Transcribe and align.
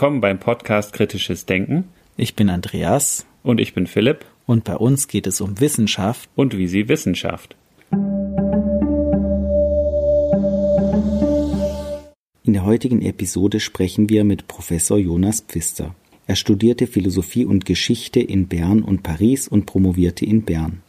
Willkommen 0.00 0.22
beim 0.22 0.38
Podcast 0.38 0.94
Kritisches 0.94 1.44
Denken. 1.44 1.84
Ich 2.16 2.34
bin 2.34 2.48
Andreas. 2.48 3.26
Und 3.42 3.60
ich 3.60 3.74
bin 3.74 3.86
Philipp. 3.86 4.24
Und 4.46 4.64
bei 4.64 4.74
uns 4.74 5.08
geht 5.08 5.26
es 5.26 5.42
um 5.42 5.60
Wissenschaft. 5.60 6.30
Und 6.34 6.56
wie 6.56 6.68
sie 6.68 6.88
Wissenschaft. 6.88 7.54
In 12.44 12.54
der 12.54 12.64
heutigen 12.64 13.02
Episode 13.02 13.60
sprechen 13.60 14.08
wir 14.08 14.24
mit 14.24 14.48
Professor 14.48 14.96
Jonas 14.96 15.42
Pfister. 15.42 15.94
Er 16.26 16.36
studierte 16.36 16.86
Philosophie 16.86 17.44
und 17.44 17.66
Geschichte 17.66 18.20
in 18.20 18.48
Bern 18.48 18.80
und 18.80 19.02
Paris 19.02 19.48
und 19.48 19.66
promovierte 19.66 20.24
in 20.24 20.46
Bern. 20.46 20.80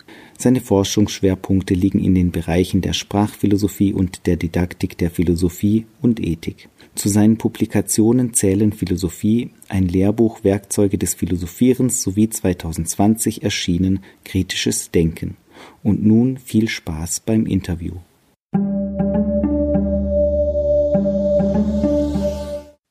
Seine 0.41 0.59
Forschungsschwerpunkte 0.59 1.75
liegen 1.75 1.99
in 1.99 2.15
den 2.15 2.31
Bereichen 2.31 2.81
der 2.81 2.93
Sprachphilosophie 2.93 3.93
und 3.93 4.25
der 4.25 4.37
Didaktik 4.37 4.97
der 4.97 5.11
Philosophie 5.11 5.85
und 6.01 6.19
Ethik. 6.19 6.67
Zu 6.95 7.09
seinen 7.09 7.37
Publikationen 7.37 8.33
zählen 8.33 8.73
Philosophie, 8.73 9.51
ein 9.69 9.87
Lehrbuch 9.87 10.43
Werkzeuge 10.43 10.97
des 10.97 11.13
Philosophierens 11.13 12.01
sowie 12.01 12.27
2020 12.27 13.43
erschienen 13.43 13.99
Kritisches 14.25 14.89
Denken. 14.89 15.37
Und 15.83 16.03
nun 16.03 16.39
viel 16.39 16.69
Spaß 16.69 17.19
beim 17.19 17.45
Interview. 17.45 17.97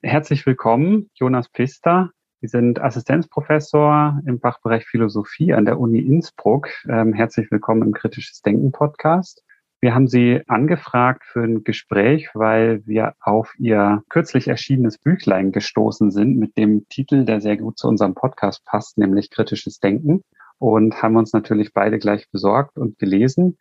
Herzlich 0.05 0.47
willkommen, 0.47 1.11
Jonas 1.15 1.49
Pfister. 1.49 2.13
Sie 2.43 2.47
sind 2.47 2.81
Assistenzprofessor 2.81 4.23
im 4.25 4.41
Fachbereich 4.41 4.87
Philosophie 4.87 5.53
an 5.53 5.67
der 5.67 5.79
Uni 5.79 5.99
Innsbruck. 5.99 6.71
Ähm, 6.89 7.13
herzlich 7.13 7.51
willkommen 7.51 7.83
im 7.83 7.93
Kritisches 7.93 8.41
Denken 8.41 8.73
Podcast. 8.73 9.45
Wir 9.83 9.95
haben 9.95 10.09
Sie 10.09 10.41
angefragt 10.47 11.27
für 11.27 11.43
ein 11.43 11.65
Gespräch, 11.65 12.31
weil 12.33 12.81
wir 12.87 13.13
auf 13.21 13.53
Ihr 13.59 14.03
kürzlich 14.09 14.49
erschienenes 14.49 14.97
Büchlein 14.97 15.53
gestoßen 15.53 16.11
sind 16.11 16.39
mit 16.39 16.57
dem 16.57 16.89
Titel, 16.89 17.27
der 17.27 17.43
sehr 17.43 17.59
gut 17.59 17.77
zu 17.77 17.87
unserem 17.89 18.15
Podcast 18.15 18.65
passt, 18.65 18.97
nämlich 18.97 19.29
Kritisches 19.29 19.79
Denken. 19.79 20.23
Und 20.57 21.03
haben 21.03 21.17
uns 21.17 21.35
natürlich 21.35 21.75
beide 21.75 21.99
gleich 21.99 22.31
besorgt 22.31 22.79
und 22.79 22.99
gelesen 22.99 23.59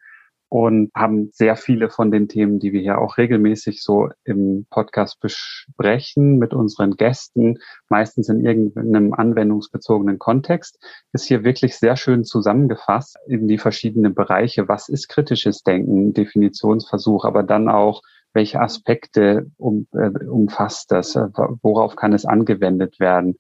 und 0.49 0.91
haben 0.95 1.29
sehr 1.31 1.55
viele 1.55 1.89
von 1.89 2.11
den 2.11 2.27
Themen, 2.27 2.59
die 2.59 2.73
wir 2.73 2.81
hier 2.81 2.97
auch 2.97 3.17
regelmäßig 3.17 3.83
so 3.83 4.09
im 4.25 4.65
Podcast 4.69 5.19
besprechen 5.19 6.39
mit 6.39 6.53
unseren 6.53 6.97
Gästen, 6.97 7.59
meistens 7.87 8.29
in 8.29 8.43
irgendeinem 8.43 9.13
anwendungsbezogenen 9.13 10.17
Kontext, 10.17 10.79
ist 11.13 11.25
hier 11.25 11.43
wirklich 11.43 11.77
sehr 11.77 11.95
schön 11.95 12.25
zusammengefasst 12.25 13.17
in 13.27 13.47
die 13.47 13.59
verschiedenen 13.59 14.15
Bereiche. 14.15 14.67
Was 14.67 14.89
ist 14.89 15.07
kritisches 15.07 15.61
Denken, 15.61 16.13
Definitionsversuch, 16.13 17.25
aber 17.25 17.43
dann 17.43 17.69
auch 17.69 18.01
welche 18.33 18.59
Aspekte 18.59 19.49
um, 19.57 19.87
äh, 19.93 20.25
umfasst 20.25 20.91
das? 20.91 21.15
Worauf 21.15 21.95
kann 21.95 22.13
es 22.13 22.25
angewendet 22.25 22.99
werden? 22.99 23.37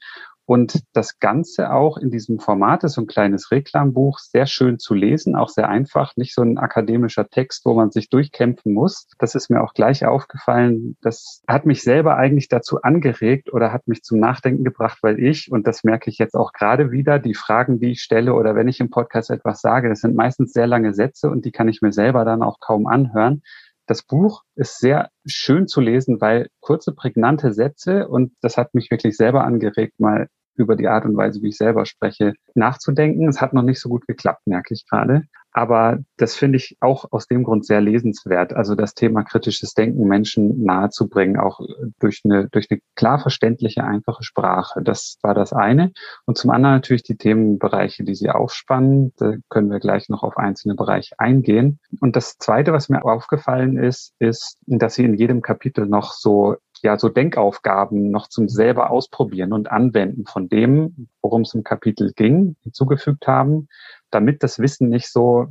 Und 0.49 0.81
das 0.93 1.19
Ganze 1.19 1.71
auch 1.71 1.95
in 1.95 2.09
diesem 2.09 2.39
Format 2.39 2.83
ist 2.83 2.93
so 2.93 3.01
ein 3.01 3.05
kleines 3.05 3.51
Reklambuch, 3.51 4.17
sehr 4.17 4.47
schön 4.47 4.79
zu 4.79 4.95
lesen, 4.95 5.35
auch 5.35 5.49
sehr 5.49 5.69
einfach, 5.69 6.15
nicht 6.15 6.33
so 6.33 6.41
ein 6.41 6.57
akademischer 6.57 7.29
Text, 7.29 7.67
wo 7.67 7.75
man 7.75 7.91
sich 7.91 8.09
durchkämpfen 8.09 8.73
muss. 8.73 9.05
Das 9.19 9.35
ist 9.35 9.51
mir 9.51 9.61
auch 9.61 9.75
gleich 9.75 10.07
aufgefallen. 10.07 10.97
Das 11.03 11.43
hat 11.47 11.67
mich 11.67 11.83
selber 11.83 12.17
eigentlich 12.17 12.47
dazu 12.47 12.81
angeregt 12.81 13.53
oder 13.53 13.71
hat 13.71 13.87
mich 13.87 14.01
zum 14.01 14.19
Nachdenken 14.19 14.63
gebracht, 14.63 14.97
weil 15.03 15.19
ich, 15.19 15.51
und 15.51 15.67
das 15.67 15.83
merke 15.83 16.09
ich 16.09 16.17
jetzt 16.17 16.33
auch 16.33 16.51
gerade 16.51 16.89
wieder, 16.89 17.19
die 17.19 17.35
Fragen, 17.35 17.79
die 17.79 17.91
ich 17.91 18.01
stelle 18.01 18.33
oder 18.33 18.55
wenn 18.55 18.67
ich 18.67 18.79
im 18.79 18.89
Podcast 18.89 19.29
etwas 19.29 19.61
sage, 19.61 19.87
das 19.87 19.99
sind 19.99 20.15
meistens 20.15 20.51
sehr 20.51 20.65
lange 20.65 20.95
Sätze 20.95 21.29
und 21.29 21.45
die 21.45 21.51
kann 21.51 21.67
ich 21.67 21.83
mir 21.83 21.91
selber 21.91 22.25
dann 22.25 22.41
auch 22.41 22.59
kaum 22.59 22.87
anhören. 22.87 23.43
Das 23.85 24.01
Buch 24.01 24.41
ist 24.55 24.79
sehr 24.79 25.09
schön 25.27 25.67
zu 25.67 25.79
lesen, 25.79 26.19
weil 26.21 26.49
kurze, 26.59 26.91
prägnante 26.91 27.53
Sätze 27.53 28.07
und 28.07 28.33
das 28.41 28.57
hat 28.57 28.73
mich 28.73 28.89
wirklich 28.89 29.15
selber 29.15 29.43
angeregt, 29.43 29.99
mal 29.99 30.27
über 30.59 30.75
die 30.75 30.87
Art 30.87 31.05
und 31.05 31.17
Weise, 31.17 31.41
wie 31.41 31.49
ich 31.49 31.57
selber 31.57 31.85
spreche, 31.85 32.33
nachzudenken. 32.53 33.27
Es 33.27 33.41
hat 33.41 33.53
noch 33.53 33.63
nicht 33.63 33.79
so 33.79 33.89
gut 33.89 34.05
geklappt, 34.07 34.45
merke 34.45 34.73
ich 34.73 34.85
gerade. 34.87 35.23
Aber 35.51 35.97
das 36.17 36.35
finde 36.35 36.57
ich 36.57 36.77
auch 36.79 37.05
aus 37.11 37.27
dem 37.27 37.43
Grund 37.43 37.65
sehr 37.65 37.81
lesenswert. 37.81 38.53
Also 38.53 38.75
das 38.75 38.93
Thema 38.93 39.23
kritisches 39.23 39.73
Denken 39.73 40.07
Menschen 40.07 40.63
nahezubringen, 40.63 41.37
auch 41.37 41.59
durch 41.99 42.21
eine, 42.23 42.47
durch 42.49 42.67
eine 42.69 42.79
klar 42.95 43.19
verständliche, 43.19 43.83
einfache 43.83 44.23
Sprache. 44.23 44.83
Das 44.83 45.17
war 45.23 45.33
das 45.33 45.51
eine. 45.51 45.91
Und 46.25 46.37
zum 46.37 46.51
anderen 46.51 46.75
natürlich 46.75 47.03
die 47.03 47.17
Themenbereiche, 47.17 48.03
die 48.03 48.13
Sie 48.13 48.29
aufspannen. 48.29 49.13
Da 49.17 49.33
können 49.49 49.71
wir 49.71 49.79
gleich 49.79 50.07
noch 50.07 50.21
auf 50.21 50.37
einzelne 50.37 50.75
Bereiche 50.75 51.15
eingehen. 51.17 51.79
Und 51.99 52.15
das 52.15 52.37
zweite, 52.37 52.71
was 52.71 52.89
mir 52.89 53.03
aufgefallen 53.03 53.77
ist, 53.77 54.13
ist, 54.19 54.59
dass 54.67 54.95
Sie 54.95 55.03
in 55.03 55.15
jedem 55.15 55.41
Kapitel 55.41 55.87
noch 55.87 56.13
so 56.13 56.57
ja 56.81 56.97
so 56.97 57.09
Denkaufgaben 57.09 58.11
noch 58.11 58.27
zum 58.27 58.49
selber 58.49 58.89
ausprobieren 58.89 59.53
und 59.53 59.71
anwenden 59.71 60.25
von 60.25 60.49
dem, 60.49 61.07
worum 61.21 61.41
es 61.41 61.53
im 61.53 61.63
Kapitel 61.63 62.13
ging, 62.13 62.55
hinzugefügt 62.61 63.27
haben, 63.27 63.67
damit 64.11 64.43
das 64.43 64.59
Wissen 64.59 64.89
nicht 64.89 65.11
so, 65.11 65.47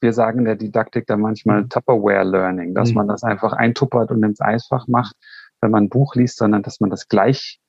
wir 0.00 0.12
sagen 0.12 0.40
in 0.40 0.44
der 0.44 0.56
Didaktik 0.56 1.06
da 1.06 1.16
manchmal 1.16 1.62
mhm. 1.62 1.68
Tupperware 1.68 2.24
Learning, 2.24 2.74
dass 2.74 2.90
mhm. 2.90 2.96
man 2.96 3.08
das 3.08 3.22
einfach 3.22 3.52
eintuppert 3.52 4.10
und 4.10 4.22
ins 4.22 4.40
Eisfach 4.40 4.86
macht, 4.88 5.16
wenn 5.60 5.70
man 5.70 5.84
ein 5.84 5.88
Buch 5.88 6.14
liest, 6.14 6.38
sondern 6.38 6.62
dass 6.62 6.80
man 6.80 6.90
das 6.90 7.08
gleich 7.08 7.60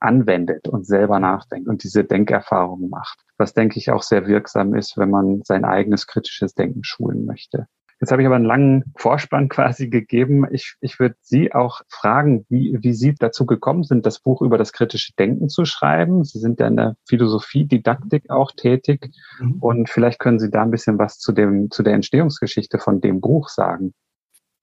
anwendet 0.00 0.68
und 0.68 0.86
selber 0.86 1.18
nachdenkt 1.18 1.68
und 1.68 1.82
diese 1.82 2.04
Denkerfahrung 2.04 2.88
macht. 2.90 3.20
Was 3.38 3.54
denke 3.54 3.78
ich 3.78 3.90
auch 3.90 4.02
sehr 4.02 4.26
wirksam 4.26 4.74
ist, 4.74 4.96
wenn 4.98 5.10
man 5.10 5.42
sein 5.44 5.64
eigenes 5.64 6.06
kritisches 6.06 6.54
Denken 6.54 6.84
schulen 6.84 7.24
möchte. 7.24 7.66
Jetzt 8.00 8.10
habe 8.10 8.22
ich 8.22 8.26
aber 8.26 8.36
einen 8.36 8.44
langen 8.44 8.92
Vorspann 8.96 9.48
quasi 9.48 9.88
gegeben. 9.88 10.46
Ich, 10.50 10.76
ich 10.80 10.98
würde 10.98 11.16
Sie 11.20 11.54
auch 11.54 11.82
fragen, 11.88 12.44
wie, 12.48 12.76
wie 12.80 12.92
Sie 12.92 13.14
dazu 13.14 13.46
gekommen 13.46 13.84
sind, 13.84 14.04
das 14.04 14.20
Buch 14.20 14.42
über 14.42 14.58
das 14.58 14.72
kritische 14.72 15.12
Denken 15.18 15.48
zu 15.48 15.64
schreiben. 15.64 16.24
Sie 16.24 16.38
sind 16.38 16.60
ja 16.60 16.66
in 16.66 16.76
der 16.76 16.96
Philosophie, 17.06 17.64
Didaktik 17.64 18.30
auch 18.30 18.52
tätig. 18.52 19.10
Mhm. 19.40 19.58
Und 19.60 19.90
vielleicht 19.90 20.18
können 20.18 20.38
Sie 20.38 20.50
da 20.50 20.62
ein 20.62 20.70
bisschen 20.70 20.98
was 20.98 21.18
zu, 21.18 21.32
dem, 21.32 21.70
zu 21.70 21.82
der 21.82 21.94
Entstehungsgeschichte 21.94 22.78
von 22.78 23.00
dem 23.00 23.20
Buch 23.20 23.48
sagen. 23.48 23.94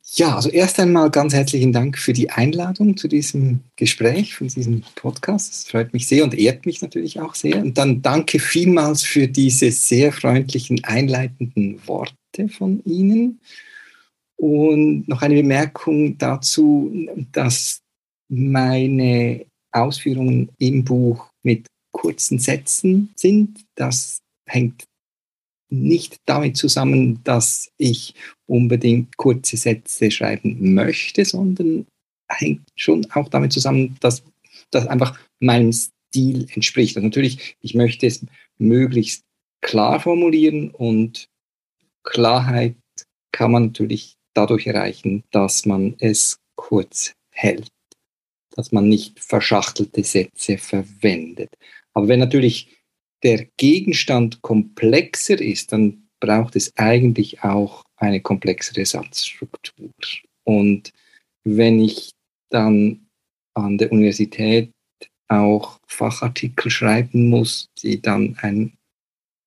Ja, 0.04 0.36
also 0.36 0.50
erst 0.50 0.80
einmal 0.80 1.10
ganz 1.12 1.34
herzlichen 1.34 1.72
Dank 1.72 1.98
für 1.98 2.12
die 2.12 2.32
Einladung 2.32 2.98
zu 2.98 3.08
diesem 3.08 3.62
Gespräch, 3.76 4.36
für 4.36 4.46
diesen 4.46 4.84
Podcast. 4.96 5.52
Das 5.52 5.68
freut 5.68 5.94
mich 5.94 6.08
sehr 6.08 6.24
und 6.24 6.34
ehrt 6.34 6.66
mich 6.66 6.82
natürlich 6.82 7.20
auch 7.20 7.36
sehr. 7.36 7.62
Und 7.62 7.78
dann 7.78 8.02
danke 8.02 8.40
vielmals 8.40 9.04
für 9.04 9.28
diese 9.28 9.72
sehr 9.72 10.12
freundlichen, 10.12 10.84
einleitenden 10.84 11.88
Worte 11.88 12.50
von 12.50 12.84
Ihnen. 12.84 13.40
Und 14.38 15.08
noch 15.08 15.22
eine 15.22 15.36
Bemerkung 15.36 16.18
dazu, 16.18 16.92
dass 17.32 17.82
meine 18.28 19.46
Ausführungen 19.72 20.50
im 20.58 20.84
Buch 20.84 21.30
mit 21.44 21.68
kurzen 21.94 22.40
Sätzen 22.40 23.12
sind. 23.16 23.60
Das 23.76 24.20
hängt 24.48 24.84
nicht 25.72 26.18
damit 26.26 26.58
zusammen, 26.58 27.24
dass 27.24 27.72
ich 27.78 28.14
unbedingt 28.46 29.18
kurze 29.18 29.58
Sätze 29.58 30.12
schreiben 30.12 30.74
möchte, 30.74 31.26
sondern 31.26 31.88
hängt 32.30 32.68
schon 32.76 33.10
auch 33.12 33.30
damit 33.30 33.54
zusammen, 33.54 33.98
dass 34.00 34.24
das 34.70 34.88
einfach 34.88 35.20
meinem 35.40 35.72
Stil 35.72 36.48
entspricht. 36.54 36.98
Also 36.98 37.08
natürlich, 37.08 37.56
ich 37.62 37.74
möchte 37.74 38.06
es 38.06 38.26
möglichst 38.58 39.24
klar 39.62 40.00
formulieren 40.00 40.72
und 40.72 41.28
Klarheit 42.04 42.76
kann 43.32 43.52
man 43.52 43.68
natürlich 43.68 44.16
dadurch 44.34 44.68
erreichen, 44.68 45.24
dass 45.32 45.66
man 45.66 45.96
es 46.00 46.38
kurz 46.56 47.14
hält, 47.32 47.70
dass 48.56 48.72
man 48.72 48.88
nicht 48.90 49.20
verschachtelte 49.20 50.04
Sätze 50.04 50.58
verwendet. 50.58 51.50
Aber 51.94 52.08
wenn 52.08 52.20
natürlich 52.20 52.81
der 53.24 53.48
Gegenstand 53.58 54.42
komplexer 54.42 55.40
ist, 55.40 55.72
dann 55.72 56.08
braucht 56.20 56.56
es 56.56 56.76
eigentlich 56.78 57.44
auch 57.44 57.84
eine 57.98 58.22
komplexere 58.22 58.86
Satzstruktur. 58.86 59.92
Und 60.44 60.92
wenn 61.44 61.80
ich 61.80 62.12
dann 62.50 63.08
an 63.54 63.78
der 63.78 63.92
Universität 63.92 64.72
auch 65.28 65.80
Fachartikel 65.88 66.70
schreiben 66.72 67.30
muss, 67.30 67.68
die 67.82 68.02
dann 68.02 68.38
einen 68.42 68.78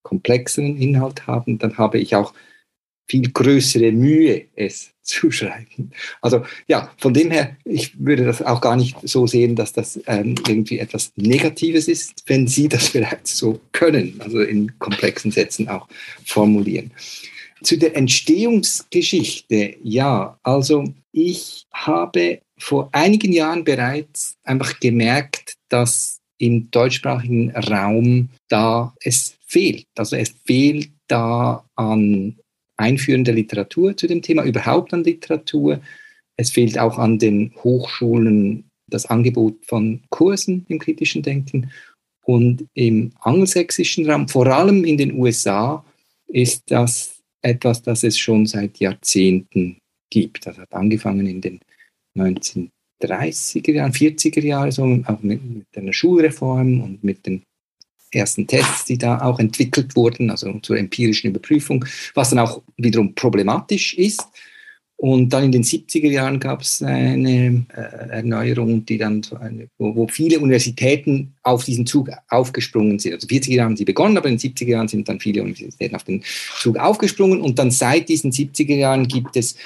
komplexeren 0.03 0.77
Inhalt 0.77 1.27
haben, 1.27 1.59
dann 1.59 1.77
habe 1.79 1.99
ich 1.99 2.15
auch 2.15 2.35
viel 3.07 3.31
größere 3.31 3.93
Mühe, 3.93 4.47
es 4.55 4.91
zu 5.05 5.31
schreiben. 5.31 5.91
Also 6.23 6.45
ja, 6.67 6.91
von 6.97 7.13
dem 7.13 7.31
her, 7.31 7.57
ich 7.65 7.93
würde 7.99 8.25
das 8.25 8.41
auch 8.41 8.61
gar 8.61 8.77
nicht 8.77 8.97
so 9.03 9.27
sehen, 9.27 9.55
dass 9.55 9.73
das 9.73 10.01
ähm, 10.07 10.35
irgendwie 10.49 10.79
etwas 10.79 11.13
Negatives 11.17 11.89
ist, 11.89 12.25
wenn 12.27 12.47
Sie 12.47 12.69
das 12.69 12.89
bereits 12.93 13.37
so 13.37 13.61
können, 13.73 14.19
also 14.21 14.41
in 14.41 14.79
komplexen 14.79 15.31
Sätzen 15.31 15.69
auch 15.69 15.87
formulieren. 16.25 16.91
Zu 17.63 17.77
der 17.79 17.97
Entstehungsgeschichte, 17.97 19.77
ja, 19.83 20.39
also 20.43 20.85
ich 21.13 21.67
habe 21.73 22.41
vor 22.59 22.89
einigen 22.93 23.33
Jahren 23.33 23.65
bereits 23.65 24.37
einfach 24.43 24.81
gemerkt, 24.81 25.55
dass 25.69 26.21
im 26.39 26.71
deutschsprachigen 26.71 27.51
Raum 27.53 28.29
da 28.49 28.95
es 29.03 29.37
fehlt. 29.47 29.87
Also 29.97 30.17
es 30.17 30.35
fehlt 30.45 30.91
da 31.09 31.65
an 31.75 32.37
einführender 32.77 33.33
Literatur 33.33 33.97
zu 33.97 34.07
dem 34.07 34.23
Thema, 34.23 34.45
überhaupt 34.45 34.93
an 34.93 35.05
Literatur. 35.05 35.81
Es 36.37 36.51
fehlt 36.51 36.79
auch 36.79 36.99
an 36.99 37.19
den 37.19 37.53
Hochschulen 37.63 38.65
das 38.89 39.07
Angebot 39.07 39.65
von 39.65 40.03
Kursen 40.11 40.67
im 40.69 40.79
kritischen 40.79 41.23
Denken. 41.23 41.71
Und 42.25 42.67
im 42.75 43.13
angelsächsischen 43.21 44.11
Raum, 44.11 44.29
vor 44.29 44.47
allem 44.47 44.85
in 44.85 44.97
den 44.97 45.15
USA, 45.15 45.85
ist 46.27 46.63
das 46.67 47.21
etwas, 47.43 47.83
das 47.83 48.03
es 48.03 48.19
schon 48.19 48.47
seit 48.47 48.79
Jahrzehnten 48.79 49.79
gibt. 50.11 50.47
Das 50.47 50.59
hat 50.59 50.73
angefangen 50.73 51.27
in 51.27 51.41
den 51.41 51.61
1930er 52.17 53.73
Jahren, 53.73 53.93
40er 53.93 54.43
Jahren, 54.43 54.71
so, 54.71 54.85
auch 55.07 55.23
mit, 55.23 55.45
mit 55.45 55.67
einer 55.77 55.93
Schulreform 55.93 56.81
und 56.81 57.05
mit 57.05 57.27
den 57.27 57.43
ersten 58.15 58.47
Tests, 58.47 58.85
die 58.85 58.99
da 58.99 59.21
auch 59.21 59.39
entwickelt 59.39 59.97
wurden, 59.97 60.31
also 60.31 60.59
zur 60.61 60.79
empirischen 60.79 61.31
Überprüfung, 61.31 61.85
was 62.15 62.31
dann 62.31 62.39
auch 62.39 62.63
wiederum 62.77 63.15
problematisch 63.15 63.95
ist. 63.95 64.27
Und 64.97 65.31
dann 65.33 65.45
in 65.45 65.53
den 65.53 65.65
70er 65.65 66.09
Jahren 66.09 66.41
gab 66.41 66.63
es 66.63 66.83
eine 66.83 67.67
äh, 67.75 67.81
Erneuerung, 68.11 68.87
die 68.87 68.97
dann 68.97 69.23
wo, 69.77 69.95
wo, 69.95 70.09
viele 70.09 70.39
Universitäten 70.39 71.35
auf 71.43 71.65
diesen 71.65 71.85
Zug 71.85 72.11
aufgesprungen 72.29 72.99
sind. 72.99 73.15
Also 73.15 73.27
40er 73.27 73.55
Jahren 73.55 73.71
haben 73.71 73.77
sie 73.77 73.85
begonnen, 73.85 74.17
aber 74.17 74.29
in 74.29 74.39
den 74.39 74.53
70er 74.53 74.69
Jahren 74.69 74.89
sind 74.89 75.09
dann 75.09 75.21
viele 75.21 75.43
Universitäten 75.43 75.97
auf 75.97 76.05
den 76.05 76.23
Zug 76.59 76.79
aufgesprungen. 76.79 77.41
Und 77.41 77.59
dann 77.59 77.71
seit 77.71 78.09
diesen 78.09 78.31
70er 78.31 78.77
Jahren 78.77 79.09
gibt 79.09 79.37
es 79.37 79.57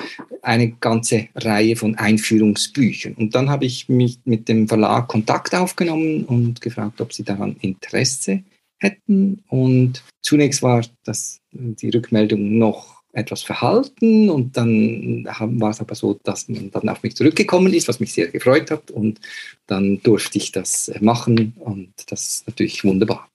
eine 0.42 0.72
ganze 0.72 1.28
Reihe 1.34 1.76
von 1.76 1.94
Einführungsbüchern. 1.94 3.14
Und 3.14 3.34
dann 3.34 3.50
habe 3.50 3.66
ich 3.66 3.88
mich 3.88 4.18
mit 4.24 4.48
dem 4.48 4.66
Verlag 4.66 5.08
Kontakt 5.08 5.54
aufgenommen 5.54 6.24
und 6.24 6.60
gefragt, 6.60 7.00
ob 7.00 7.12
sie 7.12 7.22
daran 7.22 7.56
Interesse 7.60 8.42
hätten. 8.78 9.42
Und 9.48 10.02
zunächst 10.22 10.62
war 10.62 10.84
das 11.04 11.40
die 11.52 11.90
Rückmeldung 11.90 12.58
noch 12.58 12.97
etwas 13.18 13.42
verhalten 13.42 14.30
und 14.30 14.56
dann 14.56 15.24
war 15.24 15.70
es 15.70 15.80
aber 15.80 15.94
so, 15.94 16.18
dass 16.22 16.48
man 16.48 16.70
dann 16.70 16.88
auf 16.88 17.02
mich 17.02 17.16
zurückgekommen 17.16 17.72
ist, 17.74 17.88
was 17.88 18.00
mich 18.00 18.12
sehr 18.12 18.28
gefreut 18.28 18.70
hat 18.70 18.90
und 18.90 19.20
dann 19.66 20.00
durfte 20.02 20.38
ich 20.38 20.52
das 20.52 20.90
machen 21.00 21.54
und 21.58 21.92
das 22.08 22.28
ist 22.28 22.46
natürlich 22.46 22.84
wunderbar. 22.84 23.28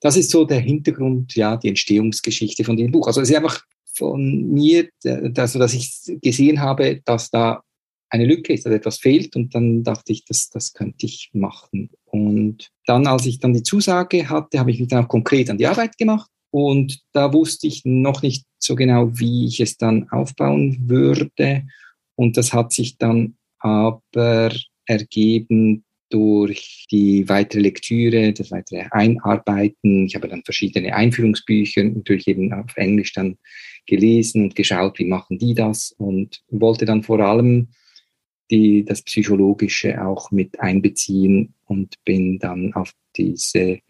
Das 0.00 0.16
ist 0.16 0.30
so 0.30 0.44
der 0.44 0.60
Hintergrund, 0.60 1.34
ja, 1.34 1.56
die 1.56 1.68
Entstehungsgeschichte 1.68 2.64
von 2.64 2.76
dem 2.76 2.92
Buch. 2.92 3.06
Also 3.06 3.20
es 3.20 3.30
ist 3.30 3.36
einfach 3.36 3.64
von 3.94 4.52
mir, 4.52 4.88
also 5.36 5.58
dass 5.58 5.74
ich 5.74 5.92
gesehen 6.20 6.60
habe, 6.60 7.00
dass 7.04 7.30
da 7.30 7.62
eine 8.10 8.26
Lücke 8.26 8.52
ist, 8.52 8.66
dass 8.66 8.72
etwas 8.72 8.98
fehlt 8.98 9.34
und 9.34 9.54
dann 9.54 9.82
dachte 9.82 10.12
ich, 10.12 10.24
das, 10.24 10.50
das 10.50 10.72
könnte 10.72 11.06
ich 11.06 11.30
machen. 11.32 11.90
Und 12.04 12.70
dann, 12.86 13.06
als 13.06 13.26
ich 13.26 13.40
dann 13.40 13.54
die 13.54 13.62
Zusage 13.62 14.28
hatte, 14.28 14.58
habe 14.58 14.70
ich 14.70 14.78
mich 14.78 14.88
dann 14.88 15.04
auch 15.04 15.08
konkret 15.08 15.50
an 15.50 15.58
die 15.58 15.66
Arbeit 15.66 15.96
gemacht 15.98 16.30
und 16.54 17.00
da 17.10 17.32
wusste 17.32 17.66
ich 17.66 17.84
noch 17.84 18.22
nicht 18.22 18.46
so 18.60 18.76
genau, 18.76 19.18
wie 19.18 19.48
ich 19.48 19.58
es 19.58 19.76
dann 19.76 20.08
aufbauen 20.10 20.88
würde. 20.88 21.66
Und 22.14 22.36
das 22.36 22.52
hat 22.52 22.72
sich 22.72 22.96
dann 22.96 23.34
aber 23.58 24.52
ergeben 24.86 25.82
durch 26.10 26.86
die 26.92 27.28
weitere 27.28 27.60
Lektüre, 27.60 28.32
das 28.32 28.52
weitere 28.52 28.84
Einarbeiten. 28.92 30.06
Ich 30.06 30.14
habe 30.14 30.28
dann 30.28 30.44
verschiedene 30.44 30.94
Einführungsbücher 30.94 31.82
natürlich 31.82 32.28
eben 32.28 32.52
auf 32.52 32.76
Englisch 32.76 33.14
dann 33.14 33.36
gelesen 33.86 34.44
und 34.44 34.54
geschaut, 34.54 35.00
wie 35.00 35.06
machen 35.06 35.40
die 35.40 35.54
das 35.54 35.92
und 35.98 36.40
wollte 36.52 36.84
dann 36.84 37.02
vor 37.02 37.18
allem 37.18 37.70
die, 38.52 38.84
das 38.84 39.02
Psychologische 39.02 40.06
auch 40.06 40.30
mit 40.30 40.60
einbeziehen 40.60 41.54
und 41.64 41.96
bin 42.04 42.38
dann 42.38 42.74
auf 42.74 42.92
diese 43.16 43.80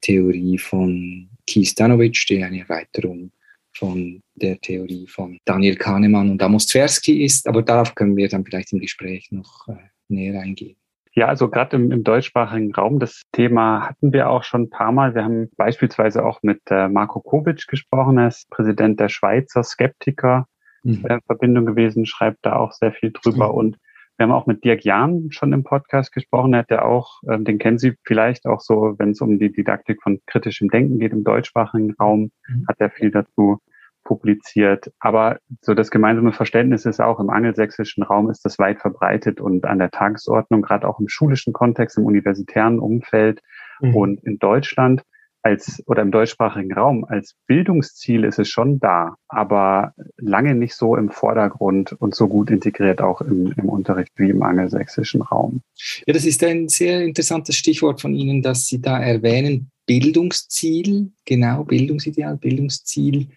Theorie 0.00 0.58
von 0.58 1.28
Keith 1.46 1.68
Stanovic, 1.68 2.24
die 2.28 2.42
eine 2.42 2.60
Erweiterung 2.60 3.32
von 3.72 4.22
der 4.34 4.60
Theorie 4.60 5.06
von 5.06 5.38
Daniel 5.44 5.76
Kahnemann 5.76 6.30
und 6.30 6.42
Amos 6.42 6.66
Tversky 6.66 7.24
ist. 7.24 7.46
Aber 7.46 7.62
darauf 7.62 7.94
können 7.94 8.16
wir 8.16 8.28
dann 8.28 8.44
vielleicht 8.44 8.72
im 8.72 8.80
Gespräch 8.80 9.30
noch 9.30 9.68
äh, 9.68 9.76
näher 10.08 10.40
eingehen. 10.40 10.76
Ja, 11.12 11.26
also 11.26 11.48
gerade 11.48 11.76
im, 11.76 11.90
im, 11.90 12.04
deutschsprachigen 12.04 12.72
Raum, 12.72 13.00
das 13.00 13.22
Thema 13.32 13.88
hatten 13.88 14.12
wir 14.12 14.30
auch 14.30 14.44
schon 14.44 14.62
ein 14.62 14.70
paar 14.70 14.92
Mal. 14.92 15.14
Wir 15.14 15.24
haben 15.24 15.50
beispielsweise 15.56 16.24
auch 16.24 16.42
mit 16.42 16.60
äh, 16.70 16.88
Marco 16.88 17.20
Kovic 17.20 17.66
gesprochen, 17.66 18.18
er 18.18 18.28
ist 18.28 18.48
Präsident 18.50 19.00
der 19.00 19.08
Schweizer 19.08 19.64
Skeptiker 19.64 20.46
mhm. 20.84 21.04
in 21.08 21.20
Verbindung 21.26 21.66
gewesen, 21.66 22.06
schreibt 22.06 22.38
da 22.42 22.56
auch 22.56 22.72
sehr 22.72 22.92
viel 22.92 23.10
drüber. 23.12 23.48
Mhm. 23.48 23.54
Und 23.54 23.76
wir 24.20 24.24
haben 24.24 24.32
auch 24.32 24.46
mit 24.46 24.64
Dirk 24.64 24.84
Jahn 24.84 25.28
schon 25.30 25.54
im 25.54 25.64
Podcast 25.64 26.12
gesprochen. 26.12 26.52
Er 26.52 26.60
hat 26.60 26.70
ja 26.70 26.82
auch, 26.82 27.22
äh, 27.26 27.38
den 27.38 27.58
kennen 27.58 27.78
Sie 27.78 27.94
vielleicht 28.04 28.44
auch 28.44 28.60
so, 28.60 28.94
wenn 28.98 29.12
es 29.12 29.22
um 29.22 29.38
die 29.38 29.50
Didaktik 29.50 30.02
von 30.02 30.20
kritischem 30.26 30.68
Denken 30.68 30.98
geht 30.98 31.12
im 31.12 31.24
deutschsprachigen 31.24 31.94
Raum, 31.98 32.30
mhm. 32.46 32.66
hat 32.68 32.76
er 32.80 32.90
viel 32.90 33.10
dazu 33.10 33.60
publiziert. 34.04 34.92
Aber 35.00 35.38
so 35.62 35.72
das 35.72 35.90
gemeinsame 35.90 36.32
Verständnis 36.32 36.84
ist 36.84 37.00
auch 37.00 37.18
im 37.18 37.30
angelsächsischen 37.30 38.02
Raum 38.02 38.28
ist 38.28 38.44
das 38.44 38.58
weit 38.58 38.80
verbreitet 38.80 39.40
und 39.40 39.64
an 39.64 39.78
der 39.78 39.90
Tagesordnung, 39.90 40.60
gerade 40.60 40.86
auch 40.86 41.00
im 41.00 41.08
schulischen 41.08 41.54
Kontext, 41.54 41.96
im 41.96 42.04
universitären 42.04 42.78
Umfeld 42.78 43.40
mhm. 43.80 43.96
und 43.96 44.24
in 44.24 44.38
Deutschland 44.38 45.02
als 45.42 45.82
oder 45.86 46.02
im 46.02 46.10
deutschsprachigen 46.10 46.72
Raum 46.72 47.04
als 47.04 47.34
Bildungsziel 47.46 48.24
ist 48.24 48.38
es 48.38 48.48
schon 48.48 48.78
da, 48.78 49.14
aber 49.28 49.94
lange 50.16 50.54
nicht 50.54 50.74
so 50.74 50.96
im 50.96 51.10
Vordergrund 51.10 51.92
und 51.92 52.14
so 52.14 52.28
gut 52.28 52.50
integriert 52.50 53.00
auch 53.00 53.20
im, 53.20 53.52
im 53.56 53.68
Unterricht 53.68 54.12
wie 54.16 54.30
im 54.30 54.42
angelsächsischen 54.42 55.22
Raum. 55.22 55.62
Ja, 56.06 56.12
das 56.12 56.24
ist 56.24 56.44
ein 56.44 56.68
sehr 56.68 57.02
interessantes 57.02 57.56
Stichwort 57.56 58.00
von 58.00 58.14
Ihnen, 58.14 58.42
dass 58.42 58.66
Sie 58.66 58.80
da 58.80 59.00
erwähnen, 59.00 59.70
Bildungsziel, 59.86 61.10
genau, 61.24 61.64
Bildungsideal, 61.64 62.36
Bildungsziel. 62.36 63.28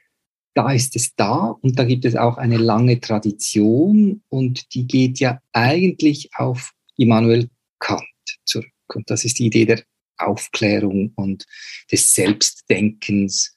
Da 0.56 0.72
ist 0.72 0.96
es 0.96 1.16
da 1.16 1.58
und 1.62 1.80
da 1.80 1.84
gibt 1.84 2.06
es 2.06 2.16
auch 2.16 2.38
eine 2.38 2.58
lange 2.58 3.00
Tradition 3.00 4.22
und 4.30 4.76
die 4.76 4.86
geht 4.86 5.20
ja 5.20 5.40
eigentlich 5.52 6.30
auf 6.36 6.74
Immanuel 6.96 7.50
Kant 7.80 8.04
zurück. 8.46 8.70
Und 8.94 9.10
das 9.10 9.26
ist 9.26 9.40
die 9.40 9.48
Idee 9.48 9.66
der 9.66 9.82
Aufklärung 10.28 11.12
und 11.16 11.46
des 11.92 12.14
Selbstdenkens. 12.14 13.54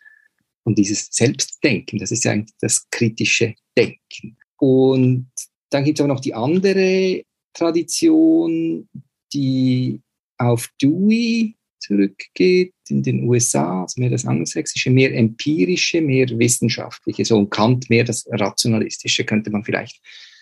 Und 0.65 0.79
dieses 0.79 1.09
Selbstdenken, 1.11 1.99
das 1.99 2.11
ist 2.11 2.25
ja 2.25 2.33
eigentlich 2.33 2.57
das 2.61 2.89
kritische 2.91 3.55
Denken. 3.77 4.37
Und 4.59 5.31
dann 5.71 5.85
gibt 5.85 5.99
es 5.99 6.05
aber 6.05 6.13
noch 6.13 6.21
die 6.21 6.35
andere 6.35 7.23
Tradition, 7.53 8.89
die 9.33 10.01
auf 10.39 10.69
Dewey 10.81 11.57
zurückgeht 11.79 12.75
in 12.89 13.03
den 13.03 13.29
USA, 13.29 13.83
also 13.83 14.01
mehr 14.01 14.11
das 14.11 14.27
angelsächsische, 14.27 14.91
mehr 14.91 15.15
empirische, 15.15 16.01
mehr 16.01 16.27
wissenschaftliche, 16.39 17.25
so 17.25 17.39
und 17.39 17.51
Kant 17.51 17.89
mehr 17.91 18.05
das 18.05 18.27
rationalistische, 18.31 19.25
könnte 19.25 19.51
man 19.51 19.65
vielleicht 19.65 20.01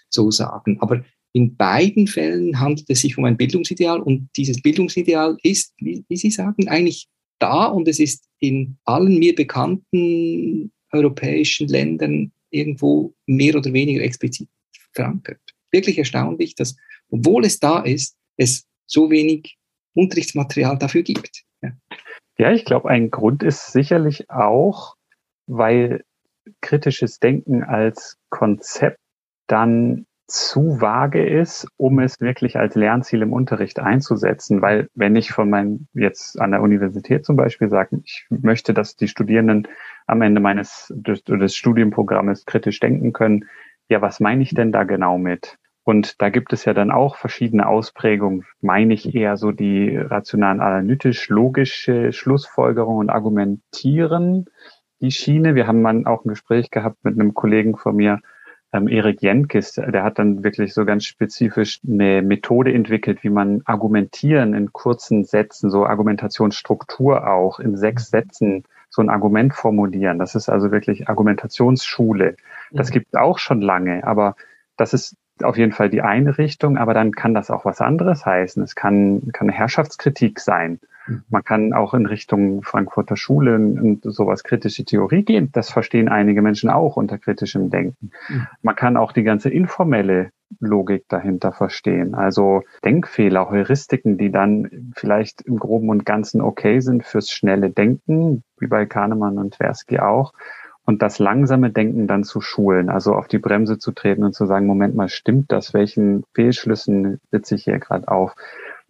so 0.09 0.31
sagen. 0.31 0.79
Aber 0.81 1.05
in 1.35 1.57
beiden 1.57 2.07
Fällen 2.07 2.61
handelt 2.61 2.89
es 2.89 3.01
sich 3.01 3.19
um 3.19 3.25
ein 3.25 3.37
Bildungsideal 3.37 4.01
und 4.01 4.29
dieses 4.37 4.63
Bildungsideal 4.63 5.37
ist, 5.43 5.75
wie, 5.79 6.05
wie 6.09 6.17
Sie 6.17 6.31
sagen, 6.31 6.69
eigentlich 6.69 7.09
da 7.41 7.67
und 7.67 7.89
es 7.89 7.99
ist 7.99 8.29
in 8.39 8.79
allen 8.85 9.19
mir 9.19 9.35
bekannten 9.35 10.71
europäischen 10.93 11.67
Ländern 11.67 12.31
irgendwo 12.51 13.15
mehr 13.27 13.57
oder 13.57 13.73
weniger 13.73 14.03
explizit 14.03 14.49
verankert. 14.93 15.41
Wirklich 15.73 15.99
erstaunlich, 15.99 16.55
dass, 16.55 16.77
obwohl 17.11 17.45
es 17.45 17.59
da 17.59 17.81
ist, 17.81 18.17
es 18.37 18.69
so 18.87 19.11
wenig 19.11 19.57
Unterrichtsmaterial 19.95 20.79
dafür 20.79 21.03
gibt. 21.03 21.43
Ja, 21.63 21.73
ja 22.39 22.53
ich 22.53 22.65
glaube, 22.65 22.91
ein 22.91 23.11
Grund 23.11 23.43
ist 23.43 23.73
sicherlich 23.73 24.31
auch, 24.31 24.95
weil 25.47 26.05
kritisches 26.61 27.19
Denken 27.19 27.65
als 27.65 28.19
Konzept 28.31 29.01
dann 29.49 30.07
zu 30.27 30.81
vage 30.81 31.27
ist, 31.27 31.69
um 31.77 31.99
es 31.99 32.21
wirklich 32.21 32.57
als 32.59 32.75
Lernziel 32.75 33.23
im 33.23 33.33
Unterricht 33.33 33.79
einzusetzen. 33.79 34.63
Weil 34.63 34.89
wenn 34.95 35.17
ich 35.17 35.33
von 35.33 35.51
meinem, 35.51 35.87
jetzt 35.93 36.41
an 36.41 36.53
der 36.53 36.63
Universität 36.63 37.25
zum 37.25 37.37
Beispiel 37.37 37.69
sage, 37.69 38.01
ich 38.05 38.27
möchte, 38.31 38.73
dass 38.73 38.97
die 38.97 39.09
Studierenden 39.09 39.69
am 40.07 40.23
Ende 40.23 40.41
meines 40.41 40.93
des, 40.97 41.25
des 41.25 41.55
Studienprogrammes 41.55 42.47
kritisch 42.47 42.81
denken 42.81 43.13
können, 43.13 43.47
ja, 43.89 44.01
was 44.01 44.21
meine 44.21 44.43
ich 44.43 44.55
denn 44.55 44.73
da 44.73 44.85
genau 44.85 45.19
mit? 45.19 45.59
Und 45.83 46.23
da 46.23 46.31
gibt 46.31 46.55
es 46.55 46.65
ja 46.65 46.73
dann 46.73 46.91
auch 46.91 47.17
verschiedene 47.17 47.67
Ausprägungen, 47.69 48.47
meine 48.63 48.95
ich 48.95 49.15
eher 49.15 49.37
so 49.37 49.53
die 49.53 49.95
rationalen 49.95 50.61
analytisch-logische 50.61 52.11
Schlussfolgerung 52.13 52.97
und 52.97 53.11
Argumentieren, 53.11 54.47
die 55.03 55.11
Schiene. 55.11 55.55
Wir 55.55 55.67
haben 55.67 55.83
mal 55.83 56.07
auch 56.07 56.25
ein 56.25 56.31
Gespräch 56.31 56.71
gehabt 56.71 57.05
mit 57.05 57.21
einem 57.21 57.35
Kollegen 57.35 57.77
von 57.77 57.97
mir, 57.97 58.21
ähm, 58.75 58.89
Erik 58.89 59.23
Jenkis, 59.23 59.73
der 59.73 60.03
hat 60.03 60.19
dann 60.19 60.43
wirklich 60.43 60.75
so 60.75 60.85
ganz 60.85 61.05
spezifisch 61.05 61.81
eine 61.89 62.23
Methode 62.23 62.75
entwickelt, 62.75 63.23
wie 63.23 63.31
man 63.31 63.63
argumentieren 63.65 64.53
in 64.53 64.73
kurzen 64.73 65.25
Sätzen, 65.25 65.71
so 65.71 65.87
Argumentationsstruktur 65.87 67.27
auch 67.27 67.61
in 67.61 67.77
sechs 67.77 68.11
Sätzen 68.11 68.65
so 68.91 69.01
ein 69.01 69.11
Argument 69.11 69.55
formulieren. 69.55 70.19
Das 70.19 70.35
ist 70.35 70.49
also 70.49 70.73
wirklich 70.73 71.09
Argumentationsschule. 71.09 72.37
Das 72.73 72.91
mhm. 72.91 72.93
gibt 72.93 73.07
es 73.13 73.15
auch 73.15 73.39
schon 73.39 73.61
lange, 73.61 74.05
aber 74.05 74.35
das 74.77 74.93
ist 74.93 75.17
auf 75.43 75.57
jeden 75.57 75.73
Fall 75.73 75.89
die 75.89 76.03
eine 76.03 76.37
Richtung, 76.39 76.77
aber 76.77 76.95
dann 76.95 77.13
kann 77.13 77.35
das 77.35 77.51
auch 77.51 77.65
was 77.65 77.81
anderes 77.81 78.27
heißen. 78.27 78.63
Es 78.63 78.75
kann, 78.75 79.33
kann 79.33 79.49
eine 79.49 79.57
Herrschaftskritik 79.57 80.41
sein. 80.41 80.81
Man 81.29 81.45
kann 81.45 81.73
auch 81.73 81.95
in 81.95 82.07
Richtung 82.07 82.63
Frankfurter 82.63 83.17
Schule 83.17 83.57
und 83.57 84.01
sowas 84.03 84.43
kritische 84.43 84.85
Theorie 84.85 85.23
gehen. 85.23 85.51
Das 85.53 85.71
verstehen 85.71 86.09
einige 86.09 86.43
Menschen 86.43 86.71
auch 86.71 86.97
unter 86.97 87.19
kritischem 87.19 87.71
Denken. 87.71 88.11
Mhm. 88.29 88.47
Man 88.63 88.77
kann 88.77 88.97
auch 88.97 89.13
die 89.13 89.23
ganze 89.23 89.51
informelle 89.51 90.31
Logik 90.61 91.05
dahinter 91.09 91.53
verstehen. 91.53 92.15
Also 92.15 92.63
Denkfehler, 92.85 93.51
Heuristiken, 93.51 94.19
die 94.19 94.31
dann 94.31 94.93
vielleicht 94.97 95.43
im 95.43 95.59
Groben 95.59 95.89
und 95.91 96.07
Ganzen 96.07 96.41
okay 96.41 96.81
sind 96.81 97.05
fürs 97.05 97.31
schnelle 97.31 97.71
Denken, 97.71 98.43
wie 98.59 98.67
bei 98.67 98.87
Kahnemann 98.87 99.39
und 99.39 99.55
Tversky 99.55 99.99
auch, 99.99 100.33
und 100.87 101.01
das 101.01 101.19
langsame 101.19 101.71
Denken 101.71 102.07
dann 102.07 102.25
zu 102.25 102.41
schulen, 102.41 102.91
also 102.91 103.15
auf 103.15 103.27
die 103.27 103.39
Bremse 103.39 103.79
zu 103.79 103.93
treten 103.93 104.23
und 104.23 104.35
zu 104.35 104.45
sagen, 104.47 104.67
Moment 104.67 104.95
mal, 104.95 105.09
stimmt 105.09 105.51
das? 105.51 105.73
Welchen 105.73 106.25
Fehlschlüssen 106.35 107.21
sitze 107.31 107.55
ich 107.55 107.65
hier 107.65 107.79
gerade 107.79 108.09
auf? 108.09 108.35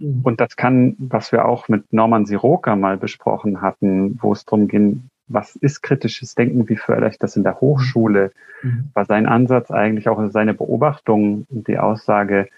Mhm. 0.05 0.21
Und 0.23 0.41
das 0.41 0.57
kann, 0.57 0.97
was 0.99 1.33
wir 1.33 1.47
auch 1.47 1.69
mit 1.69 1.93
Norman 1.93 2.27
Siroka 2.27 2.77
mal 2.77 2.97
besprochen 2.97 3.61
hatten, 3.61 4.19
wo 4.21 4.33
es 4.33 4.45
darum 4.45 4.69
ging, 4.69 5.09
was 5.27 5.57
ist 5.57 5.83
kritisches 5.83 6.35
Denken, 6.35 6.69
wie 6.69 6.75
ich 6.75 7.19
das 7.19 7.37
in 7.37 7.45
der 7.45 7.61
Hochschule, 7.61 8.33
mhm. 8.63 8.91
war 8.93 9.07
sein 9.07 9.27
Ansatz 9.27 9.71
eigentlich 9.71 10.09
auch 10.09 10.21
seine 10.31 10.55
Beobachtung 10.55 11.47
und 11.49 11.67
die 11.67 11.79
Aussage, 11.79 12.49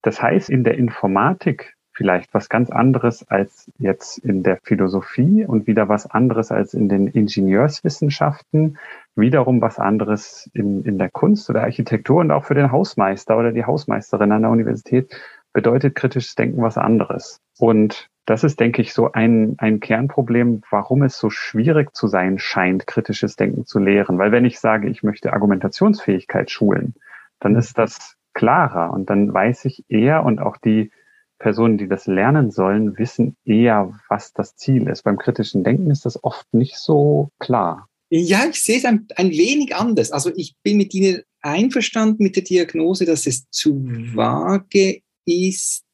das 0.00 0.22
heißt 0.22 0.48
in 0.48 0.64
der 0.64 0.78
Informatik 0.78 1.76
vielleicht 1.94 2.32
was 2.32 2.48
ganz 2.48 2.70
anderes 2.70 3.28
als 3.28 3.70
jetzt 3.78 4.16
in 4.18 4.42
der 4.42 4.58
Philosophie 4.62 5.44
und 5.44 5.66
wieder 5.66 5.90
was 5.90 6.10
anderes 6.10 6.50
als 6.50 6.72
in 6.72 6.88
den 6.88 7.06
Ingenieurswissenschaften, 7.06 8.78
wiederum 9.14 9.60
was 9.60 9.78
anderes 9.78 10.50
in, 10.54 10.84
in 10.84 10.96
der 10.96 11.10
Kunst 11.10 11.50
oder 11.50 11.62
Architektur 11.62 12.20
und 12.20 12.30
auch 12.30 12.44
für 12.44 12.54
den 12.54 12.72
Hausmeister 12.72 13.36
oder 13.36 13.52
die 13.52 13.66
Hausmeisterin 13.66 14.32
an 14.32 14.42
der 14.42 14.50
Universität 14.50 15.14
bedeutet 15.52 15.94
kritisches 15.94 16.34
Denken 16.34 16.62
was 16.62 16.78
anderes. 16.78 17.40
Und 17.58 18.08
das 18.26 18.44
ist, 18.44 18.60
denke 18.60 18.82
ich, 18.82 18.92
so 18.92 19.12
ein, 19.12 19.56
ein 19.58 19.80
Kernproblem, 19.80 20.62
warum 20.70 21.02
es 21.02 21.18
so 21.18 21.28
schwierig 21.28 21.94
zu 21.94 22.06
sein 22.06 22.38
scheint, 22.38 22.86
kritisches 22.86 23.36
Denken 23.36 23.66
zu 23.66 23.78
lehren. 23.78 24.18
Weil 24.18 24.32
wenn 24.32 24.44
ich 24.44 24.60
sage, 24.60 24.88
ich 24.88 25.02
möchte 25.02 25.32
Argumentationsfähigkeit 25.32 26.50
schulen, 26.50 26.94
dann 27.40 27.56
ist 27.56 27.78
das 27.78 28.16
klarer 28.34 28.92
und 28.92 29.10
dann 29.10 29.32
weiß 29.32 29.64
ich 29.64 29.84
eher 29.88 30.24
und 30.24 30.40
auch 30.40 30.56
die 30.56 30.90
Personen, 31.38 31.76
die 31.76 31.88
das 31.88 32.06
lernen 32.06 32.52
sollen, 32.52 32.96
wissen 32.98 33.36
eher, 33.44 33.92
was 34.08 34.32
das 34.32 34.54
Ziel 34.54 34.86
ist. 34.88 35.02
Beim 35.02 35.18
kritischen 35.18 35.64
Denken 35.64 35.90
ist 35.90 36.06
das 36.06 36.22
oft 36.22 36.46
nicht 36.54 36.76
so 36.76 37.30
klar. 37.40 37.88
Ja, 38.10 38.44
ich 38.48 38.62
sehe 38.62 38.78
es 38.78 38.84
ein, 38.84 39.08
ein 39.16 39.30
wenig 39.30 39.74
anders. 39.74 40.12
Also 40.12 40.30
ich 40.36 40.54
bin 40.62 40.76
mit 40.76 40.94
Ihnen 40.94 41.22
einverstanden 41.40 42.22
mit 42.22 42.36
der 42.36 42.44
Diagnose, 42.44 43.04
dass 43.04 43.26
es 43.26 43.50
zu 43.50 43.82
vage 44.14 45.02
ist 45.26 45.84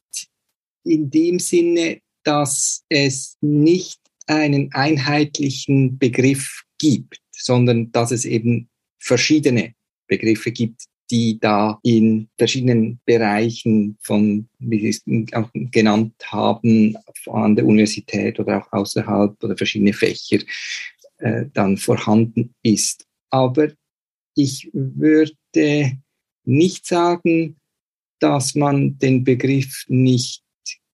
in 0.84 1.10
dem 1.10 1.38
Sinne, 1.38 2.00
dass 2.24 2.84
es 2.88 3.36
nicht 3.40 4.00
einen 4.26 4.72
einheitlichen 4.72 5.98
Begriff 5.98 6.64
gibt, 6.78 7.20
sondern 7.32 7.90
dass 7.92 8.10
es 8.10 8.24
eben 8.24 8.68
verschiedene 8.98 9.74
Begriffe 10.06 10.52
gibt, 10.52 10.84
die 11.10 11.38
da 11.40 11.78
in 11.82 12.28
verschiedenen 12.36 13.00
Bereichen 13.06 13.96
von, 14.02 14.48
wie 14.58 14.80
Sie 14.80 14.88
es 14.88 15.32
auch 15.32 15.48
genannt 15.52 16.14
haben, 16.26 16.96
an 17.26 17.56
der 17.56 17.64
Universität 17.64 18.38
oder 18.38 18.58
auch 18.62 18.72
außerhalb 18.72 19.42
oder 19.42 19.56
verschiedene 19.56 19.92
Fächer 19.92 20.38
äh, 21.18 21.46
dann 21.54 21.78
vorhanden 21.78 22.54
ist. 22.62 23.06
Aber 23.30 23.70
ich 24.34 24.70
würde 24.72 25.98
nicht 26.44 26.86
sagen, 26.86 27.56
dass 28.20 28.54
man 28.54 28.98
den 28.98 29.24
Begriff 29.24 29.84
nicht 29.88 30.42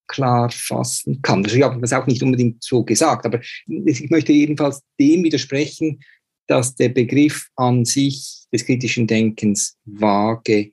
klar 0.06 0.50
fassen 0.50 1.22
kann. 1.22 1.44
Ich 1.44 1.62
habe 1.62 1.80
das 1.80 1.92
auch 1.92 2.06
nicht 2.06 2.22
unbedingt 2.22 2.62
so 2.62 2.84
gesagt, 2.84 3.26
aber 3.26 3.40
ich 3.66 4.10
möchte 4.10 4.32
jedenfalls 4.32 4.82
dem 5.00 5.24
widersprechen, 5.24 6.00
dass 6.46 6.74
der 6.74 6.90
Begriff 6.90 7.48
an 7.56 7.84
sich 7.84 8.44
des 8.52 8.66
kritischen 8.66 9.06
Denkens 9.06 9.76
vage 9.84 10.72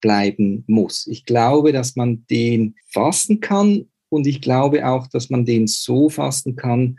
bleiben 0.00 0.64
muss. 0.66 1.06
Ich 1.06 1.26
glaube, 1.26 1.72
dass 1.72 1.94
man 1.94 2.24
den 2.30 2.74
fassen 2.88 3.40
kann 3.40 3.90
und 4.08 4.26
ich 4.26 4.40
glaube 4.40 4.86
auch, 4.88 5.06
dass 5.08 5.28
man 5.30 5.44
den 5.44 5.66
so 5.66 6.08
fassen 6.08 6.56
kann, 6.56 6.98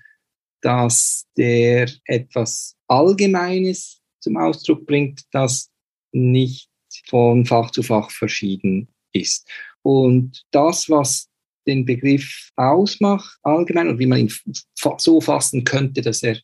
dass 0.62 1.25
der 1.36 1.89
etwas 2.05 2.75
Allgemeines 2.88 4.01
zum 4.20 4.38
Ausdruck 4.38 4.86
bringt, 4.86 5.24
das 5.31 5.72
nicht 6.12 6.70
von 7.07 7.45
Fach 7.45 7.71
zu 7.71 7.83
Fach 7.83 8.12
verschieden 8.12 8.88
ist. 9.13 9.48
Und 9.81 10.43
das, 10.51 10.89
was 10.89 11.29
den 11.67 11.86
Begriff 11.86 12.51
ausmacht, 12.55 13.38
allgemein, 13.43 13.89
und 13.89 14.00
wie 14.00 14.05
man 14.05 14.19
ihn 14.19 14.33
so 14.98 15.21
fassen 15.21 15.63
könnte, 15.63 16.01
dass 16.01 16.24
er 16.24 16.39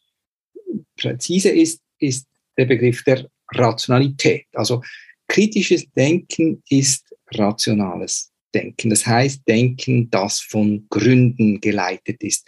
präzise 0.96 1.50
ist, 1.50 1.82
ist 2.00 2.28
der 2.58 2.66
Begriff 2.66 3.04
der 3.04 3.30
Rationalität. 3.54 4.46
Also 4.54 4.82
kritisches 5.28 5.90
Denken 5.92 6.62
ist 6.70 7.14
rationales 7.32 8.32
Denken. 8.54 8.90
Das 8.90 9.06
heißt 9.06 9.48
Denken, 9.48 10.10
das 10.10 10.40
von 10.40 10.88
Gründen 10.90 11.60
geleitet 11.62 12.24
ist. 12.24 12.48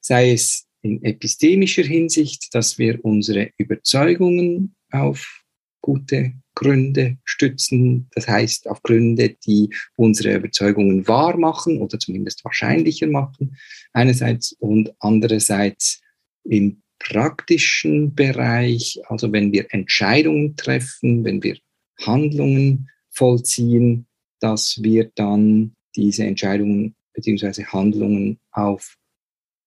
Sei 0.00 0.32
es 0.32 0.66
in 0.82 1.02
epistemischer 1.04 1.82
Hinsicht, 1.82 2.54
dass 2.54 2.78
wir 2.78 3.04
unsere 3.04 3.50
Überzeugungen 3.58 4.74
auf 4.90 5.39
gute 5.80 6.34
Gründe 6.54 7.16
stützen, 7.24 8.08
das 8.14 8.28
heißt 8.28 8.68
auf 8.68 8.82
Gründe, 8.82 9.36
die 9.46 9.70
unsere 9.96 10.34
Überzeugungen 10.34 11.06
wahr 11.08 11.36
machen 11.38 11.78
oder 11.80 11.98
zumindest 11.98 12.44
wahrscheinlicher 12.44 13.06
machen, 13.06 13.56
einerseits 13.92 14.52
und 14.52 14.92
andererseits 14.98 16.00
im 16.44 16.82
praktischen 16.98 18.14
Bereich, 18.14 19.00
also 19.06 19.32
wenn 19.32 19.52
wir 19.52 19.66
Entscheidungen 19.70 20.56
treffen, 20.56 21.24
wenn 21.24 21.42
wir 21.42 21.56
Handlungen 21.98 22.90
vollziehen, 23.10 24.06
dass 24.38 24.82
wir 24.82 25.10
dann 25.14 25.74
diese 25.96 26.24
Entscheidungen 26.24 26.94
beziehungsweise 27.14 27.66
Handlungen 27.72 28.38
auf 28.52 28.96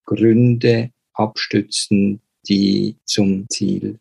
Gründe 0.06 0.92
abstützen, 1.14 2.22
die 2.48 2.98
zum 3.06 3.48
Ziel 3.50 4.00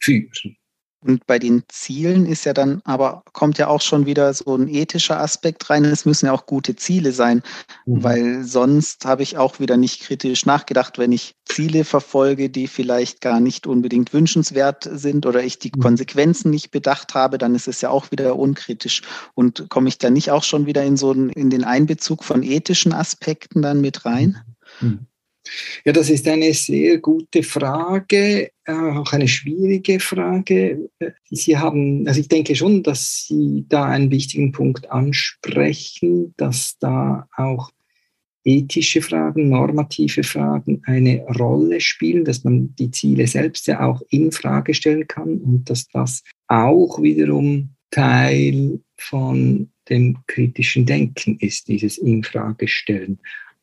führen. 0.00 0.56
Und 1.02 1.26
bei 1.26 1.38
den 1.38 1.62
Zielen 1.68 2.26
ist 2.26 2.44
ja 2.44 2.52
dann, 2.52 2.82
aber 2.84 3.22
kommt 3.32 3.56
ja 3.56 3.68
auch 3.68 3.80
schon 3.80 4.04
wieder 4.04 4.34
so 4.34 4.54
ein 4.54 4.68
ethischer 4.68 5.18
Aspekt 5.18 5.70
rein. 5.70 5.84
Es 5.86 6.04
müssen 6.04 6.26
ja 6.26 6.32
auch 6.32 6.44
gute 6.44 6.76
Ziele 6.76 7.12
sein, 7.12 7.42
mhm. 7.86 8.04
weil 8.04 8.44
sonst 8.44 9.06
habe 9.06 9.22
ich 9.22 9.38
auch 9.38 9.60
wieder 9.60 9.78
nicht 9.78 10.02
kritisch 10.02 10.44
nachgedacht, 10.44 10.98
wenn 10.98 11.12
ich 11.12 11.36
Ziele 11.46 11.84
verfolge, 11.84 12.50
die 12.50 12.66
vielleicht 12.66 13.22
gar 13.22 13.40
nicht 13.40 13.66
unbedingt 13.66 14.12
wünschenswert 14.12 14.88
sind 14.92 15.24
oder 15.24 15.42
ich 15.42 15.58
die 15.58 15.72
mhm. 15.74 15.80
Konsequenzen 15.80 16.50
nicht 16.50 16.70
bedacht 16.70 17.14
habe, 17.14 17.38
dann 17.38 17.54
ist 17.54 17.66
es 17.66 17.80
ja 17.80 17.88
auch 17.88 18.10
wieder 18.10 18.36
unkritisch. 18.36 19.00
Und 19.34 19.70
komme 19.70 19.88
ich 19.88 19.96
da 19.96 20.10
nicht 20.10 20.30
auch 20.30 20.44
schon 20.44 20.66
wieder 20.66 20.84
in 20.84 20.98
so 20.98 21.12
einen, 21.12 21.30
in 21.30 21.48
den 21.48 21.64
Einbezug 21.64 22.24
von 22.24 22.42
ethischen 22.42 22.92
Aspekten 22.92 23.62
dann 23.62 23.80
mit 23.80 24.04
rein? 24.04 24.38
Mhm. 24.80 25.06
Ja, 25.84 25.92
das 25.92 26.10
ist 26.10 26.28
eine 26.28 26.52
sehr 26.52 26.98
gute 26.98 27.42
Frage, 27.42 28.50
äh, 28.64 28.72
auch 28.72 29.12
eine 29.12 29.28
schwierige 29.28 29.98
Frage. 29.98 30.90
Sie 31.30 31.56
haben, 31.56 32.06
also 32.06 32.20
ich 32.20 32.28
denke 32.28 32.54
schon, 32.54 32.82
dass 32.82 33.26
Sie 33.26 33.64
da 33.68 33.86
einen 33.86 34.10
wichtigen 34.10 34.52
Punkt 34.52 34.90
ansprechen, 34.90 36.34
dass 36.36 36.76
da 36.78 37.26
auch 37.36 37.70
ethische 38.44 39.02
Fragen, 39.02 39.48
normative 39.48 40.22
Fragen 40.22 40.82
eine 40.86 41.24
Rolle 41.38 41.80
spielen, 41.80 42.24
dass 42.24 42.44
man 42.44 42.74
die 42.76 42.90
Ziele 42.90 43.26
selbst 43.26 43.66
ja 43.66 43.86
auch 43.86 44.02
in 44.10 44.32
Frage 44.32 44.74
stellen 44.74 45.06
kann 45.06 45.38
und 45.38 45.68
dass 45.68 45.88
das 45.88 46.22
auch 46.48 47.02
wiederum 47.02 47.70
Teil 47.90 48.80
von 48.96 49.70
dem 49.88 50.18
kritischen 50.26 50.86
Denken 50.86 51.36
ist, 51.40 51.68
dieses 51.68 51.98
Infragestellen. 51.98 53.18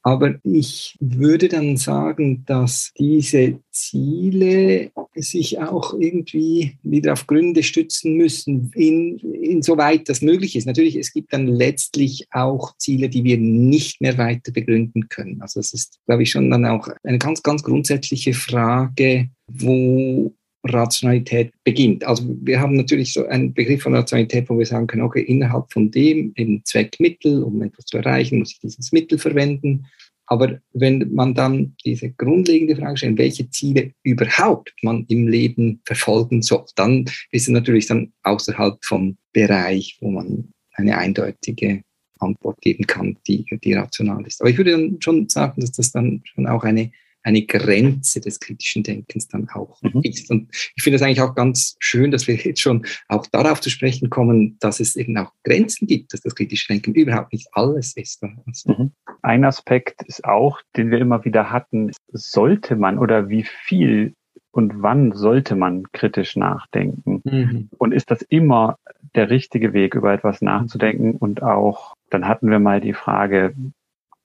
Aber 0.07 0.35
ich 0.43 0.95
würde 1.01 1.49
dann 1.49 1.75
sagen, 1.75 2.45
dass 2.45 2.93
diese 2.97 3.59
Ziele 3.71 4.89
sich 5.15 5.59
auch 5.59 5.99
irgendwie 5.99 6.77
wieder 6.81 7.11
auf 7.11 7.27
Gründe 7.27 7.61
stützen 7.61 8.15
müssen, 8.15 8.71
in, 8.73 9.17
insoweit 9.17 10.07
das 10.07 10.21
möglich 10.21 10.55
ist. 10.55 10.65
Natürlich, 10.65 10.95
es 10.95 11.11
gibt 11.11 11.33
dann 11.33 11.47
letztlich 11.47 12.25
auch 12.31 12.77
Ziele, 12.77 13.09
die 13.09 13.25
wir 13.25 13.37
nicht 13.37 13.99
mehr 13.99 14.17
weiter 14.17 14.53
begründen 14.53 15.09
können. 15.09 15.41
Also 15.41 15.59
es 15.59 15.73
ist, 15.73 15.99
glaube 16.05 16.23
ich, 16.23 16.31
schon 16.31 16.49
dann 16.51 16.65
auch 16.65 16.87
eine 17.03 17.17
ganz, 17.17 17.43
ganz 17.43 17.61
grundsätzliche 17.61 18.33
Frage, 18.33 19.27
wo 19.51 20.33
Rationalität 20.73 21.51
beginnt. 21.63 22.05
Also 22.05 22.23
wir 22.41 22.59
haben 22.59 22.75
natürlich 22.75 23.13
so 23.13 23.25
einen 23.25 23.53
Begriff 23.53 23.83
von 23.83 23.95
Rationalität, 23.95 24.49
wo 24.49 24.57
wir 24.57 24.65
sagen 24.65 24.87
können, 24.87 25.03
okay, 25.03 25.21
innerhalb 25.21 25.71
von 25.71 25.91
dem 25.91 26.33
eben 26.35 26.63
Zweckmittel, 26.65 27.43
um 27.43 27.61
etwas 27.61 27.85
zu 27.85 27.97
erreichen, 27.97 28.39
muss 28.39 28.53
ich 28.53 28.59
dieses 28.59 28.91
Mittel 28.91 29.17
verwenden. 29.17 29.85
Aber 30.27 30.59
wenn 30.73 31.09
man 31.13 31.33
dann 31.33 31.75
diese 31.85 32.11
grundlegende 32.11 32.75
Frage 32.75 32.97
stellt, 32.97 33.17
welche 33.17 33.49
Ziele 33.49 33.93
überhaupt 34.03 34.73
man 34.81 35.05
im 35.07 35.27
Leben 35.27 35.81
verfolgen 35.85 36.41
soll, 36.41 36.65
dann 36.75 37.05
ist 37.31 37.43
es 37.43 37.47
natürlich 37.47 37.87
dann 37.87 38.11
außerhalb 38.23 38.77
vom 38.83 39.17
Bereich, 39.31 39.97
wo 40.01 40.11
man 40.11 40.49
eine 40.73 40.97
eindeutige 40.97 41.81
Antwort 42.19 42.59
geben 42.61 42.85
kann, 42.85 43.17
die, 43.27 43.45
die 43.63 43.73
rational 43.73 44.25
ist. 44.25 44.41
Aber 44.41 44.49
ich 44.49 44.57
würde 44.57 44.71
dann 44.71 44.97
schon 44.99 45.29
sagen, 45.29 45.61
dass 45.61 45.71
das 45.71 45.91
dann 45.91 46.21
schon 46.25 46.47
auch 46.47 46.63
eine 46.63 46.91
eine 47.27 47.41
Grenze 47.41 48.21
des 48.21 48.39
kritischen 48.39 48.83
Denkens 48.83 49.27
dann 49.27 49.49
auch 49.49 49.81
mhm. 49.81 49.99
ist. 50.01 50.31
Und 50.31 50.47
ich 50.75 50.81
finde 50.81 50.95
es 50.95 51.01
eigentlich 51.01 51.19
auch 51.19 51.35
ganz 51.35 51.75
schön, 51.79 52.09
dass 52.09 52.25
wir 52.25 52.35
jetzt 52.35 52.61
schon 52.61 52.85
auch 53.09 53.27
darauf 53.27 53.59
zu 53.59 53.69
sprechen 53.69 54.09
kommen, 54.09 54.55
dass 54.61 54.79
es 54.79 54.95
eben 54.95 55.17
auch 55.17 55.33
Grenzen 55.43 55.87
gibt, 55.87 56.13
dass 56.13 56.21
das 56.21 56.35
kritische 56.35 56.69
Denken 56.69 56.93
überhaupt 56.93 57.33
nicht 57.33 57.49
alles 57.51 57.97
ist. 57.97 58.23
Also 58.45 58.71
mhm. 58.71 58.91
Ein 59.23 59.43
Aspekt 59.43 60.03
ist 60.03 60.23
auch, 60.23 60.61
den 60.77 60.89
wir 60.89 60.99
immer 60.99 61.25
wieder 61.25 61.51
hatten, 61.51 61.91
sollte 62.13 62.77
man 62.77 62.97
oder 62.97 63.27
wie 63.27 63.43
viel 63.43 64.13
und 64.51 64.81
wann 64.81 65.11
sollte 65.11 65.57
man 65.57 65.83
kritisch 65.91 66.37
nachdenken? 66.37 67.21
Mhm. 67.25 67.69
Und 67.77 67.91
ist 67.91 68.09
das 68.09 68.21
immer 68.21 68.77
der 69.15 69.29
richtige 69.29 69.73
Weg, 69.73 69.95
über 69.95 70.13
etwas 70.13 70.41
nachzudenken? 70.41 71.11
Und 71.11 71.43
auch, 71.43 71.93
dann 72.09 72.25
hatten 72.25 72.49
wir 72.49 72.59
mal 72.59 72.79
die 72.79 72.93
Frage, 72.93 73.53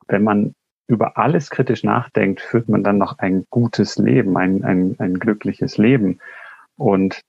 wenn 0.07 0.23
man 0.23 0.55
über 0.93 1.17
alles 1.17 1.51
kritisch 1.51 1.85
nachdenkt, 1.85 2.41
führt 2.41 2.69
man 2.69 2.85
dann 2.85 2.99
noch 2.99 3.19
ein 3.19 3.47
gutes 3.51 3.97
Leben, 3.97 4.37
ein, 4.37 4.65
ein, 4.65 4.97
ein 4.99 5.19
glückliches 5.19 5.79
Leben. 5.79 6.21
Und 6.77 7.23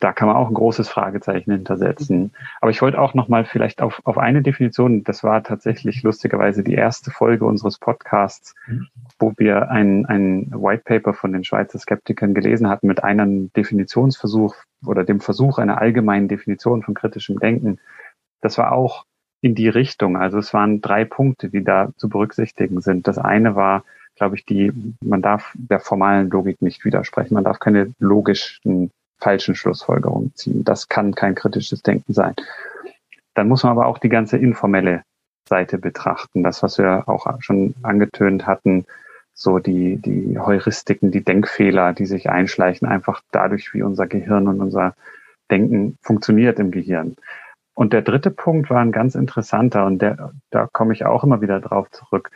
da 0.00 0.12
kann 0.12 0.28
man 0.28 0.36
auch 0.36 0.48
ein 0.48 0.54
großes 0.54 0.88
Fragezeichen 0.88 1.52
hintersetzen. 1.52 2.32
Aber 2.60 2.70
ich 2.70 2.82
wollte 2.82 3.00
auch 3.00 3.14
noch 3.14 3.28
mal 3.28 3.44
vielleicht 3.44 3.80
auf, 3.80 4.00
auf 4.04 4.18
eine 4.18 4.42
Definition, 4.42 5.04
das 5.04 5.24
war 5.24 5.42
tatsächlich 5.42 6.02
lustigerweise 6.02 6.62
die 6.62 6.74
erste 6.74 7.10
Folge 7.10 7.46
unseres 7.46 7.78
Podcasts, 7.78 8.54
wo 9.18 9.32
wir 9.36 9.70
ein, 9.70 10.04
ein 10.06 10.50
White 10.52 10.82
Paper 10.84 11.14
von 11.14 11.32
den 11.32 11.44
Schweizer 11.44 11.78
Skeptikern 11.78 12.34
gelesen 12.34 12.68
hatten 12.68 12.86
mit 12.86 13.02
einem 13.04 13.50
Definitionsversuch 13.54 14.54
oder 14.84 15.04
dem 15.04 15.20
Versuch 15.20 15.58
einer 15.58 15.80
allgemeinen 15.80 16.28
Definition 16.28 16.82
von 16.82 16.94
kritischem 16.94 17.38
Denken. 17.38 17.78
Das 18.42 18.58
war 18.58 18.72
auch 18.72 19.06
in 19.46 19.54
die 19.54 19.68
Richtung. 19.68 20.16
Also 20.16 20.38
es 20.38 20.52
waren 20.52 20.80
drei 20.80 21.04
Punkte, 21.04 21.48
die 21.48 21.64
da 21.64 21.90
zu 21.96 22.08
berücksichtigen 22.08 22.80
sind. 22.80 23.06
Das 23.06 23.16
eine 23.16 23.54
war, 23.54 23.84
glaube 24.16 24.36
ich, 24.36 24.44
die, 24.44 24.72
man 25.00 25.22
darf 25.22 25.52
der 25.54 25.80
formalen 25.80 26.28
Logik 26.30 26.60
nicht 26.60 26.84
widersprechen. 26.84 27.34
Man 27.34 27.44
darf 27.44 27.60
keine 27.60 27.92
logischen 27.98 28.90
falschen 29.18 29.54
Schlussfolgerungen 29.54 30.34
ziehen. 30.34 30.64
Das 30.64 30.88
kann 30.88 31.14
kein 31.14 31.34
kritisches 31.34 31.82
Denken 31.82 32.12
sein. 32.12 32.34
Dann 33.34 33.48
muss 33.48 33.62
man 33.62 33.72
aber 33.72 33.86
auch 33.86 33.98
die 33.98 34.08
ganze 34.08 34.36
informelle 34.36 35.02
Seite 35.48 35.78
betrachten. 35.78 36.42
Das, 36.42 36.62
was 36.62 36.78
wir 36.78 37.08
auch 37.08 37.40
schon 37.40 37.74
angetönt 37.82 38.46
hatten, 38.46 38.84
so 39.32 39.58
die, 39.58 39.96
die 39.96 40.38
Heuristiken, 40.38 41.10
die 41.10 41.22
Denkfehler, 41.22 41.92
die 41.92 42.06
sich 42.06 42.30
einschleichen, 42.30 42.88
einfach 42.88 43.22
dadurch, 43.30 43.72
wie 43.74 43.82
unser 43.82 44.06
Gehirn 44.06 44.48
und 44.48 44.60
unser 44.60 44.94
Denken 45.50 45.98
funktioniert 46.02 46.58
im 46.58 46.72
Gehirn. 46.72 47.16
Und 47.76 47.92
der 47.92 48.00
dritte 48.00 48.30
Punkt 48.30 48.70
war 48.70 48.80
ein 48.80 48.90
ganz 48.90 49.14
interessanter 49.14 49.84
und 49.84 50.00
der, 50.00 50.32
da 50.50 50.66
komme 50.66 50.94
ich 50.94 51.04
auch 51.04 51.22
immer 51.22 51.42
wieder 51.42 51.60
drauf 51.60 51.90
zurück. 51.90 52.30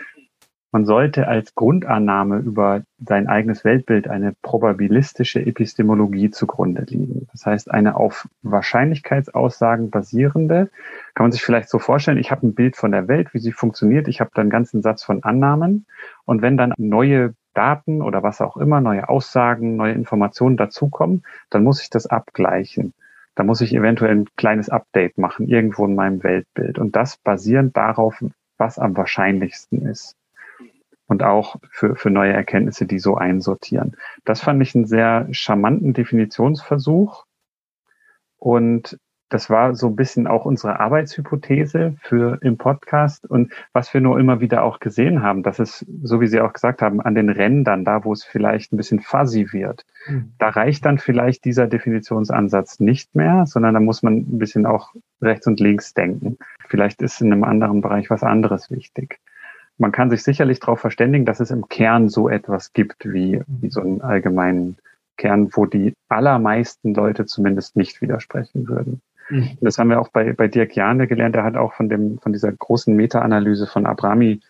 Man 0.70 0.84
sollte 0.84 1.28
als 1.28 1.54
Grundannahme 1.54 2.40
über 2.40 2.82
sein 2.98 3.26
eigenes 3.26 3.64
Weltbild 3.64 4.06
eine 4.06 4.34
probabilistische 4.42 5.40
Epistemologie 5.40 6.30
zugrunde 6.30 6.82
liegen. 6.82 7.26
Das 7.32 7.46
heißt, 7.46 7.70
eine 7.70 7.96
auf 7.96 8.28
Wahrscheinlichkeitsaussagen 8.42 9.90
basierende, 9.90 10.70
kann 11.14 11.24
man 11.24 11.32
sich 11.32 11.42
vielleicht 11.42 11.70
so 11.70 11.78
vorstellen, 11.78 12.18
ich 12.18 12.30
habe 12.30 12.46
ein 12.46 12.54
Bild 12.54 12.76
von 12.76 12.92
der 12.92 13.08
Welt, 13.08 13.32
wie 13.32 13.38
sie 13.40 13.52
funktioniert, 13.52 14.08
ich 14.08 14.20
habe 14.20 14.30
dann 14.34 14.42
einen 14.42 14.50
ganzen 14.50 14.82
Satz 14.82 15.02
von 15.02 15.24
Annahmen 15.24 15.86
und 16.26 16.42
wenn 16.42 16.58
dann 16.58 16.74
neue 16.76 17.34
Daten 17.54 18.02
oder 18.02 18.22
was 18.22 18.42
auch 18.42 18.58
immer, 18.58 18.82
neue 18.82 19.08
Aussagen, 19.08 19.76
neue 19.76 19.94
Informationen 19.94 20.58
dazukommen, 20.58 21.24
dann 21.48 21.64
muss 21.64 21.82
ich 21.82 21.88
das 21.88 22.06
abgleichen. 22.06 22.92
Da 23.34 23.44
muss 23.44 23.60
ich 23.60 23.74
eventuell 23.74 24.12
ein 24.12 24.28
kleines 24.36 24.68
Update 24.68 25.18
machen, 25.18 25.48
irgendwo 25.48 25.86
in 25.86 25.94
meinem 25.94 26.22
Weltbild. 26.22 26.78
Und 26.78 26.96
das 26.96 27.16
basierend 27.16 27.76
darauf, 27.76 28.22
was 28.58 28.78
am 28.78 28.96
wahrscheinlichsten 28.96 29.86
ist 29.86 30.16
und 31.06 31.22
auch 31.22 31.56
für, 31.70 31.96
für 31.96 32.10
neue 32.10 32.32
Erkenntnisse, 32.32 32.86
die 32.86 33.00
so 33.00 33.16
einsortieren. 33.16 33.96
Das 34.24 34.40
fand 34.40 34.62
ich 34.62 34.74
einen 34.74 34.86
sehr 34.86 35.26
charmanten 35.32 35.92
Definitionsversuch. 35.92 37.24
Und 38.38 38.98
das 39.30 39.48
war 39.48 39.74
so 39.74 39.86
ein 39.86 39.96
bisschen 39.96 40.26
auch 40.26 40.44
unsere 40.44 40.80
Arbeitshypothese 40.80 41.94
für 42.02 42.38
im 42.42 42.58
Podcast 42.58 43.24
und 43.28 43.52
was 43.72 43.94
wir 43.94 44.00
nur 44.00 44.18
immer 44.18 44.40
wieder 44.40 44.62
auch 44.64 44.80
gesehen 44.80 45.22
haben, 45.22 45.42
dass 45.42 45.58
es, 45.58 45.86
so 46.02 46.20
wie 46.20 46.26
Sie 46.26 46.40
auch 46.40 46.52
gesagt 46.52 46.82
haben, 46.82 47.00
an 47.00 47.14
den 47.14 47.30
Rändern, 47.30 47.84
da 47.84 48.04
wo 48.04 48.12
es 48.12 48.24
vielleicht 48.24 48.72
ein 48.72 48.76
bisschen 48.76 49.00
fuzzy 49.00 49.52
wird, 49.52 49.86
mhm. 50.06 50.32
da 50.38 50.50
reicht 50.50 50.84
dann 50.84 50.98
vielleicht 50.98 51.44
dieser 51.44 51.66
Definitionsansatz 51.66 52.80
nicht 52.80 53.14
mehr, 53.14 53.46
sondern 53.46 53.74
da 53.74 53.80
muss 53.80 54.02
man 54.02 54.18
ein 54.18 54.38
bisschen 54.38 54.66
auch 54.66 54.92
rechts 55.22 55.46
und 55.46 55.60
links 55.60 55.94
denken. 55.94 56.36
Vielleicht 56.68 57.00
ist 57.00 57.20
in 57.20 57.32
einem 57.32 57.44
anderen 57.44 57.80
Bereich 57.80 58.10
was 58.10 58.22
anderes 58.22 58.70
wichtig 58.70 59.20
man 59.80 59.92
kann 59.92 60.10
sich 60.10 60.22
sicherlich 60.22 60.60
darauf 60.60 60.78
verständigen, 60.78 61.24
dass 61.24 61.40
es 61.40 61.50
im 61.50 61.68
Kern 61.68 62.10
so 62.10 62.28
etwas 62.28 62.74
gibt 62.74 63.10
wie, 63.10 63.40
wie 63.46 63.70
so 63.70 63.80
einen 63.80 64.02
allgemeinen 64.02 64.76
Kern, 65.16 65.50
wo 65.52 65.66
die 65.66 65.94
allermeisten 66.08 66.94
Leute 66.94 67.26
zumindest 67.26 67.76
nicht 67.76 68.00
widersprechen 68.00 68.68
würden. 68.68 69.00
Mhm. 69.30 69.58
Das 69.60 69.78
haben 69.78 69.88
wir 69.88 70.00
auch 70.00 70.08
bei, 70.08 70.32
bei 70.32 70.48
Dirk 70.48 70.76
Jahne 70.76 71.06
gelernt. 71.06 71.36
Er 71.36 71.44
hat 71.44 71.56
auch 71.56 71.72
von 71.72 71.88
dem, 71.88 72.18
von 72.18 72.32
dieser 72.32 72.52
großen 72.52 72.94
Meta-Analyse 72.94 73.66
von 73.66 73.86
Abrami 73.86 74.40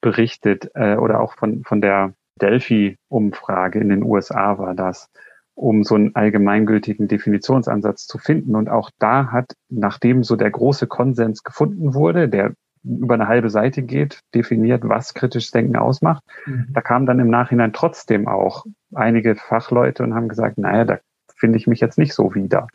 berichtet, 0.00 0.70
äh, 0.74 0.96
oder 0.96 1.20
auch 1.20 1.34
von, 1.34 1.64
von 1.64 1.80
der 1.80 2.12
Delphi-Umfrage 2.40 3.80
in 3.80 3.88
den 3.88 4.04
USA 4.04 4.58
war 4.58 4.74
das, 4.74 5.10
um 5.54 5.82
so 5.82 5.96
einen 5.96 6.14
allgemeingültigen 6.14 7.08
Definitionsansatz 7.08 8.06
zu 8.06 8.18
finden. 8.18 8.54
Und 8.54 8.68
auch 8.68 8.90
da 8.98 9.32
hat, 9.32 9.54
nachdem 9.68 10.22
so 10.22 10.36
der 10.36 10.50
große 10.50 10.86
Konsens 10.86 11.42
gefunden 11.42 11.94
wurde, 11.94 12.28
der 12.28 12.52
über 12.84 13.14
eine 13.14 13.26
halbe 13.26 13.50
Seite 13.50 13.82
geht, 13.82 14.20
definiert, 14.34 14.82
was 14.84 15.14
kritisches 15.14 15.50
Denken 15.50 15.76
ausmacht. 15.76 16.22
Mhm. 16.46 16.68
Da 16.70 16.80
kamen 16.80 17.06
dann 17.06 17.18
im 17.18 17.28
Nachhinein 17.28 17.72
trotzdem 17.72 18.28
auch 18.28 18.66
einige 18.94 19.34
Fachleute 19.34 20.04
und 20.04 20.14
haben 20.14 20.28
gesagt, 20.28 20.58
naja, 20.58 20.84
da 20.84 20.98
finde 21.34 21.58
ich 21.58 21.66
mich 21.66 21.80
jetzt 21.80 21.98
nicht 21.98 22.14
so 22.14 22.34
wieder. 22.34 22.68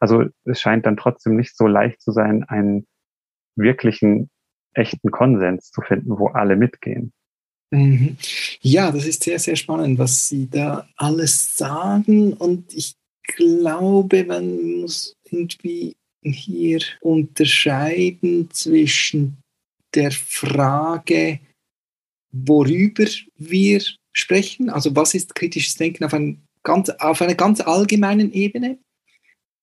Also 0.00 0.24
es 0.44 0.60
scheint 0.60 0.86
dann 0.86 0.96
trotzdem 0.96 1.36
nicht 1.36 1.56
so 1.56 1.66
leicht 1.66 2.00
zu 2.00 2.10
sein, 2.10 2.44
einen 2.44 2.86
wirklichen, 3.56 4.30
echten 4.72 5.10
Konsens 5.10 5.70
zu 5.70 5.82
finden, 5.82 6.18
wo 6.18 6.28
alle 6.28 6.56
mitgehen. 6.56 7.12
Mhm. 7.70 8.16
Ja, 8.60 8.90
das 8.90 9.06
ist 9.06 9.22
sehr, 9.22 9.38
sehr 9.38 9.56
spannend, 9.56 9.98
was 9.98 10.28
Sie 10.28 10.48
da 10.48 10.88
alles 10.96 11.56
sagen. 11.56 12.32
Und 12.32 12.74
ich 12.74 12.94
glaube, 13.22 14.24
man 14.24 14.80
muss 14.80 15.16
irgendwie 15.24 15.96
hier 16.22 16.80
unterscheiden 17.00 18.50
zwischen 18.50 19.38
der 19.94 20.10
Frage, 20.10 21.40
worüber 22.32 23.06
wir 23.36 23.82
sprechen. 24.12 24.70
Also 24.70 24.94
was 24.96 25.14
ist 25.14 25.34
kritisches 25.34 25.76
Denken 25.76 26.04
auf, 26.04 26.14
ein 26.14 26.42
ganz, 26.62 26.90
auf 26.90 27.22
einer 27.22 27.34
ganz 27.34 27.60
allgemeinen 27.60 28.32
Ebene? 28.32 28.78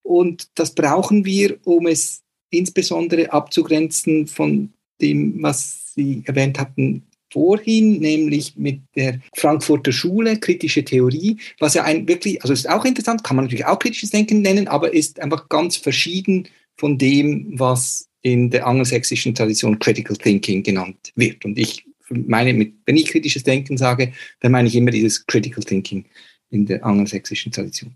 Und 0.07 0.47
das 0.55 0.73
brauchen 0.73 1.25
wir, 1.25 1.57
um 1.65 1.85
es 1.85 2.23
insbesondere 2.49 3.33
abzugrenzen 3.33 4.25
von 4.25 4.69
dem, 5.01 5.43
was 5.43 5.93
Sie 5.95 6.23
erwähnt 6.25 6.59
hatten 6.59 7.03
vorhin, 7.29 7.99
nämlich 7.99 8.55
mit 8.55 8.79
der 8.95 9.19
Frankfurter 9.35 9.91
Schule, 9.91 10.39
kritische 10.39 10.85
Theorie, 10.85 11.37
was 11.59 11.73
ja 11.73 11.83
ein 11.83 12.07
wirklich, 12.07 12.41
also 12.41 12.53
ist 12.53 12.69
auch 12.69 12.85
interessant, 12.85 13.25
kann 13.25 13.35
man 13.35 13.45
natürlich 13.45 13.65
auch 13.65 13.79
kritisches 13.79 14.11
Denken 14.11 14.41
nennen, 14.41 14.69
aber 14.69 14.93
ist 14.93 15.19
einfach 15.19 15.49
ganz 15.49 15.75
verschieden 15.75 16.47
von 16.77 16.97
dem, 16.97 17.59
was 17.59 18.07
in 18.21 18.49
der 18.49 18.65
angelsächsischen 18.65 19.35
Tradition 19.35 19.77
Critical 19.77 20.15
Thinking 20.15 20.63
genannt 20.63 21.11
wird. 21.15 21.43
Und 21.43 21.59
ich 21.59 21.85
meine, 22.09 22.71
wenn 22.85 22.95
ich 22.95 23.07
kritisches 23.07 23.43
Denken 23.43 23.75
sage, 23.77 24.13
dann 24.39 24.53
meine 24.53 24.69
ich 24.69 24.75
immer 24.75 24.91
dieses 24.91 25.25
Critical 25.25 25.63
Thinking 25.63 26.05
in 26.49 26.65
der 26.65 26.85
angelsächsischen 26.85 27.51
Tradition. 27.51 27.93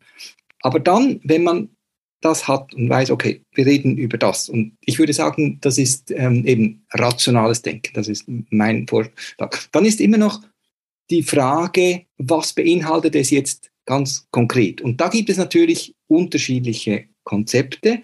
Aber 0.61 0.81
dann, 0.81 1.21
wenn 1.23 1.43
man 1.43 1.69
das 2.21 2.47
hat 2.47 2.73
und 2.73 2.89
weiß, 2.89 3.11
okay, 3.11 3.41
wir 3.53 3.65
reden 3.65 3.97
über 3.97 4.17
das. 4.17 4.47
Und 4.47 4.77
ich 4.81 4.99
würde 4.99 5.13
sagen, 5.13 5.57
das 5.61 5.77
ist 5.77 6.11
ähm, 6.11 6.45
eben 6.45 6.85
rationales 6.91 7.61
Denken. 7.61 7.91
Das 7.93 8.07
ist 8.07 8.25
mein 8.49 8.87
Vorschlag. 8.87 9.57
Dann 9.71 9.85
ist 9.85 9.99
immer 9.99 10.17
noch 10.17 10.41
die 11.09 11.23
Frage, 11.23 12.05
was 12.17 12.53
beinhaltet 12.53 13.15
es 13.15 13.31
jetzt 13.31 13.71
ganz 13.85 14.27
konkret? 14.31 14.81
Und 14.81 15.01
da 15.01 15.09
gibt 15.09 15.29
es 15.29 15.37
natürlich 15.37 15.95
unterschiedliche 16.07 17.05
Konzepte. 17.23 18.01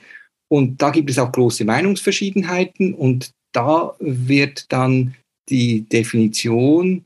Und 0.50 0.82
da 0.82 0.90
gibt 0.90 1.10
es 1.10 1.20
auch 1.20 1.32
große 1.32 1.66
Meinungsverschiedenheiten 1.66 2.94
und 2.94 3.32
da 3.52 3.96
wird 4.00 4.72
dann 4.72 5.16
die 5.50 5.82
Definition 5.82 7.06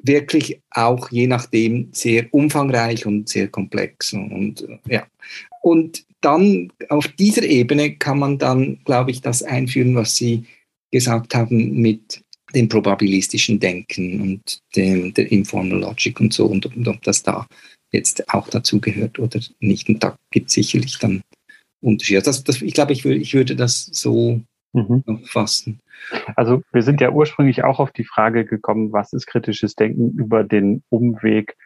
wirklich 0.00 0.60
auch 0.70 1.10
je 1.10 1.26
nachdem 1.26 1.88
sehr 1.92 2.32
umfangreich 2.32 3.04
und 3.06 3.28
sehr 3.28 3.48
komplex. 3.48 4.12
Und, 4.12 4.66
ja. 4.86 5.06
und 5.62 6.06
dann 6.20 6.72
auf 6.88 7.08
dieser 7.08 7.44
Ebene 7.44 7.96
kann 7.96 8.18
man 8.18 8.38
dann, 8.38 8.78
glaube 8.84 9.10
ich, 9.10 9.20
das 9.20 9.42
einführen, 9.42 9.94
was 9.94 10.16
Sie 10.16 10.44
gesagt 10.90 11.34
haben 11.34 11.80
mit 11.80 12.22
dem 12.54 12.68
probabilistischen 12.68 13.60
Denken 13.60 14.20
und 14.20 14.60
dem, 14.74 15.12
der 15.14 15.30
Informal 15.30 15.80
Logic 15.80 16.18
und 16.18 16.32
so 16.32 16.46
und, 16.46 16.64
und 16.66 16.88
ob 16.88 17.02
das 17.02 17.22
da 17.22 17.46
jetzt 17.92 18.28
auch 18.32 18.48
dazu 18.48 18.80
gehört 18.80 19.18
oder 19.18 19.40
nicht. 19.60 19.88
Und 19.88 20.02
da 20.02 20.16
gibt 20.30 20.48
es 20.48 20.54
sicherlich 20.54 20.98
dann 20.98 21.22
Unterschied. 21.80 22.16
Also 22.16 22.30
das, 22.30 22.44
das, 22.44 22.62
ich 22.62 22.74
glaube, 22.74 22.92
ich, 22.92 23.04
würde, 23.04 23.20
ich 23.20 23.34
würde 23.34 23.54
das 23.54 23.84
so 23.84 24.40
mhm. 24.72 25.02
fassen. 25.24 25.80
Also 26.36 26.62
wir 26.72 26.82
sind 26.82 27.00
ja 27.00 27.10
ursprünglich 27.10 27.64
auch 27.64 27.80
auf 27.80 27.92
die 27.92 28.04
Frage 28.04 28.44
gekommen, 28.44 28.92
was 28.92 29.12
ist 29.12 29.26
kritisches 29.26 29.74
Denken 29.74 30.10
über 30.18 30.44
den 30.44 30.82
Umweg, 30.88 31.56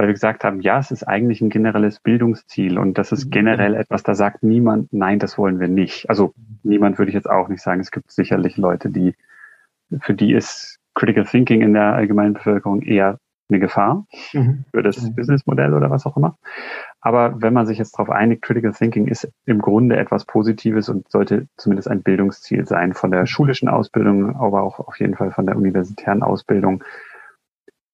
weil 0.00 0.06
wir 0.06 0.14
gesagt 0.14 0.44
haben, 0.44 0.62
ja, 0.62 0.78
es 0.78 0.90
ist 0.90 1.06
eigentlich 1.06 1.42
ein 1.42 1.50
generelles 1.50 2.00
Bildungsziel 2.00 2.78
und 2.78 2.96
das 2.96 3.12
ist 3.12 3.26
mhm. 3.26 3.30
generell 3.32 3.74
etwas, 3.74 4.02
da 4.02 4.14
sagt 4.14 4.42
niemand, 4.42 4.90
nein, 4.94 5.18
das 5.18 5.36
wollen 5.36 5.60
wir 5.60 5.68
nicht. 5.68 6.08
Also 6.08 6.32
niemand 6.62 6.96
würde 6.96 7.10
ich 7.10 7.14
jetzt 7.14 7.28
auch 7.28 7.48
nicht 7.48 7.60
sagen. 7.60 7.82
Es 7.82 7.90
gibt 7.90 8.10
sicherlich 8.10 8.56
Leute, 8.56 8.88
die, 8.88 9.14
für 10.00 10.14
die 10.14 10.32
ist 10.32 10.78
Critical 10.94 11.26
Thinking 11.26 11.60
in 11.60 11.74
der 11.74 11.92
allgemeinen 11.92 12.32
Bevölkerung 12.32 12.80
eher 12.80 13.18
eine 13.50 13.60
Gefahr 13.60 14.06
mhm. 14.32 14.64
für 14.70 14.82
das 14.82 15.02
mhm. 15.02 15.16
Businessmodell 15.16 15.74
oder 15.74 15.90
was 15.90 16.06
auch 16.06 16.16
immer. 16.16 16.38
Aber 17.02 17.42
wenn 17.42 17.52
man 17.52 17.66
sich 17.66 17.76
jetzt 17.76 17.92
darauf 17.92 18.08
einigt, 18.08 18.40
Critical 18.40 18.72
Thinking 18.72 19.06
ist 19.06 19.30
im 19.44 19.58
Grunde 19.58 19.98
etwas 19.98 20.24
Positives 20.24 20.88
und 20.88 21.10
sollte 21.10 21.46
zumindest 21.58 21.88
ein 21.88 22.02
Bildungsziel 22.02 22.66
sein 22.66 22.94
von 22.94 23.10
der 23.10 23.26
schulischen 23.26 23.68
Ausbildung, 23.68 24.34
aber 24.36 24.62
auch 24.62 24.78
auf 24.78 24.98
jeden 24.98 25.14
Fall 25.14 25.30
von 25.30 25.44
der 25.44 25.58
universitären 25.58 26.22
Ausbildung, 26.22 26.82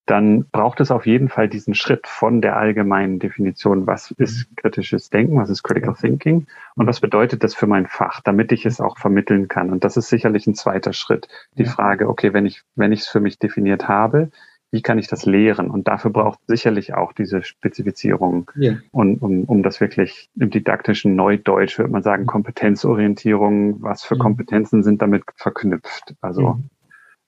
dann 0.06 0.46
braucht 0.50 0.80
es 0.80 0.90
auf 0.90 1.04
jeden 1.04 1.28
Fall 1.28 1.48
diesen 1.48 1.74
Schritt 1.74 2.06
von 2.06 2.40
der 2.40 2.56
allgemeinen 2.56 3.18
Definition, 3.18 3.86
was 3.86 4.12
ist 4.12 4.56
kritisches 4.56 5.10
Denken, 5.10 5.36
was 5.36 5.50
ist 5.50 5.64
Critical 5.64 5.94
Thinking 5.94 6.46
und 6.76 6.86
was 6.86 7.00
bedeutet 7.00 7.42
das 7.42 7.54
für 7.54 7.66
mein 7.66 7.86
Fach, 7.86 8.20
damit 8.20 8.52
ich 8.52 8.64
es 8.66 8.80
auch 8.80 8.98
vermitteln 8.98 9.48
kann. 9.48 9.70
Und 9.70 9.82
das 9.82 9.96
ist 9.96 10.08
sicherlich 10.08 10.46
ein 10.46 10.54
zweiter 10.54 10.92
Schritt. 10.92 11.28
Die 11.58 11.64
Frage, 11.64 12.08
okay, 12.08 12.32
wenn 12.32 12.46
ich, 12.46 12.62
wenn 12.76 12.92
ich 12.92 13.00
es 13.00 13.08
für 13.08 13.20
mich 13.20 13.38
definiert 13.38 13.88
habe, 13.88 14.30
wie 14.70 14.82
kann 14.82 14.98
ich 14.98 15.08
das 15.08 15.26
lehren? 15.26 15.70
Und 15.70 15.88
dafür 15.88 16.10
braucht 16.10 16.40
sicherlich 16.46 16.94
auch 16.94 17.12
diese 17.12 17.42
Spezifizierung. 17.42 18.50
Ja. 18.56 18.74
Und 18.90 19.22
um, 19.22 19.44
um 19.44 19.62
das 19.62 19.80
wirklich 19.80 20.28
im 20.38 20.50
didaktischen 20.50 21.16
Neudeutsch 21.16 21.78
würde 21.78 21.90
man 21.90 22.02
sagen, 22.02 22.26
Kompetenzorientierung, 22.26 23.82
was 23.82 24.04
für 24.04 24.18
Kompetenzen 24.18 24.82
sind 24.82 25.02
damit 25.02 25.24
verknüpft? 25.34 26.14
Also 26.20 26.42
ja. 26.42 26.58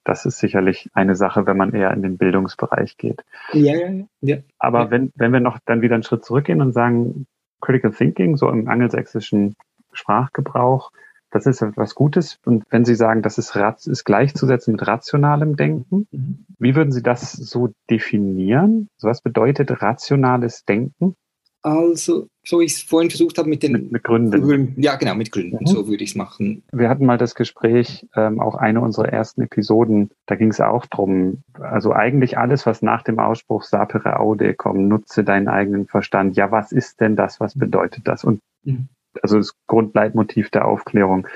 Das 0.08 0.24
ist 0.24 0.38
sicherlich 0.38 0.88
eine 0.94 1.14
Sache, 1.14 1.46
wenn 1.46 1.58
man 1.58 1.74
eher 1.74 1.92
in 1.92 2.00
den 2.00 2.16
Bildungsbereich 2.16 2.96
geht. 2.96 3.24
Ja, 3.52 3.74
ja, 3.74 4.04
ja. 4.22 4.36
Aber 4.58 4.90
wenn, 4.90 5.12
wenn 5.16 5.34
wir 5.34 5.40
noch 5.40 5.58
dann 5.66 5.82
wieder 5.82 5.94
einen 5.94 6.02
Schritt 6.02 6.24
zurückgehen 6.24 6.62
und 6.62 6.72
sagen, 6.72 7.26
Critical 7.60 7.92
Thinking, 7.92 8.38
so 8.38 8.48
im 8.48 8.68
angelsächsischen 8.68 9.54
Sprachgebrauch, 9.92 10.92
das 11.30 11.44
ist 11.44 11.60
etwas 11.60 11.94
Gutes. 11.94 12.38
Und 12.46 12.64
wenn 12.70 12.86
Sie 12.86 12.94
sagen, 12.94 13.20
das 13.20 13.36
ist, 13.36 13.54
ist 13.86 14.04
gleichzusetzen 14.04 14.72
mit 14.72 14.86
rationalem 14.86 15.56
Denken, 15.56 16.08
mhm. 16.10 16.46
wie 16.58 16.74
würden 16.74 16.92
Sie 16.92 17.02
das 17.02 17.32
so 17.32 17.68
definieren? 17.90 18.88
was 19.02 19.20
bedeutet 19.20 19.82
rationales 19.82 20.64
Denken? 20.64 21.16
Also, 21.60 22.28
so 22.48 22.60
ich 22.60 22.72
es 22.72 22.82
vorhin 22.82 23.10
versucht 23.10 23.38
habe 23.38 23.48
mit 23.48 23.62
den 23.62 23.72
mit, 23.72 23.92
mit 23.92 24.04
Gründen. 24.04 24.74
Ja, 24.80 24.96
genau, 24.96 25.14
mit 25.14 25.32
Gründen. 25.32 25.58
Mhm. 25.60 25.66
So 25.66 25.86
würde 25.88 26.02
ich 26.02 26.10
es 26.10 26.16
machen. 26.16 26.62
Wir 26.72 26.88
hatten 26.88 27.04
mal 27.06 27.18
das 27.18 27.34
Gespräch, 27.34 28.06
ähm, 28.16 28.40
auch 28.40 28.54
eine 28.54 28.80
unserer 28.80 29.08
ersten 29.08 29.42
Episoden, 29.42 30.10
da 30.26 30.34
ging 30.34 30.50
es 30.50 30.60
auch 30.60 30.86
drum. 30.86 31.42
Also 31.60 31.92
eigentlich 31.92 32.38
alles, 32.38 32.66
was 32.66 32.82
nach 32.82 33.02
dem 33.02 33.18
Ausspruch 33.18 33.64
Sapere 33.64 34.18
Aude 34.18 34.54
kommt, 34.54 34.88
nutze 34.88 35.24
deinen 35.24 35.48
eigenen 35.48 35.86
Verstand. 35.86 36.36
Ja, 36.36 36.50
was 36.50 36.72
ist 36.72 37.00
denn 37.00 37.16
das? 37.16 37.40
Was 37.40 37.58
bedeutet 37.58 38.08
das? 38.08 38.24
Und 38.24 38.40
mhm 38.64 38.88
also 39.22 39.38
das 39.38 39.54
Grundleitmotiv 39.66 40.50
der 40.50 40.66
Aufklärung. 40.66 41.26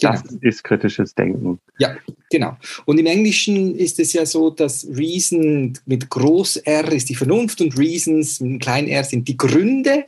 Das 0.00 0.22
genau. 0.22 0.38
ist 0.40 0.64
kritisches 0.64 1.14
Denken. 1.14 1.60
Ja, 1.78 1.96
genau. 2.30 2.56
Und 2.86 2.98
im 2.98 3.06
Englischen 3.06 3.76
ist 3.76 4.00
es 4.00 4.12
ja 4.12 4.26
so, 4.26 4.50
dass 4.50 4.86
Reason 4.90 5.78
mit 5.86 6.10
Groß 6.10 6.56
R 6.56 6.90
ist 6.90 7.08
die 7.08 7.14
Vernunft 7.14 7.60
und 7.60 7.78
Reasons 7.78 8.40
mit 8.40 8.62
klein 8.62 8.88
r 8.88 9.04
sind 9.04 9.28
die 9.28 9.36
Gründe. 9.36 10.04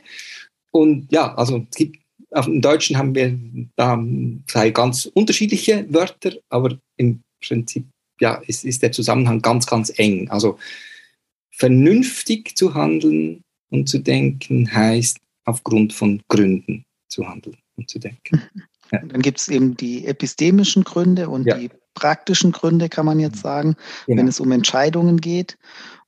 Und 0.75 1.09
ja, 1.09 1.33
also 1.35 1.65
es 1.71 1.77
gibt, 1.77 1.99
im 2.31 2.61
Deutschen 2.61 2.97
haben 2.97 3.15
wir 3.15 3.39
da 3.77 3.97
zwei 4.45 4.71
ganz 4.71 5.05
unterschiedliche 5.05 5.85
Wörter, 5.87 6.33
aber 6.49 6.77
im 6.97 7.21
Prinzip 7.41 7.85
ja, 8.19 8.41
ist, 8.45 8.65
ist 8.65 8.83
der 8.83 8.91
Zusammenhang 8.91 9.41
ganz, 9.41 9.65
ganz 9.67 9.93
eng. 9.97 10.29
Also 10.29 10.59
vernünftig 11.49 12.57
zu 12.57 12.73
handeln 12.73 13.41
und 13.69 13.87
zu 13.87 13.99
denken 13.99 14.69
heißt 14.69 15.19
aufgrund 15.45 15.93
von 15.93 16.21
Gründen 16.27 16.83
zu 17.07 17.25
handeln 17.25 17.55
und 17.77 17.89
zu 17.89 17.97
denken. 17.97 18.41
Ja. 18.91 18.99
Dann 18.99 19.21
gibt 19.21 19.39
es 19.39 19.47
eben 19.47 19.77
die 19.77 20.05
epistemischen 20.05 20.83
Gründe 20.83 21.29
und 21.29 21.47
ja. 21.47 21.57
die 21.57 21.69
praktischen 21.93 22.51
Gründe, 22.51 22.89
kann 22.89 23.05
man 23.05 23.19
jetzt 23.19 23.39
sagen, 23.39 23.77
genau. 24.05 24.19
wenn 24.19 24.27
es 24.27 24.41
um 24.41 24.51
Entscheidungen 24.51 25.21
geht. 25.21 25.57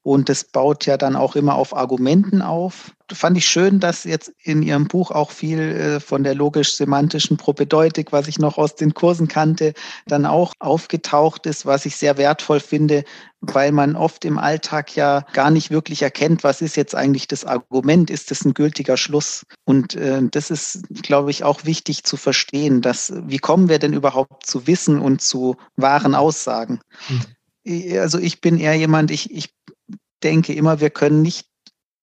Und 0.07 0.29
das 0.29 0.45
baut 0.45 0.85
ja 0.85 0.95
dann 0.95 1.17
auch 1.17 1.35
immer 1.35 1.55
auf 1.55 1.75
Argumenten 1.75 2.41
auf. 2.41 2.93
Fand 3.11 3.37
ich 3.37 3.45
schön, 3.45 3.81
dass 3.81 4.05
jetzt 4.05 4.31
in 4.41 4.63
Ihrem 4.63 4.87
Buch 4.87 5.11
auch 5.11 5.31
viel 5.31 5.59
äh, 5.59 5.99
von 5.99 6.23
der 6.23 6.33
logisch-semantischen 6.33 7.35
Propedeutik, 7.35 8.13
was 8.13 8.29
ich 8.29 8.39
noch 8.39 8.57
aus 8.57 8.75
den 8.75 8.93
Kursen 8.93 9.27
kannte, 9.27 9.73
dann 10.05 10.25
auch 10.25 10.53
aufgetaucht 10.59 11.45
ist, 11.45 11.65
was 11.65 11.85
ich 11.85 11.97
sehr 11.97 12.17
wertvoll 12.17 12.61
finde, 12.61 13.03
weil 13.41 13.73
man 13.73 13.97
oft 13.97 14.23
im 14.23 14.37
Alltag 14.37 14.95
ja 14.95 15.25
gar 15.33 15.51
nicht 15.51 15.71
wirklich 15.71 16.03
erkennt, 16.03 16.41
was 16.45 16.61
ist 16.61 16.77
jetzt 16.77 16.95
eigentlich 16.95 17.27
das 17.27 17.43
Argument, 17.43 18.09
ist 18.09 18.31
das 18.31 18.45
ein 18.45 18.53
gültiger 18.53 18.95
Schluss? 18.95 19.43
Und 19.65 19.95
äh, 19.95 20.21
das 20.31 20.51
ist, 20.51 20.83
glaube 21.03 21.31
ich, 21.31 21.43
auch 21.43 21.65
wichtig 21.65 22.05
zu 22.05 22.15
verstehen, 22.15 22.81
dass 22.81 23.11
wie 23.25 23.39
kommen 23.39 23.67
wir 23.67 23.77
denn 23.77 23.91
überhaupt 23.91 24.45
zu 24.45 24.67
Wissen 24.67 25.01
und 25.01 25.21
zu 25.21 25.57
wahren 25.75 26.15
Aussagen? 26.15 26.79
Mhm 27.09 27.25
also 27.99 28.17
ich 28.17 28.39
bin 28.39 28.57
eher 28.57 28.75
jemand, 28.75 29.11
ich, 29.11 29.29
ich 29.29 29.49
denke 30.23 30.53
immer, 30.53 30.79
wir 30.79 30.89
können 30.89 31.21
nicht 31.21 31.47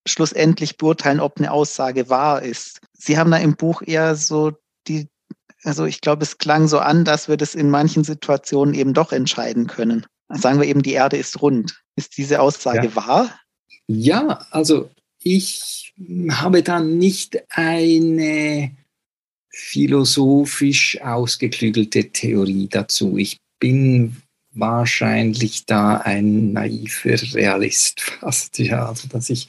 schlussendlich 0.07 0.77
beurteilen, 0.77 1.21
ob 1.21 1.39
eine 1.39 1.51
Aussage 1.51 2.09
wahr 2.09 2.43
ist. 2.43 2.81
Sie 2.93 3.19
haben 3.19 3.31
da 3.31 3.39
im 3.39 3.57
Buch 3.57 3.83
eher 3.83 4.17
so 4.17 4.53
die, 4.87 5.09
also 5.63 5.87
ich 5.87 6.01
glaube, 6.01 6.23
es 6.23 6.39
klang 6.39 6.69
so 6.69 6.79
an, 6.79 7.05
dass 7.05 7.29
wir 7.29 7.37
das 7.37 7.55
in 7.55 7.71
manchen 7.71 8.05
Situationen 8.05 8.75
eben 8.75 8.93
doch 8.93 9.13
entscheiden 9.13 9.67
können. 9.67 10.07
Sagen 10.29 10.61
wir 10.61 10.67
eben, 10.67 10.83
die 10.83 10.93
Erde 10.93 11.17
ist 11.17 11.41
rund. 11.41 11.83
Ist 11.97 12.17
diese 12.17 12.41
Aussage 12.41 12.89
ja. 12.89 12.97
wahr? 12.97 13.41
Ja, 13.87 14.47
also 14.51 14.91
ich 15.23 15.95
habe 16.31 16.63
da 16.63 16.81
nicht 16.81 17.43
eine 17.51 18.77
philosophisch 19.51 21.01
ausgeklügelte 21.01 22.11
Theorie 22.11 22.69
dazu. 22.69 23.17
Ich 23.17 23.39
bin 23.61 24.17
wahrscheinlich 24.55 25.67
da 25.67 25.99
ein 25.99 26.53
naiver 26.53 27.21
Realist 27.35 28.01
fast, 28.21 28.59
ja, 28.59 28.89
also 28.89 29.09
dass 29.09 29.31
ich 29.31 29.49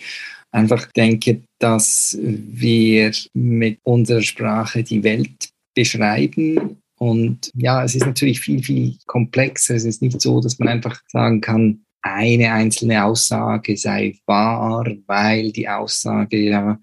einfach 0.52 0.92
denke, 0.94 1.42
dass 1.60 2.18
wir 2.22 3.12
mit 3.34 3.80
unserer 3.84 4.22
Sprache 4.22 4.84
die 4.84 5.04
Welt 5.04 5.50
beschreiben 5.76 6.78
und 6.98 7.52
ja, 7.56 7.84
es 7.84 7.96
ist 7.96 8.06
natürlich 8.06 8.40
viel, 8.40 8.64
viel 8.64 8.96
komplexer. 9.06 9.76
Es 9.76 9.84
ist 9.84 10.02
nicht 10.02 10.22
so, 10.22 10.40
dass 10.40 10.60
man 10.60 10.70
einfach 10.70 11.02
sagen 11.08 11.42
kann, 11.42 11.82
eine 12.02 12.52
einzelne 12.54 13.04
Aussage 13.04 13.76
sei 13.78 14.16
wahr, 14.26 14.86
weil 15.08 15.52
die 15.52 15.68
Aussage 15.68 16.38
ja 16.38 16.80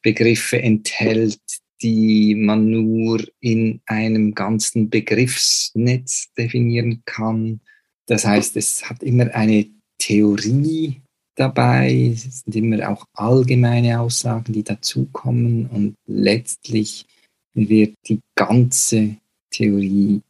Begriffe 0.00 0.60
enthält, 0.60 1.40
die 1.82 2.34
man 2.34 2.70
nur 2.70 3.22
in 3.40 3.80
einem 3.86 4.34
ganzen 4.34 4.90
Begriffsnetz 4.90 6.32
definieren 6.34 7.02
kann. 7.04 7.60
Das 8.06 8.24
heißt, 8.24 8.56
es 8.56 8.88
hat 8.88 9.02
immer 9.02 9.34
eine 9.34 9.66
Theorie 9.98 11.02
dabei, 11.34 12.12
es 12.12 12.40
sind 12.40 12.56
immer 12.56 12.88
auch 12.90 13.06
allgemeine 13.14 14.00
Aussagen, 14.00 14.52
die 14.52 14.64
dazukommen 14.64 15.66
und 15.66 15.94
letztlich 16.06 17.06
wird 17.54 17.94
die 18.08 18.20
ganze 18.34 19.16
Theorie 19.50 20.22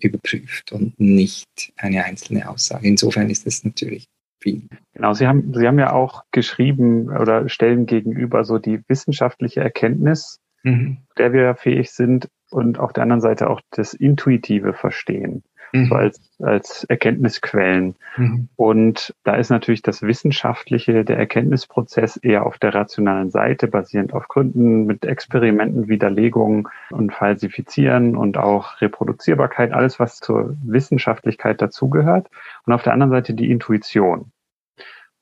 überprüft 0.00 0.72
und 0.72 0.98
nicht 1.00 1.72
eine 1.76 2.04
einzelne 2.04 2.48
Aussage. 2.48 2.86
Insofern 2.86 3.30
ist 3.30 3.46
es 3.46 3.64
natürlich 3.64 4.06
viel. 4.42 4.68
Genau, 4.92 5.14
Sie 5.14 5.26
haben, 5.26 5.54
Sie 5.54 5.66
haben 5.66 5.78
ja 5.78 5.92
auch 5.92 6.24
geschrieben 6.32 7.08
oder 7.08 7.48
stellen 7.48 7.86
gegenüber 7.86 8.44
so 8.44 8.58
die 8.58 8.80
wissenschaftliche 8.88 9.60
Erkenntnis 9.60 10.38
mhm. 10.66 10.98
der 11.16 11.32
wir 11.32 11.54
fähig 11.54 11.92
sind 11.92 12.28
und 12.50 12.78
auf 12.78 12.92
der 12.92 13.04
anderen 13.04 13.20
Seite 13.20 13.48
auch 13.48 13.60
das 13.70 13.94
intuitive 13.94 14.72
Verstehen, 14.72 15.44
mhm. 15.72 15.86
so 15.86 15.94
als, 15.94 16.20
als 16.40 16.84
Erkenntnisquellen. 16.84 17.94
Mhm. 18.16 18.48
Und 18.56 19.14
da 19.24 19.36
ist 19.36 19.50
natürlich 19.50 19.82
das 19.82 20.02
Wissenschaftliche, 20.02 21.04
der 21.04 21.18
Erkenntnisprozess 21.18 22.16
eher 22.16 22.44
auf 22.46 22.58
der 22.58 22.74
rationalen 22.74 23.30
Seite, 23.30 23.68
basierend 23.68 24.12
auf 24.12 24.28
Gründen, 24.28 24.86
mit 24.86 25.04
Experimenten, 25.04 25.88
Widerlegungen 25.88 26.68
und 26.90 27.12
Falsifizieren 27.12 28.16
und 28.16 28.36
auch 28.36 28.80
Reproduzierbarkeit, 28.80 29.72
alles, 29.72 30.00
was 30.00 30.18
zur 30.18 30.56
Wissenschaftlichkeit 30.64 31.62
dazugehört. 31.62 32.28
Und 32.64 32.72
auf 32.72 32.82
der 32.82 32.92
anderen 32.92 33.10
Seite 33.10 33.34
die 33.34 33.50
Intuition 33.50 34.32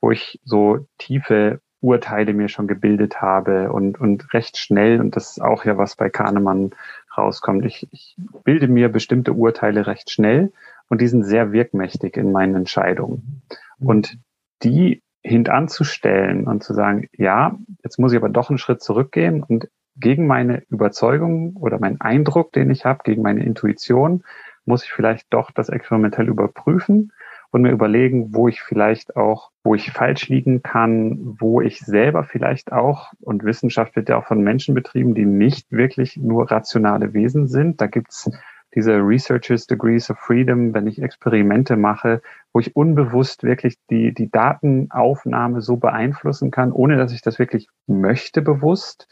wo 0.01 0.11
ich 0.11 0.39
so 0.45 0.87
tiefe 0.99 1.63
Urteile 1.85 2.33
mir 2.33 2.49
schon 2.49 2.66
gebildet 2.66 3.20
habe 3.20 3.70
und, 3.70 4.01
und 4.01 4.33
recht 4.33 4.57
schnell, 4.57 5.01
und 5.01 5.16
das 5.16 5.33
ist 5.33 5.42
auch 5.42 5.66
ja 5.66 5.77
was 5.77 5.97
bei 5.97 6.09
Kahnemann 6.09 6.70
rauskommt, 7.16 7.66
ich, 7.66 7.87
ich 7.92 8.16
bilde 8.42 8.68
mir 8.68 8.88
bestimmte 8.88 9.35
Urteile 9.35 9.87
recht 9.87 10.11
schnell 10.11 10.53
und 10.88 11.03
die 11.03 11.09
sind 11.09 11.25
sehr 11.25 11.53
wirkmächtig 11.53 12.16
in 12.16 12.33
meinen 12.33 12.55
Entscheidungen. 12.55 13.42
Und 13.79 14.18
die 14.62 15.03
hintanzustellen 15.23 16.47
und 16.47 16.64
zu 16.64 16.73
sagen, 16.73 17.09
ja, 17.12 17.59
jetzt 17.83 17.99
muss 17.99 18.12
ich 18.12 18.18
aber 18.18 18.31
doch 18.31 18.49
einen 18.49 18.59
Schritt 18.59 18.83
zurückgehen 18.83 19.42
und 19.42 19.68
gegen 19.97 20.27
meine 20.27 20.62
Überzeugung 20.70 21.57
oder 21.57 21.79
meinen 21.79 22.01
Eindruck, 22.01 22.53
den 22.53 22.70
ich 22.70 22.85
habe, 22.85 23.01
gegen 23.05 23.23
meine 23.23 23.44
Intuition, 23.44 24.25
muss 24.64 24.85
ich 24.85 24.92
vielleicht 24.92 25.27
doch 25.31 25.51
das 25.51 25.68
experimentell 25.68 26.29
überprüfen 26.29 27.12
und 27.55 27.62
mir 27.62 27.71
überlegen, 27.71 28.35
wo 28.35 28.49
ich 28.49 28.62
vielleicht 28.62 29.14
auch, 29.14 29.53
wo 29.62 29.77
ich 29.77 29.93
falsch 29.93 30.29
liegen 30.29 30.64
kann, 30.64 31.37
wo 31.38 31.61
ich 31.61 31.79
selber 31.79 32.25
vielleicht 32.25 32.73
auch, 32.73 33.12
und 33.21 33.45
Wissenschaft 33.45 33.95
wird 33.95 34.09
ja 34.09 34.19
auch 34.19 34.27
von 34.27 34.43
Menschen 34.43 34.75
betrieben, 34.75 35.14
die 35.14 35.25
nicht 35.25 35.71
wirklich 35.71 36.17
nur 36.17 36.51
rationale 36.51 37.14
Wesen 37.14 37.47
sind. 37.47 37.81
Da 37.81 37.87
gibt's 37.87 38.29
diese 38.75 38.95
Researchers 38.95 39.69
Degrees 39.69 40.11
of 40.11 40.19
Freedom, 40.19 40.75
wenn 40.75 40.88
ich 40.88 41.01
Experimente 41.01 41.77
mache, 41.77 42.23
wo 42.53 42.59
ich 42.59 42.75
unbewusst 42.75 43.45
wirklich 43.45 43.77
die, 43.88 44.12
die 44.12 44.33
Datenaufnahme 44.33 45.61
so 45.61 45.77
beeinflussen 45.77 46.51
kann, 46.51 46.73
ohne 46.73 46.97
dass 46.97 47.12
ich 47.12 47.23
das 47.23 47.38
wirklich 47.38 47.69
möchte 47.87 48.43
bewusst. 48.43 49.07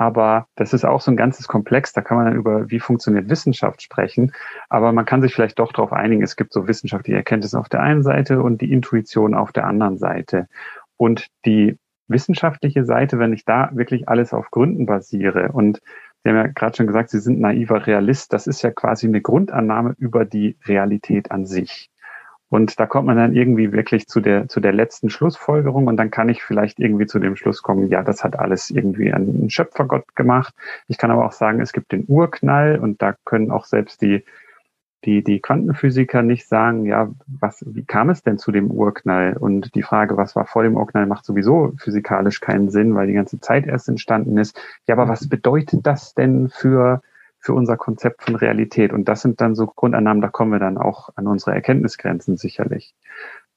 Aber 0.00 0.46
das 0.56 0.72
ist 0.72 0.86
auch 0.86 1.02
so 1.02 1.10
ein 1.10 1.16
ganzes 1.18 1.46
Komplex. 1.46 1.92
Da 1.92 2.00
kann 2.00 2.16
man 2.16 2.24
dann 2.24 2.34
über, 2.34 2.70
wie 2.70 2.80
funktioniert 2.80 3.28
Wissenschaft 3.28 3.82
sprechen. 3.82 4.32
Aber 4.70 4.92
man 4.92 5.04
kann 5.04 5.20
sich 5.20 5.34
vielleicht 5.34 5.58
doch 5.58 5.74
darauf 5.74 5.92
einigen, 5.92 6.22
es 6.22 6.36
gibt 6.36 6.54
so 6.54 6.66
wissenschaftliche 6.66 7.18
Erkenntnisse 7.18 7.58
auf 7.58 7.68
der 7.68 7.82
einen 7.82 8.02
Seite 8.02 8.42
und 8.42 8.62
die 8.62 8.72
Intuition 8.72 9.34
auf 9.34 9.52
der 9.52 9.66
anderen 9.66 9.98
Seite. 9.98 10.48
Und 10.96 11.26
die 11.44 11.76
wissenschaftliche 12.08 12.86
Seite, 12.86 13.18
wenn 13.18 13.34
ich 13.34 13.44
da 13.44 13.68
wirklich 13.74 14.08
alles 14.08 14.32
auf 14.32 14.50
Gründen 14.50 14.86
basiere 14.86 15.52
und 15.52 15.82
Sie 16.22 16.30
haben 16.30 16.36
ja 16.36 16.46
gerade 16.46 16.76
schon 16.76 16.86
gesagt, 16.86 17.10
Sie 17.10 17.20
sind 17.20 17.38
naiver 17.38 17.86
Realist. 17.86 18.32
Das 18.32 18.46
ist 18.46 18.62
ja 18.62 18.70
quasi 18.70 19.06
eine 19.06 19.20
Grundannahme 19.20 19.94
über 19.98 20.24
die 20.24 20.56
Realität 20.66 21.30
an 21.30 21.44
sich. 21.44 21.89
Und 22.50 22.80
da 22.80 22.86
kommt 22.86 23.06
man 23.06 23.16
dann 23.16 23.32
irgendwie 23.32 23.72
wirklich 23.72 24.08
zu 24.08 24.20
der, 24.20 24.48
zu 24.48 24.58
der 24.60 24.72
letzten 24.72 25.08
Schlussfolgerung 25.08 25.86
und 25.86 25.96
dann 25.96 26.10
kann 26.10 26.28
ich 26.28 26.42
vielleicht 26.42 26.80
irgendwie 26.80 27.06
zu 27.06 27.20
dem 27.20 27.36
Schluss 27.36 27.62
kommen, 27.62 27.88
ja, 27.88 28.02
das 28.02 28.24
hat 28.24 28.36
alles 28.36 28.70
irgendwie 28.70 29.12
ein 29.12 29.48
Schöpfergott 29.48 30.16
gemacht. 30.16 30.52
Ich 30.88 30.98
kann 30.98 31.12
aber 31.12 31.24
auch 31.24 31.32
sagen, 31.32 31.60
es 31.60 31.72
gibt 31.72 31.92
den 31.92 32.04
Urknall 32.08 32.78
und 32.78 33.00
da 33.00 33.14
können 33.24 33.52
auch 33.52 33.66
selbst 33.66 34.02
die, 34.02 34.24
die, 35.04 35.22
die 35.22 35.40
Quantenphysiker 35.40 36.22
nicht 36.22 36.48
sagen, 36.48 36.84
ja, 36.86 37.10
was, 37.26 37.64
wie 37.66 37.84
kam 37.84 38.10
es 38.10 38.22
denn 38.22 38.36
zu 38.36 38.50
dem 38.50 38.70
Urknall? 38.70 39.36
Und 39.36 39.74
die 39.76 39.82
Frage, 39.82 40.16
was 40.16 40.34
war 40.34 40.44
vor 40.44 40.64
dem 40.64 40.76
Urknall, 40.76 41.06
macht 41.06 41.24
sowieso 41.24 41.72
physikalisch 41.78 42.40
keinen 42.40 42.68
Sinn, 42.68 42.96
weil 42.96 43.06
die 43.06 43.14
ganze 43.14 43.40
Zeit 43.40 43.66
erst 43.66 43.88
entstanden 43.88 44.36
ist. 44.36 44.60
Ja, 44.88 44.96
aber 44.96 45.08
was 45.08 45.28
bedeutet 45.28 45.86
das 45.86 46.14
denn 46.14 46.50
für 46.50 47.00
für 47.40 47.54
unser 47.54 47.76
Konzept 47.76 48.22
von 48.22 48.36
Realität. 48.36 48.92
Und 48.92 49.08
das 49.08 49.22
sind 49.22 49.40
dann 49.40 49.54
so 49.54 49.66
Grundannahmen, 49.66 50.20
da 50.20 50.28
kommen 50.28 50.52
wir 50.52 50.58
dann 50.58 50.78
auch 50.78 51.10
an 51.16 51.26
unsere 51.26 51.52
Erkenntnisgrenzen 51.52 52.36
sicherlich. 52.36 52.94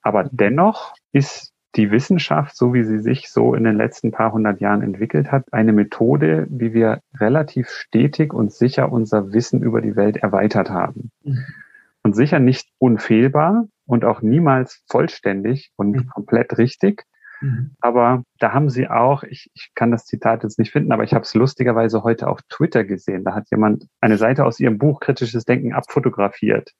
Aber 0.01 0.29
dennoch 0.31 0.93
ist 1.11 1.53
die 1.75 1.91
Wissenschaft, 1.91 2.55
so 2.55 2.73
wie 2.73 2.83
sie 2.83 2.99
sich 2.99 3.29
so 3.29 3.55
in 3.55 3.63
den 3.63 3.77
letzten 3.77 4.11
paar 4.11 4.31
hundert 4.31 4.61
Jahren 4.61 4.81
entwickelt 4.81 5.31
hat, 5.31 5.51
eine 5.51 5.73
Methode, 5.73 6.45
wie 6.49 6.73
wir 6.73 7.01
relativ 7.19 7.69
stetig 7.69 8.33
und 8.33 8.53
sicher 8.53 8.91
unser 8.91 9.33
Wissen 9.33 9.63
über 9.63 9.81
die 9.81 9.95
Welt 9.95 10.17
erweitert 10.17 10.69
haben. 10.69 11.09
Mhm. 11.23 11.45
Und 12.03 12.15
sicher 12.15 12.39
nicht 12.39 12.69
unfehlbar 12.79 13.67
und 13.85 14.05
auch 14.05 14.21
niemals 14.21 14.83
vollständig 14.87 15.71
und 15.75 15.91
mhm. 15.91 16.07
komplett 16.09 16.57
richtig, 16.57 17.05
Mhm. 17.43 17.75
Aber 17.81 18.23
da 18.39 18.53
haben 18.53 18.69
sie 18.69 18.87
auch, 18.87 19.23
ich, 19.23 19.51
ich 19.53 19.71
kann 19.75 19.91
das 19.91 20.05
Zitat 20.05 20.43
jetzt 20.43 20.57
nicht 20.57 20.71
finden, 20.71 20.93
aber 20.93 21.03
ich 21.03 21.13
habe 21.13 21.23
es 21.23 21.33
lustigerweise 21.33 22.03
heute 22.03 22.27
auf 22.27 22.39
Twitter 22.49 22.85
gesehen. 22.85 23.25
Da 23.25 23.35
hat 23.35 23.51
jemand 23.51 23.87
eine 23.99 24.17
Seite 24.17 24.45
aus 24.45 24.59
ihrem 24.59 24.77
Buch 24.77 25.01
Kritisches 25.01 25.43
Denken 25.43 25.73
abfotografiert. 25.73 26.71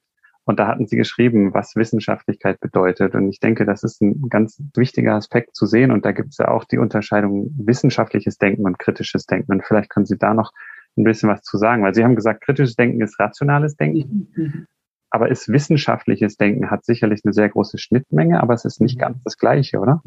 Und 0.45 0.59
da 0.59 0.67
hatten 0.67 0.87
sie 0.87 0.97
geschrieben, 0.97 1.53
was 1.53 1.75
Wissenschaftlichkeit 1.75 2.59
bedeutet. 2.59 3.13
Und 3.15 3.29
ich 3.29 3.39
denke, 3.39 3.65
das 3.65 3.83
ist 3.83 4.01
ein 4.01 4.29
ganz 4.29 4.61
wichtiger 4.75 5.15
Aspekt 5.15 5.55
zu 5.55 5.65
sehen. 5.65 5.91
Und 5.91 6.05
da 6.05 6.11
gibt 6.11 6.29
es 6.31 6.37
ja 6.37 6.49
auch 6.49 6.65
die 6.65 6.77
Unterscheidung 6.77 7.53
wissenschaftliches 7.57 8.37
Denken 8.37 8.65
und 8.65 8.79
kritisches 8.79 9.25
Denken. 9.25 9.53
Und 9.53 9.65
vielleicht 9.65 9.89
können 9.89 10.05
Sie 10.05 10.17
da 10.17 10.33
noch 10.33 10.51
ein 10.97 11.05
bisschen 11.05 11.29
was 11.29 11.43
zu 11.43 11.57
sagen, 11.57 11.83
weil 11.83 11.93
Sie 11.93 12.03
haben 12.03 12.15
gesagt, 12.15 12.41
kritisches 12.41 12.75
Denken 12.75 13.01
ist 13.01 13.19
rationales 13.19 13.75
Denken. 13.75 14.27
Mhm. 14.35 14.67
Aber 15.13 15.29
ist 15.29 15.47
wissenschaftliches 15.47 16.37
Denken 16.37 16.71
hat 16.71 16.85
sicherlich 16.85 17.21
eine 17.23 17.33
sehr 17.33 17.47
große 17.47 17.77
Schnittmenge, 17.77 18.41
aber 18.41 18.55
es 18.55 18.65
ist 18.65 18.81
nicht 18.81 18.97
ganz 18.97 19.21
das 19.23 19.37
Gleiche, 19.37 19.79
oder? 19.79 20.01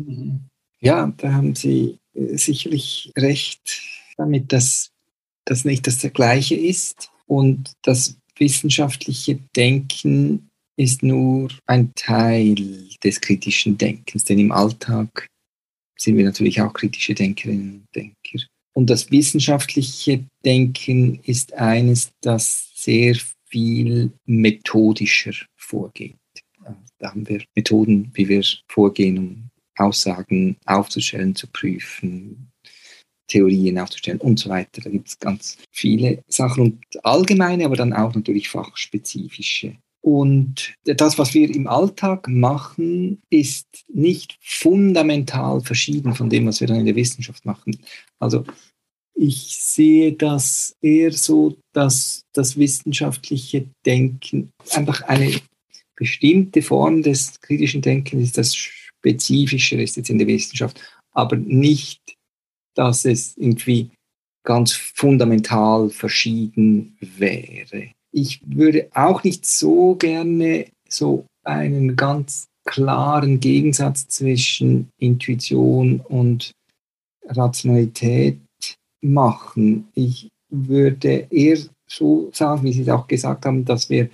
Ja, 0.80 1.12
da 1.16 1.32
haben 1.32 1.54
Sie 1.54 1.98
äh, 2.14 2.36
sicherlich 2.36 3.12
recht 3.16 3.80
damit, 4.16 4.52
dass 4.52 4.90
das 5.44 5.64
nicht 5.64 5.86
das 5.86 6.00
Gleiche 6.12 6.56
ist 6.56 7.12
und 7.26 7.72
das 7.82 8.18
wissenschaftliche 8.36 9.38
Denken 9.54 10.48
ist 10.76 11.04
nur 11.04 11.50
ein 11.66 11.92
Teil 11.94 12.56
des 13.04 13.20
kritischen 13.20 13.78
Denkens, 13.78 14.24
denn 14.24 14.40
im 14.40 14.50
Alltag 14.50 15.28
sind 15.96 16.16
wir 16.16 16.24
natürlich 16.24 16.60
auch 16.60 16.72
kritische 16.72 17.14
Denkerinnen 17.14 17.76
und 17.76 17.86
Denker. 17.94 18.46
Und 18.74 18.90
das 18.90 19.10
wissenschaftliche 19.10 20.24
Denken 20.44 21.20
ist 21.22 21.54
eines, 21.54 22.10
das 22.20 22.72
sehr 22.74 23.16
viel 23.46 24.12
methodischer 24.24 25.32
vorgeht. 25.56 26.16
Da 26.98 27.10
haben 27.10 27.28
wir 27.28 27.42
Methoden, 27.54 28.10
wie 28.14 28.28
wir 28.28 28.42
vorgehen, 28.68 29.18
um 29.18 29.50
Aussagen 29.76 30.56
aufzustellen, 30.64 31.34
zu 31.34 31.46
prüfen, 31.48 32.50
Theorien 33.28 33.78
aufzustellen 33.78 34.20
und 34.20 34.38
so 34.38 34.48
weiter. 34.48 34.80
Da 34.82 34.90
gibt 34.90 35.08
es 35.08 35.18
ganz 35.18 35.58
viele 35.70 36.22
Sachen 36.28 36.62
und 36.62 37.04
allgemeine, 37.04 37.66
aber 37.66 37.76
dann 37.76 37.92
auch 37.92 38.14
natürlich 38.14 38.48
fachspezifische. 38.48 39.76
Und 40.00 40.74
das, 40.84 41.18
was 41.18 41.34
wir 41.34 41.52
im 41.52 41.66
Alltag 41.66 42.28
machen, 42.28 43.20
ist 43.28 43.66
nicht 43.88 44.38
fundamental 44.40 45.60
verschieden 45.60 46.14
von 46.14 46.30
dem, 46.30 46.46
was 46.46 46.60
wir 46.60 46.68
dann 46.68 46.78
in 46.78 46.86
der 46.86 46.94
Wissenschaft 46.94 47.44
machen. 47.44 47.76
Also 48.20 48.44
ich 49.16 49.56
sehe 49.56 50.12
das 50.12 50.76
eher 50.82 51.12
so, 51.12 51.56
dass 51.72 52.22
das 52.34 52.56
wissenschaftliche 52.58 53.66
Denken 53.84 54.50
einfach 54.72 55.02
eine 55.02 55.40
bestimmte 55.96 56.60
Form 56.60 57.02
des 57.02 57.40
kritischen 57.40 57.80
Denkens 57.80 58.22
ist, 58.22 58.38
das 58.38 58.54
spezifischer 58.54 59.78
ist 59.78 59.96
jetzt 59.96 60.10
in 60.10 60.18
der 60.18 60.26
Wissenschaft, 60.26 60.80
aber 61.12 61.36
nicht, 61.36 62.00
dass 62.74 63.06
es 63.06 63.36
irgendwie 63.38 63.90
ganz 64.44 64.72
fundamental 64.72 65.88
verschieden 65.88 66.96
wäre. 67.00 67.90
Ich 68.12 68.40
würde 68.44 68.88
auch 68.94 69.24
nicht 69.24 69.46
so 69.46 69.96
gerne 69.96 70.66
so 70.88 71.26
einen 71.42 71.96
ganz 71.96 72.46
klaren 72.64 73.40
Gegensatz 73.40 74.08
zwischen 74.08 74.88
Intuition 74.98 76.00
und 76.00 76.52
Rationalität 77.24 78.38
machen. 79.12 79.88
Ich 79.94 80.28
würde 80.50 81.26
eher 81.30 81.58
so 81.86 82.30
sagen, 82.32 82.64
wie 82.64 82.72
Sie 82.72 82.82
es 82.82 82.88
auch 82.88 83.06
gesagt 83.06 83.46
haben, 83.46 83.64
dass 83.64 83.90
wir 83.90 84.08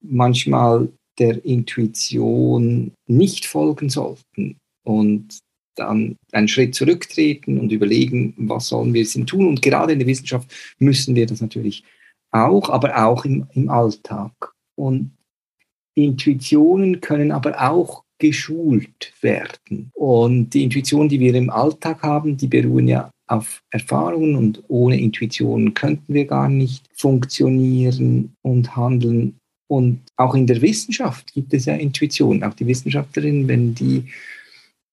manchmal 0.00 0.88
der 1.18 1.44
Intuition 1.44 2.92
nicht 3.06 3.46
folgen 3.46 3.90
sollten 3.90 4.56
und 4.84 5.38
dann 5.74 6.16
einen 6.32 6.48
Schritt 6.48 6.74
zurücktreten 6.74 7.58
und 7.58 7.72
überlegen, 7.72 8.34
was 8.36 8.68
sollen 8.68 8.94
wir 8.94 9.06
denn 9.06 9.26
tun. 9.26 9.46
Und 9.46 9.62
gerade 9.62 9.92
in 9.92 9.98
der 9.98 10.08
Wissenschaft 10.08 10.50
müssen 10.78 11.14
wir 11.14 11.26
das 11.26 11.40
natürlich 11.40 11.84
auch, 12.30 12.68
aber 12.68 13.04
auch 13.04 13.24
im, 13.24 13.46
im 13.54 13.68
Alltag. 13.68 14.32
Und 14.76 15.12
Intuitionen 15.94 17.00
können 17.00 17.32
aber 17.32 17.70
auch 17.70 18.02
geschult 18.18 19.12
werden. 19.20 19.90
Und 19.94 20.50
die 20.50 20.64
Intuitionen, 20.64 21.08
die 21.08 21.20
wir 21.20 21.34
im 21.34 21.50
Alltag 21.50 22.02
haben, 22.02 22.36
die 22.36 22.48
beruhen 22.48 22.88
ja 22.88 23.10
auf 23.28 23.62
Erfahrungen 23.70 24.34
und 24.34 24.62
ohne 24.68 25.00
Intuition 25.00 25.74
könnten 25.74 26.14
wir 26.14 26.24
gar 26.24 26.48
nicht 26.48 26.86
funktionieren 26.94 28.34
und 28.42 28.76
handeln. 28.76 29.36
Und 29.68 30.00
auch 30.16 30.34
in 30.34 30.46
der 30.46 30.62
Wissenschaft 30.62 31.32
gibt 31.34 31.52
es 31.52 31.66
ja 31.66 31.74
Intuition. 31.74 32.42
Auch 32.42 32.54
die 32.54 32.66
Wissenschaftlerinnen, 32.66 33.48
wenn 33.48 33.74
die 33.74 34.04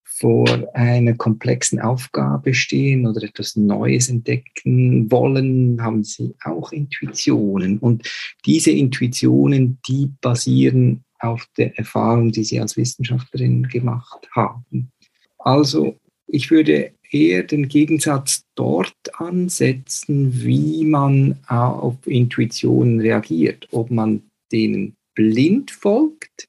vor 0.04 0.48
einer 0.74 1.14
komplexen 1.14 1.80
Aufgabe 1.80 2.54
stehen 2.54 3.06
oder 3.06 3.24
etwas 3.24 3.58
Neues 3.58 4.10
entdecken 4.10 5.12
wollen, 5.12 5.82
haben 5.82 6.04
sie 6.04 6.36
auch 6.44 6.72
Intuitionen. 6.72 7.80
Und 7.80 8.10
diese 8.46 8.72
Intuitionen, 8.72 9.80
die 9.88 10.12
basieren 10.22 11.04
auf 11.20 11.48
der 11.58 11.78
Erfahrung, 11.78 12.32
die 12.32 12.44
sie 12.44 12.60
als 12.60 12.78
Wissenschaftlerin 12.78 13.64
gemacht 13.64 14.28
haben. 14.34 14.92
Also 15.38 15.98
ich 16.28 16.52
würde 16.52 16.92
eher 17.12 17.44
den 17.44 17.68
Gegensatz 17.68 18.46
dort 18.56 18.96
ansetzen, 19.14 20.44
wie 20.44 20.86
man 20.86 21.40
auf 21.48 21.96
Intuitionen 22.06 23.00
reagiert. 23.00 23.68
Ob 23.72 23.92
man 23.92 24.24
denen 24.52 24.96
blind 25.16 25.72
folgt, 25.72 26.48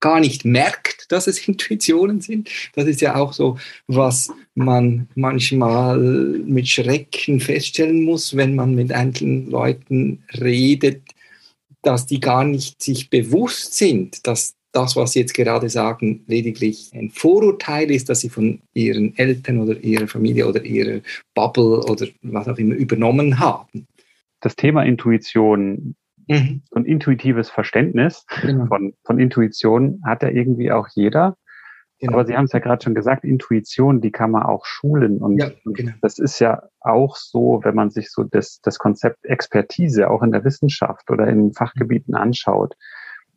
gar 0.00 0.20
nicht 0.20 0.44
merkt, 0.44 1.10
dass 1.10 1.26
es 1.26 1.48
Intuitionen 1.48 2.20
sind. 2.20 2.50
Das 2.74 2.86
ist 2.86 3.00
ja 3.00 3.16
auch 3.16 3.32
so, 3.32 3.58
was 3.86 4.32
man 4.54 5.08
manchmal 5.14 5.98
mit 5.98 6.68
Schrecken 6.68 7.40
feststellen 7.40 8.02
muss, 8.02 8.36
wenn 8.36 8.54
man 8.54 8.74
mit 8.74 8.92
einzelnen 8.92 9.50
Leuten 9.50 10.24
redet, 10.40 11.02
dass 11.82 12.06
die 12.06 12.20
gar 12.20 12.44
nicht 12.44 12.82
sich 12.82 13.10
bewusst 13.10 13.74
sind, 13.74 14.26
dass 14.26 14.55
das, 14.76 14.94
was 14.94 15.12
Sie 15.12 15.20
jetzt 15.20 15.34
gerade 15.34 15.70
sagen, 15.70 16.24
lediglich 16.26 16.90
ein 16.94 17.10
Vorurteil 17.10 17.90
ist, 17.90 18.08
dass 18.10 18.20
Sie 18.20 18.28
von 18.28 18.60
Ihren 18.74 19.16
Eltern 19.16 19.60
oder 19.60 19.78
Ihrer 19.78 20.06
Familie 20.06 20.46
oder 20.46 20.62
Ihrer 20.62 21.00
Bubble 21.34 21.82
oder 21.84 22.06
was 22.22 22.46
auch 22.46 22.58
immer 22.58 22.74
übernommen 22.74 23.38
haben. 23.38 23.86
Das 24.40 24.54
Thema 24.54 24.82
Intuition 24.82 25.96
mhm. 26.28 26.62
und 26.70 26.86
intuitives 26.86 27.48
Verständnis 27.48 28.26
genau. 28.42 28.66
von, 28.66 28.92
von 29.04 29.18
Intuition 29.18 30.02
hat 30.04 30.22
ja 30.22 30.28
irgendwie 30.28 30.70
auch 30.70 30.88
jeder. 30.94 31.36
Genau. 31.98 32.12
Aber 32.12 32.26
Sie 32.26 32.36
haben 32.36 32.44
es 32.44 32.52
ja 32.52 32.58
gerade 32.58 32.84
schon 32.84 32.94
gesagt, 32.94 33.24
Intuition, 33.24 34.02
die 34.02 34.12
kann 34.12 34.30
man 34.30 34.42
auch 34.42 34.66
schulen. 34.66 35.18
Und, 35.18 35.38
ja, 35.38 35.50
genau. 35.64 35.92
das 36.02 36.18
ist 36.18 36.38
ja 36.38 36.64
auch 36.80 37.16
so, 37.16 37.60
wenn 37.64 37.74
man 37.74 37.88
sich 37.88 38.10
so 38.10 38.24
das, 38.24 38.60
das 38.60 38.78
Konzept 38.78 39.24
Expertise 39.24 40.10
auch 40.10 40.22
in 40.22 40.32
der 40.32 40.44
Wissenschaft 40.44 41.10
oder 41.10 41.26
in 41.26 41.54
Fachgebieten 41.54 42.14
anschaut. 42.14 42.74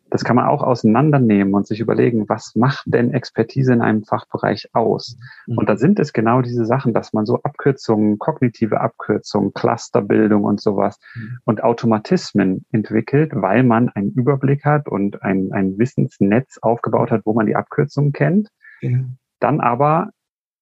Das 0.09 0.23
kann 0.23 0.35
man 0.35 0.47
auch 0.47 0.63
auseinandernehmen 0.63 1.53
und 1.53 1.67
sich 1.67 1.79
überlegen, 1.79 2.27
was 2.27 2.55
macht 2.55 2.83
denn 2.87 3.13
Expertise 3.13 3.73
in 3.73 3.81
einem 3.81 4.03
Fachbereich 4.03 4.69
aus? 4.73 5.17
Mhm. 5.45 5.57
Und 5.57 5.69
da 5.69 5.77
sind 5.77 5.99
es 5.99 6.13
genau 6.13 6.41
diese 6.41 6.65
Sachen, 6.65 6.93
dass 6.93 7.13
man 7.13 7.25
so 7.25 7.41
Abkürzungen, 7.43 8.17
kognitive 8.17 8.81
Abkürzungen, 8.81 9.53
Clusterbildung 9.53 10.43
und 10.43 10.61
sowas 10.61 10.99
mhm. 11.15 11.39
und 11.45 11.63
Automatismen 11.63 12.65
entwickelt, 12.71 13.31
weil 13.35 13.63
man 13.63 13.89
einen 13.89 14.11
Überblick 14.11 14.65
hat 14.65 14.87
und 14.87 15.21
ein, 15.21 15.51
ein 15.51 15.77
Wissensnetz 15.77 16.57
aufgebaut 16.61 17.11
hat, 17.11 17.21
wo 17.25 17.33
man 17.33 17.45
die 17.45 17.55
Abkürzungen 17.55 18.11
kennt. 18.11 18.49
Mhm. 18.81 19.17
Dann 19.39 19.61
aber 19.61 20.09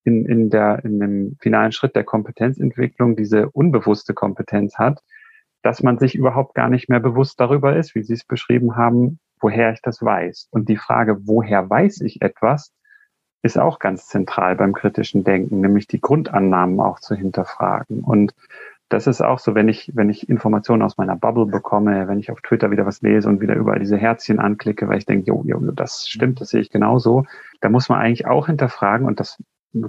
in, 0.03 0.25
in, 0.25 0.49
der, 0.49 0.83
in 0.85 0.99
dem 0.99 1.37
finalen 1.41 1.71
Schritt 1.71 1.95
der 1.95 2.03
Kompetenzentwicklung 2.03 3.15
diese 3.15 3.49
unbewusste 3.49 4.13
Kompetenz 4.13 4.77
hat, 4.77 5.03
dass 5.63 5.83
man 5.83 5.99
sich 5.99 6.15
überhaupt 6.15 6.55
gar 6.55 6.69
nicht 6.69 6.87
mehr 6.87 7.01
bewusst 7.01 7.39
darüber 7.39 7.75
ist, 7.75 7.93
wie 7.93 8.03
Sie 8.03 8.13
es 8.13 8.23
beschrieben 8.23 8.77
haben, 8.77 9.19
woher 9.39 9.71
ich 9.71 9.81
das 9.81 10.01
weiß. 10.01 10.47
Und 10.51 10.69
die 10.69 10.77
Frage, 10.77 11.27
woher 11.27 11.69
weiß 11.69 12.01
ich 12.01 12.21
etwas, 12.21 12.73
ist 13.43 13.57
auch 13.57 13.79
ganz 13.79 14.07
zentral 14.07 14.55
beim 14.55 14.73
kritischen 14.73 15.23
Denken, 15.23 15.61
nämlich 15.61 15.87
die 15.87 16.01
Grundannahmen 16.01 16.79
auch 16.79 16.99
zu 16.99 17.15
hinterfragen. 17.15 18.01
Und 18.01 18.33
das 18.89 19.05
ist 19.05 19.21
auch 19.21 19.39
so, 19.39 19.53
wenn 19.53 19.67
ich, 19.67 19.91
wenn 19.95 20.09
ich 20.09 20.29
Informationen 20.29 20.81
aus 20.81 20.97
meiner 20.97 21.15
Bubble 21.15 21.45
bekomme, 21.45 22.07
wenn 22.07 22.19
ich 22.19 22.31
auf 22.31 22.41
Twitter 22.41 22.71
wieder 22.71 22.85
was 22.85 23.01
lese 23.01 23.27
und 23.27 23.41
wieder 23.41 23.55
überall 23.55 23.79
diese 23.79 23.97
Herzchen 23.97 24.39
anklicke, 24.39 24.87
weil 24.87 24.97
ich 24.97 25.05
denke, 25.05 25.27
jo, 25.27 25.43
jo, 25.45 25.59
das 25.71 26.07
stimmt, 26.07 26.39
das 26.39 26.49
sehe 26.49 26.61
ich 26.61 26.69
genauso, 26.69 27.25
da 27.59 27.69
muss 27.69 27.89
man 27.89 27.99
eigentlich 27.99 28.27
auch 28.27 28.47
hinterfragen 28.47 29.05
und 29.05 29.19
das 29.19 29.37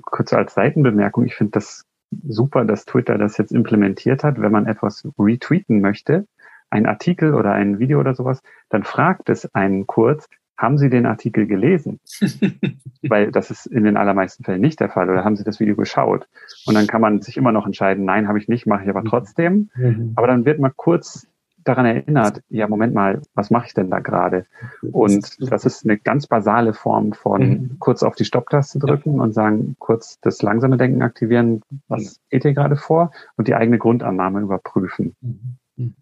kurz 0.03 0.33
als 0.33 0.55
Seitenbemerkung, 0.55 1.25
ich 1.25 1.37
finde 1.37 1.53
das 1.53 1.85
super, 2.27 2.65
dass 2.65 2.87
Twitter 2.87 3.19
das 3.19 3.39
jetzt 3.39 3.53
implementiert 3.53 4.25
hat, 4.25 4.41
wenn 4.41 4.53
man 4.53 4.67
etwas 4.67 5.07
retweeten 5.19 5.81
möchte, 5.81 6.27
ein 6.71 6.87
Artikel 6.87 7.35
oder 7.35 7.53
ein 7.53 7.79
Video 7.79 8.01
oder 8.01 8.15
sowas, 8.15 8.43
dann 8.69 8.85
fragt 8.85 9.29
es 9.29 9.53
einen 9.55 9.87
kurz, 9.87 10.29
haben 10.59 10.77
Sie 10.77 10.91
den 10.91 11.07
Artikel 11.07 11.47
gelesen? 11.47 12.01
Weil 13.09 13.31
das 13.31 13.51
ist 13.51 13.67
in 13.67 13.85
den 13.85 13.97
allermeisten 13.97 14.43
Fällen 14.43 14.61
nicht 14.61 14.81
der 14.81 14.91
Fall. 14.91 15.09
Oder 15.09 15.25
haben 15.25 15.37
Sie 15.37 15.45
das 15.45 15.61
Video 15.61 15.77
geschaut? 15.77 16.29
Und 16.67 16.75
dann 16.75 16.89
kann 16.89 17.01
man 17.01 17.23
sich 17.23 17.37
immer 17.37 17.53
noch 17.53 17.65
entscheiden, 17.65 18.05
nein, 18.05 18.27
habe 18.27 18.39
ich 18.39 18.49
nicht, 18.49 18.67
mache 18.67 18.83
ich 18.83 18.91
aber 18.91 19.05
trotzdem. 19.05 19.71
Mhm. 19.77 20.13
Aber 20.17 20.27
dann 20.27 20.45
wird 20.45 20.59
man 20.59 20.73
kurz 20.75 21.29
daran 21.63 21.87
erinnert, 21.87 22.43
ja, 22.49 22.67
Moment 22.67 22.95
mal, 22.95 23.21
was 23.35 23.51
mache 23.51 23.67
ich 23.67 23.75
denn 23.75 23.91
da 23.91 24.01
gerade? 24.01 24.47
Und 24.91 25.51
das 25.53 25.65
ist 25.65 25.85
eine 25.85 25.99
ganz 25.99 26.27
basale 26.27 26.73
Form 26.73 27.13
von 27.13 27.43
mhm. 27.43 27.77
kurz 27.79 28.03
auf 28.03 28.15
die 28.17 28.25
Stopptaste 28.25 28.79
drücken 28.79 29.17
ja. 29.17 29.23
und 29.23 29.35
sagen, 29.35 29.77
kurz 29.79 30.19
das 30.21 30.43
langsame 30.43 30.77
Denken 30.77 31.03
aktivieren, 31.03 31.63
was 31.87 32.21
geht 32.31 32.43
hier 32.43 32.55
gerade 32.55 32.77
vor? 32.77 33.13
Und 33.37 33.49
die 33.49 33.55
eigene 33.55 33.79
Grundannahme 33.79 34.41
überprüfen. 34.41 35.15
Mhm. 35.21 35.95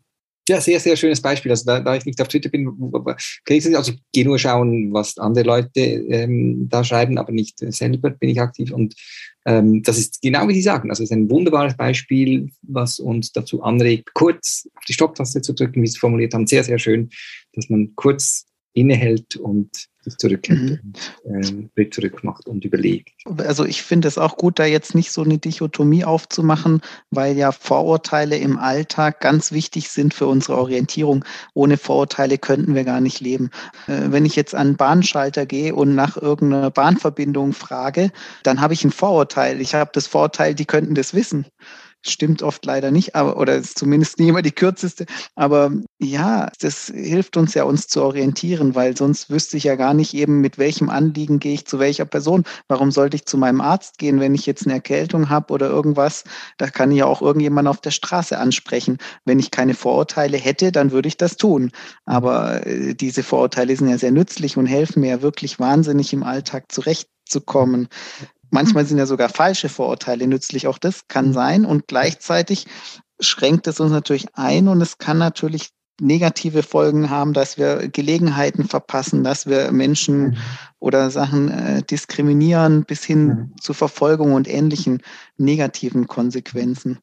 Ja, 0.48 0.60
sehr, 0.60 0.78
sehr 0.78 0.94
schönes 0.94 1.20
Beispiel. 1.20 1.50
Also 1.50 1.64
da, 1.64 1.80
da 1.80 1.96
ich 1.96 2.04
nicht 2.04 2.20
auf 2.20 2.28
Twitter 2.28 2.48
bin, 2.48 2.68
also 2.92 3.92
ich 3.92 4.02
gehe 4.12 4.24
nur 4.24 4.38
schauen, 4.38 4.92
was 4.92 5.18
andere 5.18 5.44
Leute 5.44 5.80
ähm, 5.80 6.68
da 6.68 6.84
schreiben, 6.84 7.18
aber 7.18 7.32
nicht 7.32 7.58
selber 7.58 8.10
bin 8.10 8.28
ich 8.28 8.40
aktiv. 8.40 8.70
Und 8.70 8.94
ähm, 9.44 9.82
das 9.82 9.98
ist 9.98 10.22
genau 10.22 10.46
wie 10.46 10.54
Sie 10.54 10.62
sagen. 10.62 10.90
Also 10.90 11.02
es 11.02 11.10
ist 11.10 11.16
ein 11.16 11.30
wunderbares 11.30 11.76
Beispiel, 11.76 12.50
was 12.62 13.00
uns 13.00 13.32
dazu 13.32 13.62
anregt, 13.62 14.14
kurz 14.14 14.68
auf 14.76 14.84
die 14.84 14.92
Stopptaste 14.92 15.42
zu 15.42 15.52
drücken, 15.52 15.82
wie 15.82 15.86
Sie 15.88 15.94
es 15.94 15.98
formuliert 15.98 16.32
haben. 16.32 16.46
Sehr, 16.46 16.62
sehr 16.62 16.78
schön, 16.78 17.10
dass 17.52 17.68
man 17.68 17.92
kurz 17.96 18.46
innehält 18.72 19.36
und 19.36 19.70
das 20.06 20.16
zurückkennt 20.16 20.82
mhm. 20.82 20.94
und 21.24 21.70
äh, 21.76 21.90
zurück 21.90 22.24
macht 22.24 22.46
und 22.46 22.64
überlegt. 22.64 23.10
Also 23.38 23.64
ich 23.64 23.82
finde 23.82 24.08
es 24.08 24.16
auch 24.16 24.36
gut, 24.36 24.58
da 24.58 24.64
jetzt 24.64 24.94
nicht 24.94 25.12
so 25.12 25.22
eine 25.22 25.38
Dichotomie 25.38 26.04
aufzumachen, 26.04 26.80
weil 27.10 27.36
ja 27.36 27.52
Vorurteile 27.52 28.38
im 28.38 28.58
Alltag 28.58 29.20
ganz 29.20 29.52
wichtig 29.52 29.90
sind 29.90 30.14
für 30.14 30.26
unsere 30.26 30.58
Orientierung. 30.58 31.24
Ohne 31.54 31.76
Vorurteile 31.76 32.38
könnten 32.38 32.74
wir 32.74 32.84
gar 32.84 33.00
nicht 33.00 33.20
leben. 33.20 33.50
Äh, 33.88 34.12
wenn 34.12 34.24
ich 34.24 34.36
jetzt 34.36 34.54
an 34.54 34.68
einen 34.68 34.76
Bahnschalter 34.76 35.44
gehe 35.44 35.74
und 35.74 35.94
nach 35.94 36.16
irgendeiner 36.16 36.70
Bahnverbindung 36.70 37.52
frage, 37.52 38.10
dann 38.44 38.60
habe 38.60 38.74
ich 38.74 38.84
ein 38.84 38.92
Vorurteil. 38.92 39.60
Ich 39.60 39.74
habe 39.74 39.90
das 39.92 40.06
Vorurteil, 40.06 40.54
die 40.54 40.64
könnten 40.64 40.94
das 40.94 41.14
wissen 41.14 41.46
stimmt 42.10 42.42
oft 42.42 42.64
leider 42.64 42.90
nicht, 42.90 43.14
aber 43.14 43.36
oder 43.36 43.56
ist 43.56 43.78
zumindest 43.78 44.18
nie 44.18 44.28
immer 44.28 44.42
die 44.42 44.52
kürzeste. 44.52 45.06
Aber 45.34 45.72
ja, 45.98 46.50
das 46.60 46.86
hilft 46.94 47.36
uns 47.36 47.54
ja, 47.54 47.64
uns 47.64 47.88
zu 47.88 48.02
orientieren, 48.02 48.74
weil 48.74 48.96
sonst 48.96 49.30
wüsste 49.30 49.56
ich 49.56 49.64
ja 49.64 49.76
gar 49.76 49.94
nicht 49.94 50.14
eben, 50.14 50.40
mit 50.40 50.58
welchem 50.58 50.90
Anliegen 50.90 51.38
gehe 51.38 51.54
ich 51.54 51.66
zu 51.66 51.78
welcher 51.78 52.04
Person. 52.04 52.44
Warum 52.68 52.90
sollte 52.90 53.16
ich 53.16 53.26
zu 53.26 53.38
meinem 53.38 53.60
Arzt 53.60 53.98
gehen, 53.98 54.20
wenn 54.20 54.34
ich 54.34 54.46
jetzt 54.46 54.66
eine 54.66 54.74
Erkältung 54.74 55.28
habe 55.30 55.52
oder 55.52 55.68
irgendwas? 55.68 56.24
Da 56.58 56.68
kann 56.68 56.90
ich 56.90 56.98
ja 56.98 57.06
auch 57.06 57.22
irgendjemand 57.22 57.68
auf 57.68 57.80
der 57.80 57.90
Straße 57.90 58.38
ansprechen. 58.38 58.98
Wenn 59.24 59.38
ich 59.38 59.50
keine 59.50 59.74
Vorurteile 59.74 60.36
hätte, 60.36 60.72
dann 60.72 60.90
würde 60.92 61.08
ich 61.08 61.16
das 61.16 61.36
tun. 61.36 61.70
Aber 62.04 62.66
äh, 62.66 62.94
diese 62.94 63.22
Vorurteile 63.22 63.76
sind 63.76 63.88
ja 63.88 63.98
sehr 63.98 64.12
nützlich 64.12 64.56
und 64.56 64.66
helfen 64.66 65.00
mir 65.00 65.10
ja 65.10 65.22
wirklich 65.22 65.58
wahnsinnig 65.58 66.12
im 66.12 66.22
Alltag 66.22 66.70
zurechtzukommen. 66.72 67.88
Manchmal 68.56 68.86
sind 68.86 68.96
ja 68.96 69.04
sogar 69.04 69.28
falsche 69.28 69.68
Vorurteile 69.68 70.26
nützlich, 70.26 70.66
auch 70.66 70.78
das 70.78 71.08
kann 71.08 71.26
mhm. 71.28 71.32
sein. 71.34 71.66
Und 71.66 71.88
gleichzeitig 71.88 72.64
schränkt 73.20 73.66
es 73.66 73.80
uns 73.80 73.92
natürlich 73.92 74.28
ein 74.32 74.68
und 74.68 74.80
es 74.80 74.96
kann 74.96 75.18
natürlich 75.18 75.68
negative 76.00 76.62
Folgen 76.62 77.10
haben, 77.10 77.34
dass 77.34 77.58
wir 77.58 77.88
Gelegenheiten 77.88 78.66
verpassen, 78.66 79.24
dass 79.24 79.46
wir 79.46 79.72
Menschen 79.72 80.28
mhm. 80.28 80.36
oder 80.78 81.10
Sachen 81.10 81.50
äh, 81.50 81.82
diskriminieren 81.82 82.86
bis 82.86 83.04
hin 83.04 83.26
mhm. 83.26 83.54
zu 83.60 83.74
Verfolgung 83.74 84.32
und 84.32 84.48
ähnlichen 84.48 85.02
negativen 85.36 86.06
Konsequenzen. 86.06 86.98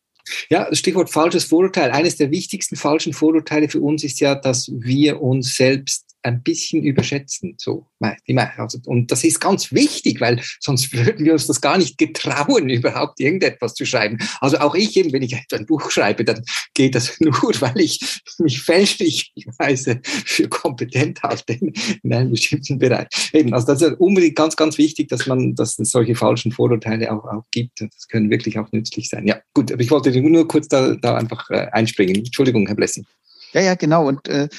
Ja, 0.50 0.68
das 0.68 0.80
Stichwort 0.80 1.12
falsches 1.12 1.44
Vorurteil. 1.44 1.92
Eines 1.92 2.16
der 2.16 2.32
wichtigsten 2.32 2.78
falschen 2.78 3.14
Vorurteile 3.14 3.70
für 3.70 3.82
uns 3.82 4.04
ist 4.04 4.20
ja, 4.20 4.34
dass 4.34 4.72
wir 4.74 5.22
uns 5.22 5.56
selbst 5.56 6.13
ein 6.24 6.42
bisschen 6.42 6.84
überschätzen. 6.84 7.56
So, 7.58 7.88
also, 8.00 8.80
und 8.86 9.12
das 9.12 9.24
ist 9.24 9.40
ganz 9.40 9.72
wichtig, 9.72 10.22
weil 10.22 10.42
sonst 10.60 10.94
würden 10.94 11.26
wir 11.26 11.34
uns 11.34 11.48
das 11.48 11.62
gar 11.62 11.78
nicht 11.78 11.98
getrauen, 11.98 12.70
überhaupt 12.70 13.20
irgendetwas 13.20 13.76
zu 13.76 13.86
schreiben. 13.86 14.18
Also 14.40 14.58
auch 14.60 14.76
ich 14.76 14.96
eben, 14.98 15.12
wenn 15.14 15.22
ich 15.22 15.36
ein 15.36 15.66
Buch 15.66 15.92
schreibe, 15.92 16.24
dann 16.26 16.44
geht 16.74 16.96
das 16.96 17.20
nur, 17.20 17.34
weil 17.34 17.80
ich 17.80 18.00
mich 18.40 18.62
fälschlicherweise 18.62 20.00
für 20.04 20.48
kompetent 20.48 21.22
halte 21.24 21.54
in 21.54 22.14
einem 22.14 22.32
bestimmten 22.32 22.80
Bereich. 22.80 23.08
Eben, 23.34 23.54
also 23.54 23.68
das 23.68 23.82
ist 23.82 24.00
unbedingt 24.00 24.36
ganz, 24.36 24.56
ganz 24.56 24.78
wichtig, 24.78 25.10
dass 25.10 25.28
man, 25.28 25.56
dass 25.56 25.78
es 25.78 25.92
solche 25.92 26.16
falschen 26.16 26.52
Vorurteile 26.52 27.12
auch, 27.12 27.26
auch 27.26 27.46
gibt. 27.52 27.82
Das 27.82 28.08
können 28.08 28.30
wirklich 28.30 28.58
auch 28.60 28.72
nützlich 28.72 29.10
sein. 29.10 29.28
Ja, 29.28 29.40
gut, 29.54 29.72
aber 29.72 29.82
ich 29.82 29.92
wollte 29.92 30.12
nur 30.22 30.48
kurz 30.48 30.68
da, 30.68 30.96
da 30.96 31.16
einfach 31.16 31.50
äh, 31.50 31.68
einspringen. 31.72 32.16
Entschuldigung, 32.16 32.66
Herr 32.68 32.76
Blessing. 32.76 33.06
Ja, 33.54 33.62
ja, 33.62 33.76
genau. 33.76 34.08
Und 34.08 34.28
äh, 34.28 34.50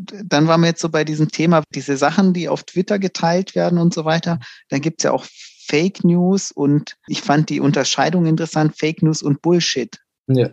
dann 0.00 0.46
waren 0.46 0.60
wir 0.60 0.68
jetzt 0.68 0.80
so 0.80 0.88
bei 0.88 1.04
diesem 1.04 1.28
Thema, 1.28 1.62
diese 1.74 1.96
Sachen, 1.96 2.32
die 2.32 2.48
auf 2.48 2.64
Twitter 2.64 2.98
geteilt 2.98 3.54
werden 3.54 3.78
und 3.78 3.92
so 3.92 4.04
weiter. 4.04 4.38
Dann 4.68 4.80
gibt 4.80 5.00
es 5.00 5.04
ja 5.04 5.12
auch 5.12 5.24
Fake 5.24 6.04
News 6.04 6.50
und 6.50 6.96
ich 7.06 7.20
fand 7.20 7.50
die 7.50 7.60
Unterscheidung 7.60 8.26
interessant, 8.26 8.78
Fake 8.78 9.02
News 9.02 9.22
und 9.22 9.42
Bullshit. 9.42 9.98
Ja. 10.26 10.50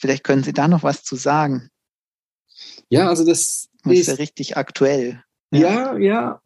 Vielleicht 0.00 0.24
können 0.24 0.42
Sie 0.42 0.52
da 0.52 0.68
noch 0.68 0.82
was 0.82 1.02
zu 1.02 1.16
sagen. 1.16 1.70
Ja, 2.88 3.08
also 3.08 3.24
das, 3.24 3.68
das 3.84 3.92
ist 3.92 4.06
ja 4.08 4.14
richtig 4.14 4.56
aktuell. 4.56 5.22
Ja, 5.58 5.96
ja, 5.98 6.40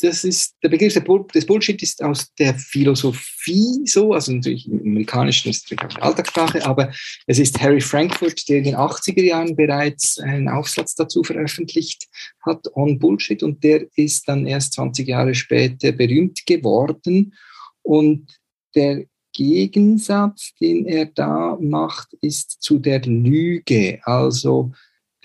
das 0.00 0.24
ist, 0.24 0.54
der 0.62 0.68
Begriff 0.68 0.94
des 1.34 1.46
Bullshit 1.46 1.82
ist 1.82 2.02
aus 2.02 2.32
der 2.34 2.54
Philosophie 2.54 3.82
so, 3.84 4.12
also 4.12 4.32
natürlich 4.32 4.66
im 4.68 4.80
Amerikanischen 4.80 5.50
ist 5.50 5.64
es 5.64 5.70
natürlich 5.70 6.02
Alltagssprache, 6.02 6.64
aber 6.64 6.92
es 7.26 7.38
ist 7.38 7.60
Harry 7.60 7.80
Frankfurt, 7.80 8.48
der 8.48 8.58
in 8.58 8.64
den 8.64 8.76
80er 8.76 9.22
Jahren 9.22 9.54
bereits 9.54 10.18
einen 10.18 10.48
Aufsatz 10.48 10.94
dazu 10.94 11.22
veröffentlicht 11.22 12.08
hat, 12.42 12.66
on 12.74 12.98
Bullshit, 12.98 13.42
und 13.42 13.62
der 13.62 13.86
ist 13.96 14.28
dann 14.28 14.46
erst 14.46 14.74
20 14.74 15.06
Jahre 15.08 15.34
später 15.34 15.92
berühmt 15.92 16.46
geworden. 16.46 17.34
Und 17.82 18.38
der 18.74 19.04
Gegensatz, 19.32 20.52
den 20.60 20.86
er 20.86 21.06
da 21.06 21.58
macht, 21.60 22.14
ist 22.20 22.62
zu 22.62 22.78
der 22.78 23.00
Lüge, 23.00 24.00
also 24.04 24.72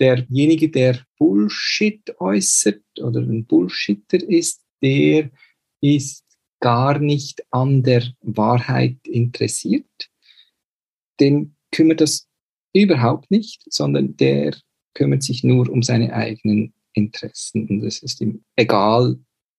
derjenige, 0.00 0.70
der 0.70 0.98
Bullshit 1.18 2.02
äußert 2.18 2.80
oder 3.02 3.20
ein 3.20 3.44
Bullshitter 3.44 4.18
ist, 4.22 4.62
der 4.82 5.30
ist 5.80 6.24
gar 6.60 6.98
nicht 6.98 7.42
an 7.50 7.82
der 7.82 8.04
Wahrheit 8.20 8.96
interessiert. 9.04 10.10
Den 11.18 11.56
kümmert 11.72 12.00
das 12.00 12.28
überhaupt 12.72 13.30
nicht, 13.30 13.62
sondern 13.72 14.16
der 14.16 14.56
kümmert 14.94 15.22
sich 15.22 15.44
nur 15.44 15.68
um 15.70 15.82
seine 15.82 16.12
eigenen 16.12 16.74
Interessen. 16.92 17.68
Und 17.68 17.84
es 17.84 18.02
ist 18.02 18.20
ihm 18.20 18.44
egal, 18.56 19.18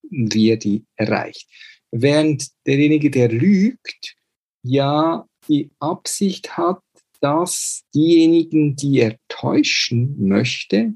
wie 0.09 0.49
er 0.49 0.57
die 0.57 0.85
erreicht. 0.95 1.47
Während 1.91 2.47
derjenige, 2.65 3.09
der 3.09 3.29
lügt, 3.29 4.15
ja 4.63 5.25
die 5.47 5.71
Absicht 5.79 6.57
hat, 6.57 6.81
dass 7.19 7.83
diejenigen, 7.93 8.75
die 8.75 8.99
er 8.99 9.17
täuschen 9.27 10.27
möchte, 10.27 10.95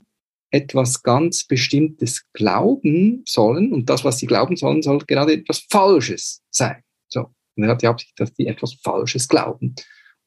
etwas 0.56 1.04
ganz 1.04 1.44
Bestimmtes 1.44 2.26
glauben 2.32 3.24
sollen 3.28 3.74
und 3.74 3.90
das, 3.90 4.06
was 4.06 4.20
sie 4.20 4.26
glauben 4.26 4.56
sollen, 4.56 4.82
soll 4.82 5.00
gerade 5.00 5.34
etwas 5.34 5.66
Falsches 5.70 6.42
sein. 6.50 6.82
So. 7.10 7.26
Und 7.56 7.64
er 7.64 7.72
hat 7.72 7.82
die 7.82 7.88
Absicht, 7.88 8.14
dass 8.18 8.34
die 8.34 8.48
etwas 8.48 8.74
Falsches 8.76 9.28
glauben. 9.28 9.76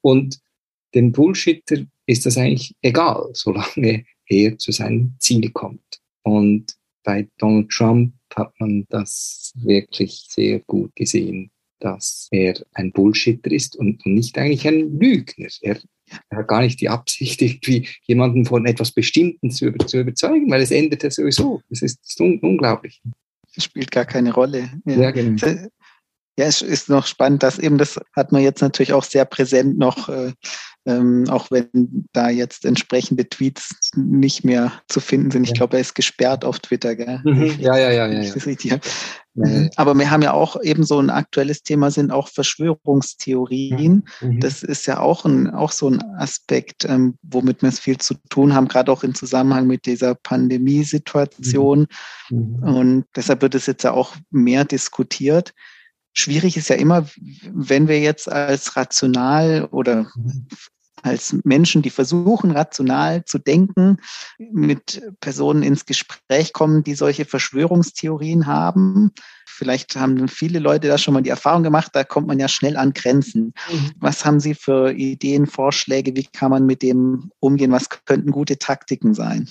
Und 0.03 0.39
dem 0.95 1.13
Bullshitter 1.13 1.79
ist 2.07 2.27
das 2.27 2.37
eigentlich 2.37 2.75
egal, 2.83 3.31
solange 3.33 4.05
er 4.27 4.59
zu 4.59 4.71
seinem 4.71 5.15
Ziel 5.19 5.51
kommt. 5.51 6.01
Und 6.23 6.75
bei 7.05 7.27
Donald 7.39 7.71
Trump 7.71 8.13
hat 8.35 8.53
man 8.61 8.85
das 8.91 9.53
wirklich 9.57 10.27
sehr 10.29 10.61
gut 10.61 10.95
gesehen, 10.95 11.51
dass 11.81 12.29
er 12.31 12.55
ein 12.75 12.93
Bullshitter 12.93 13.51
ist 13.51 13.77
und 13.77 14.05
nicht 14.05 14.37
eigentlich 14.37 14.69
ein 14.69 14.99
Lügner. 14.99 15.49
Er, 15.63 15.79
hat 16.35 16.49
gar 16.49 16.61
nicht 16.61 16.81
die 16.81 16.89
Absicht, 16.89 17.41
irgendwie 17.43 17.89
jemanden 18.03 18.45
von 18.45 18.67
etwas 18.67 18.93
Bestimmten 18.93 19.51
zu, 19.51 19.73
zu 19.73 20.01
überzeugen, 20.01 20.51
weil 20.51 20.63
es 20.63 20.71
endet 20.71 21.03
ja 21.03 21.11
sowieso. 21.11 21.63
Das 21.71 21.83
ist, 21.83 22.01
das 22.01 22.11
ist 22.11 22.21
un 22.21 22.39
unglaublich. 22.41 23.03
Das 23.55 23.65
spielt 23.65 23.91
gar 23.91 24.05
keine 24.05 24.33
Rolle. 24.33 24.71
Ja, 24.85 24.97
ja 24.97 25.11
genau. 25.11 25.47
Ja, 26.39 26.47
es 26.47 26.63
ist 26.63 26.89
noch 26.89 27.07
spannend, 27.07 27.43
dass 27.43 27.59
eben 27.59 27.79
das 27.79 27.99
hat 28.15 28.31
man 28.31 28.43
jetzt 28.43 28.61
natürlich 28.61 28.93
auch 28.93 29.03
sehr 29.03 29.25
präsent 29.25 29.77
noch 29.77 30.09
äh, 30.09 30.33
ähm, 30.89 31.27
auch 31.29 31.51
wenn 31.51 32.07
da 32.15 32.31
jetzt 32.31 32.65
entsprechende 32.65 33.29
Tweets 33.29 33.93
nicht 33.95 34.43
mehr 34.43 34.73
zu 34.89 35.01
finden 35.01 35.31
sind. 35.31 35.45
Ich 35.45 35.53
glaube, 35.53 35.77
er 35.77 35.83
ist 35.83 35.95
gesperrt 35.95 36.47
auf 36.47 36.61
Twitter, 36.61 36.97
gell? 36.97 37.21
Mhm. 37.25 37.57
Ja, 37.59 37.77
ja, 37.77 37.91
ja, 37.91 38.07
ja. 38.07 38.23
ja. 38.23 38.79
Mhm. 39.35 39.71
Aber 39.77 39.95
wir 39.95 40.11
haben 40.11 40.23
ja 40.23 40.33
auch 40.33 40.61
eben 40.63 40.85
so 40.85 40.99
ein 40.99 41.11
aktuelles 41.11 41.63
Thema 41.63 41.91
sind 41.91 42.11
auch 42.11 42.29
Verschwörungstheorien. 42.29 44.09
Mhm. 44.23 44.41
Das 44.41 44.63
ist 44.63 44.87
ja 44.87 44.99
auch 45.01 45.27
ein, 45.27 45.51
auch 45.51 45.73
so 45.73 45.91
ein 45.91 46.03
Aspekt, 46.17 46.87
ähm, 46.87 47.19
womit 47.23 47.61
wir 47.61 47.69
es 47.69 47.81
viel 47.81 47.99
zu 47.99 48.15
tun 48.31 48.55
haben, 48.55 48.69
gerade 48.69 48.91
auch 48.91 49.05
im 49.05 49.15
Zusammenhang 49.15 49.67
mit 49.67 49.85
dieser 49.85 50.15
Pandemiesituation. 50.15 51.87
Mhm. 52.31 52.39
mhm. 52.39 52.63
Und 52.63 53.05
deshalb 53.15 53.43
wird 53.43 53.55
es 53.55 53.67
jetzt 53.67 53.85
ja 53.85 53.93
auch 53.93 54.17
mehr 54.31 54.65
diskutiert. 54.65 55.53
Schwierig 56.15 56.57
ist 56.57 56.71
ja 56.71 56.77
immer, 56.77 57.07
wenn 57.53 57.87
wir 57.87 58.01
jetzt 58.01 58.33
als 58.33 58.75
rational 58.75 59.67
oder 59.67 60.11
mhm 60.17 60.47
als 61.03 61.37
Menschen, 61.45 61.83
die 61.83 61.91
versuchen, 61.91 62.51
rational 62.51 63.25
zu 63.25 63.39
denken, 63.39 63.99
mit 64.39 65.03
Personen 65.21 65.63
ins 65.63 65.87
Gespräch 65.87 66.53
kommen, 66.53 66.83
die 66.83 66.95
solche 66.95 67.25
Verschwörungstheorien 67.25 68.47
haben. 68.47 69.13
Vielleicht 69.47 69.97
haben 69.97 70.29
viele 70.29 70.59
Leute 70.59 70.89
da 70.89 70.99
schon 70.99 71.15
mal 71.15 71.23
die 71.23 71.31
Erfahrung 71.31 71.63
gemacht, 71.63 71.91
da 71.93 72.05
kommt 72.05 72.29
man 72.29 72.39
ja 72.39 72.49
schnell 72.49 72.77
an 72.77 72.93
Grenzen. 72.93 73.55
Mhm. 73.71 73.91
Was 73.99 74.25
haben 74.25 74.41
Sie 74.41 74.55
für 74.55 74.93
Ideen, 74.93 75.47
Vorschläge? 75.47 76.15
Wie 76.15 76.25
kann 76.25 76.51
man 76.51 76.67
mit 76.67 76.83
dem 76.83 77.31
umgehen? 77.41 77.73
Was 77.73 77.89
könnten 77.89 78.31
gute 78.31 78.59
Taktiken 78.59 79.15
sein? 79.15 79.49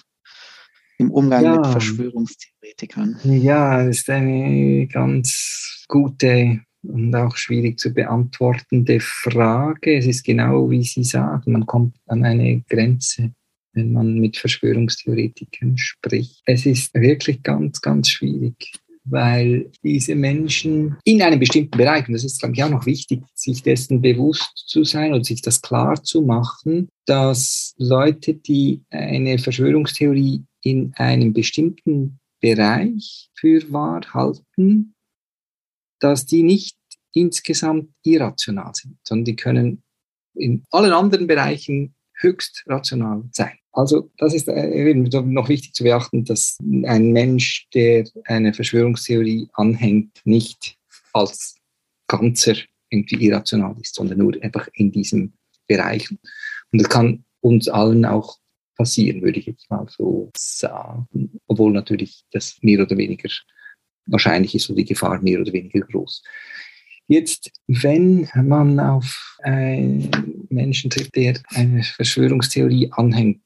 Im 0.97 1.11
Umgang 1.11 1.43
ja. 1.43 1.55
mit 1.57 1.67
Verschwörungstheoretikern. 1.67 3.19
Ja, 3.23 3.85
das 3.85 3.97
ist 3.97 4.09
eine 4.09 4.87
ganz 4.87 5.85
gute 5.87 6.61
und 6.87 7.13
auch 7.15 7.35
schwierig 7.35 7.79
zu 7.79 7.93
beantwortende 7.93 8.99
Frage. 8.99 9.97
Es 9.97 10.05
ist 10.05 10.23
genau 10.23 10.69
wie 10.69 10.83
Sie 10.83 11.03
sagen, 11.03 11.51
man 11.51 11.65
kommt 11.65 11.95
an 12.07 12.23
eine 12.23 12.61
Grenze, 12.69 13.31
wenn 13.73 13.91
man 13.91 14.19
mit 14.19 14.37
Verschwörungstheoretikern 14.37 15.77
spricht. 15.77 16.41
Es 16.45 16.65
ist 16.65 16.93
wirklich 16.93 17.43
ganz, 17.43 17.81
ganz 17.81 18.09
schwierig, 18.09 18.73
weil 19.03 19.69
diese 19.83 20.15
Menschen 20.15 20.97
in 21.03 21.21
einem 21.21 21.39
bestimmten 21.39 21.77
Bereich, 21.77 22.07
und 22.07 22.13
das 22.13 22.23
ist, 22.23 22.39
glaube 22.39 22.55
ich, 22.55 22.63
auch 22.63 22.69
noch 22.69 22.85
wichtig, 22.85 23.21
sich 23.35 23.61
dessen 23.63 24.01
bewusst 24.01 24.63
zu 24.67 24.83
sein 24.83 25.13
und 25.13 25.25
sich 25.25 25.41
das 25.41 25.61
klar 25.61 26.03
zu 26.03 26.21
machen, 26.21 26.89
dass 27.05 27.73
Leute, 27.77 28.33
die 28.33 28.81
eine 28.89 29.37
Verschwörungstheorie 29.37 30.43
in 30.63 30.93
einem 30.95 31.33
bestimmten 31.33 32.19
Bereich 32.41 33.29
für 33.35 33.61
wahr 33.71 34.01
halten, 34.13 34.93
dass 35.99 36.25
die 36.25 36.43
nicht 36.43 36.77
insgesamt 37.13 37.89
irrational 38.03 38.73
sind, 38.73 38.97
sondern 39.03 39.25
die 39.25 39.35
können 39.35 39.83
in 40.35 40.63
allen 40.69 40.93
anderen 40.93 41.27
Bereichen 41.27 41.95
höchst 42.19 42.63
rational 42.67 43.23
sein. 43.31 43.57
Also 43.71 44.11
das 44.17 44.33
ist 44.33 44.47
äh, 44.47 44.93
noch 44.93 45.49
wichtig 45.49 45.73
zu 45.73 45.83
beachten, 45.83 46.25
dass 46.25 46.57
ein 46.85 47.11
Mensch, 47.11 47.67
der 47.73 48.07
eine 48.25 48.53
Verschwörungstheorie 48.53 49.49
anhängt, 49.53 50.21
nicht 50.25 50.77
als 51.13 51.55
Ganzer 52.07 52.55
irgendwie 52.89 53.27
irrational 53.27 53.75
ist, 53.79 53.95
sondern 53.95 54.19
nur 54.19 54.35
einfach 54.41 54.67
in 54.73 54.91
diesem 54.91 55.33
Bereich. 55.67 56.09
Und 56.71 56.81
das 56.81 56.89
kann 56.89 57.23
uns 57.41 57.67
allen 57.67 58.05
auch 58.05 58.37
passieren, 58.75 59.21
würde 59.21 59.39
ich 59.39 59.47
jetzt 59.47 59.69
mal 59.69 59.87
so 59.89 60.31
sagen, 60.35 61.39
obwohl 61.47 61.71
natürlich 61.71 62.23
das 62.31 62.57
mehr 62.61 62.81
oder 62.81 62.97
weniger 62.97 63.29
wahrscheinlich 64.07 64.55
ist 64.55 64.69
und 64.69 64.75
die 64.75 64.85
Gefahr 64.85 65.21
mehr 65.21 65.39
oder 65.41 65.53
weniger 65.53 65.81
groß. 65.81 66.23
Jetzt, 67.07 67.51
wenn 67.67 68.27
man 68.35 68.79
auf 68.79 69.37
einen 69.41 70.09
Menschen 70.49 70.89
trifft, 70.89 71.15
der 71.15 71.39
eine 71.49 71.83
Verschwörungstheorie 71.83 72.89
anhängt, 72.91 73.41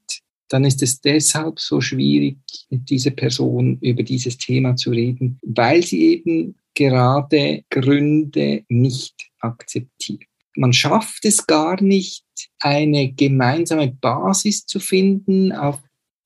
dann 0.50 0.66
ist 0.66 0.82
es 0.82 1.00
deshalb 1.00 1.60
so 1.60 1.80
schwierig, 1.80 2.38
mit 2.70 2.90
dieser 2.90 3.12
Person 3.12 3.78
über 3.80 4.04
dieses 4.04 4.38
Thema 4.38 4.76
zu 4.76 4.90
reden, 4.90 5.40
weil 5.44 5.84
sie 5.84 6.02
eben 6.14 6.56
gerade 6.74 7.64
Gründe 7.70 8.64
nicht 8.68 9.30
akzeptiert. 9.40 10.24
Man 10.56 10.74
schafft 10.74 11.24
es 11.24 11.46
gar 11.48 11.82
nicht, 11.82 12.26
eine 12.60 13.14
gemeinsame 13.14 13.92
Basis 13.92 14.66
zu 14.66 14.80
finden, 14.80 15.54
auf 15.54 15.80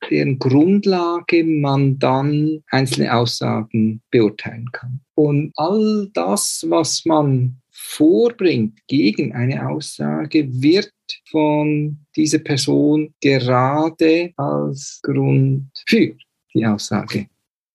deren 0.09 0.39
Grundlage 0.39 1.43
man 1.43 1.99
dann 1.99 2.63
einzelne 2.69 3.13
Aussagen 3.13 4.01
beurteilen 4.11 4.71
kann. 4.71 5.01
Und 5.15 5.51
all 5.55 6.09
das, 6.13 6.65
was 6.69 7.05
man 7.05 7.61
vorbringt 7.71 8.79
gegen 8.87 9.33
eine 9.33 9.67
Aussage, 9.67 10.47
wird 10.49 10.91
von 11.29 11.99
dieser 12.15 12.39
Person 12.39 13.13
gerade 13.21 14.31
als 14.37 14.99
Grund 15.03 15.69
für 15.85 16.15
die 16.53 16.65
Aussage 16.65 17.27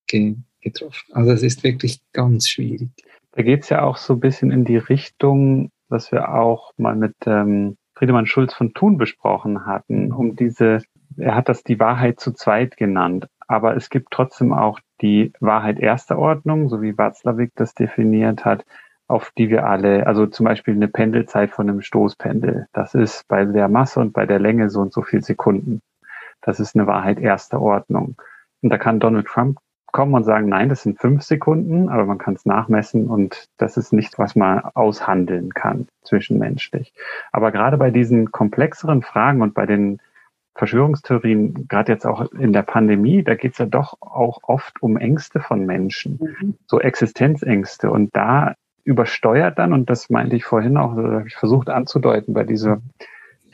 getroffen. 0.06 1.12
Also 1.12 1.32
es 1.32 1.42
ist 1.42 1.62
wirklich 1.62 2.00
ganz 2.12 2.48
schwierig. 2.48 2.90
Da 3.32 3.42
geht 3.42 3.62
es 3.62 3.68
ja 3.68 3.82
auch 3.82 3.96
so 3.96 4.14
ein 4.14 4.20
bisschen 4.20 4.50
in 4.50 4.64
die 4.64 4.76
Richtung, 4.76 5.70
was 5.88 6.10
wir 6.10 6.34
auch 6.34 6.72
mal 6.76 6.96
mit 6.96 7.14
ähm, 7.26 7.76
Friedemann 7.94 8.26
Schulz 8.26 8.54
von 8.54 8.74
Thun 8.74 8.98
besprochen 8.98 9.66
hatten, 9.66 10.12
um 10.12 10.34
diese 10.34 10.82
er 11.16 11.34
hat 11.34 11.48
das 11.48 11.62
die 11.62 11.80
Wahrheit 11.80 12.20
zu 12.20 12.32
zweit 12.32 12.76
genannt. 12.76 13.28
Aber 13.46 13.76
es 13.76 13.90
gibt 13.90 14.12
trotzdem 14.12 14.52
auch 14.52 14.78
die 15.00 15.32
Wahrheit 15.40 15.78
erster 15.78 16.18
Ordnung, 16.18 16.68
so 16.68 16.82
wie 16.82 16.96
Watzlawick 16.96 17.52
das 17.56 17.74
definiert 17.74 18.44
hat, 18.44 18.64
auf 19.08 19.32
die 19.36 19.50
wir 19.50 19.66
alle, 19.66 20.06
also 20.06 20.26
zum 20.26 20.44
Beispiel 20.44 20.74
eine 20.74 20.86
Pendelzeit 20.86 21.50
von 21.50 21.68
einem 21.68 21.80
Stoßpendel. 21.80 22.68
Das 22.72 22.94
ist 22.94 23.26
bei 23.26 23.44
der 23.44 23.68
Masse 23.68 23.98
und 23.98 24.12
bei 24.12 24.24
der 24.24 24.38
Länge 24.38 24.70
so 24.70 24.80
und 24.80 24.92
so 24.92 25.02
viel 25.02 25.22
Sekunden. 25.22 25.80
Das 26.42 26.60
ist 26.60 26.76
eine 26.76 26.86
Wahrheit 26.86 27.18
erster 27.18 27.60
Ordnung. 27.60 28.14
Und 28.62 28.70
da 28.70 28.78
kann 28.78 29.00
Donald 29.00 29.26
Trump 29.26 29.58
kommen 29.92 30.14
und 30.14 30.22
sagen, 30.22 30.48
nein, 30.48 30.68
das 30.68 30.82
sind 30.82 31.00
fünf 31.00 31.22
Sekunden, 31.22 31.88
aber 31.88 32.04
man 32.04 32.18
kann 32.18 32.34
es 32.34 32.46
nachmessen 32.46 33.08
und 33.08 33.48
das 33.56 33.76
ist 33.76 33.92
nicht, 33.92 34.18
was 34.18 34.36
man 34.36 34.60
aushandeln 34.60 35.52
kann 35.52 35.88
zwischenmenschlich. 36.02 36.92
Aber 37.32 37.50
gerade 37.50 37.76
bei 37.76 37.90
diesen 37.90 38.30
komplexeren 38.30 39.02
Fragen 39.02 39.42
und 39.42 39.54
bei 39.54 39.66
den 39.66 40.00
Verschwörungstheorien, 40.54 41.68
gerade 41.68 41.92
jetzt 41.92 42.06
auch 42.06 42.32
in 42.32 42.52
der 42.52 42.62
Pandemie, 42.62 43.22
da 43.22 43.34
geht 43.34 43.52
es 43.52 43.58
ja 43.58 43.66
doch 43.66 43.96
auch 44.00 44.40
oft 44.42 44.82
um 44.82 44.96
Ängste 44.96 45.40
von 45.40 45.64
Menschen, 45.64 46.18
mhm. 46.20 46.54
so 46.66 46.80
Existenzängste. 46.80 47.90
Und 47.90 48.14
da 48.14 48.54
übersteuert 48.84 49.58
dann, 49.58 49.72
und 49.72 49.88
das 49.88 50.10
meinte 50.10 50.36
ich 50.36 50.44
vorhin 50.44 50.76
auch, 50.76 50.96
das 50.96 51.04
habe 51.04 51.28
ich 51.28 51.36
versucht 51.36 51.68
anzudeuten, 51.68 52.34
bei 52.34 52.44
dieser 52.44 52.82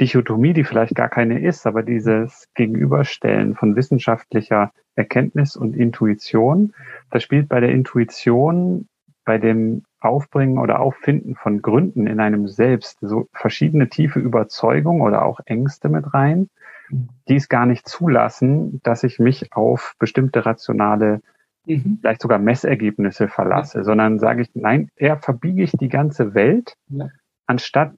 Dichotomie, 0.01 0.53
die 0.53 0.65
vielleicht 0.65 0.95
gar 0.95 1.09
keine 1.09 1.41
ist, 1.41 1.67
aber 1.67 1.83
dieses 1.83 2.49
Gegenüberstellen 2.55 3.55
von 3.55 3.77
wissenschaftlicher 3.77 4.73
Erkenntnis 4.95 5.57
und 5.57 5.77
Intuition, 5.77 6.75
da 7.11 7.21
spielt 7.21 7.49
bei 7.49 7.61
der 7.61 7.71
Intuition, 7.71 8.89
bei 9.25 9.39
dem 9.39 9.85
Aufbringen 10.01 10.59
oder 10.59 10.81
Auffinden 10.81 11.35
von 11.35 11.63
Gründen 11.63 12.07
in 12.07 12.21
einem 12.21 12.47
selbst 12.47 12.99
so 13.01 13.29
verschiedene 13.33 13.89
tiefe 13.89 14.21
Überzeugungen 14.21 15.01
oder 15.03 15.25
auch 15.25 15.41
Ängste 15.47 15.89
mit 15.89 16.15
rein, 16.15 16.49
die 16.91 17.37
es 17.37 17.49
gar 17.49 17.67
nicht 17.67 17.89
zulassen, 17.89 18.81
dass 18.83 19.03
ich 19.03 19.19
mich 19.19 19.53
auf 19.53 19.95
bestimmte 19.99 20.47
rationale, 20.47 21.21
mhm. 21.67 21.99
vielleicht 22.01 22.23
sogar 22.23 22.39
Messergebnisse 22.39 23.29
verlasse, 23.29 23.79
ja. 23.79 23.85
sondern 23.85 24.19
sage 24.19 24.43
ich, 24.43 24.51
nein, 24.55 24.89
eher 24.97 25.19
verbiege 25.19 25.63
ich 25.63 25.73
die 25.73 25.89
ganze 25.89 26.35
Welt, 26.35 26.77
ja. 26.89 27.09
anstatt 27.47 27.95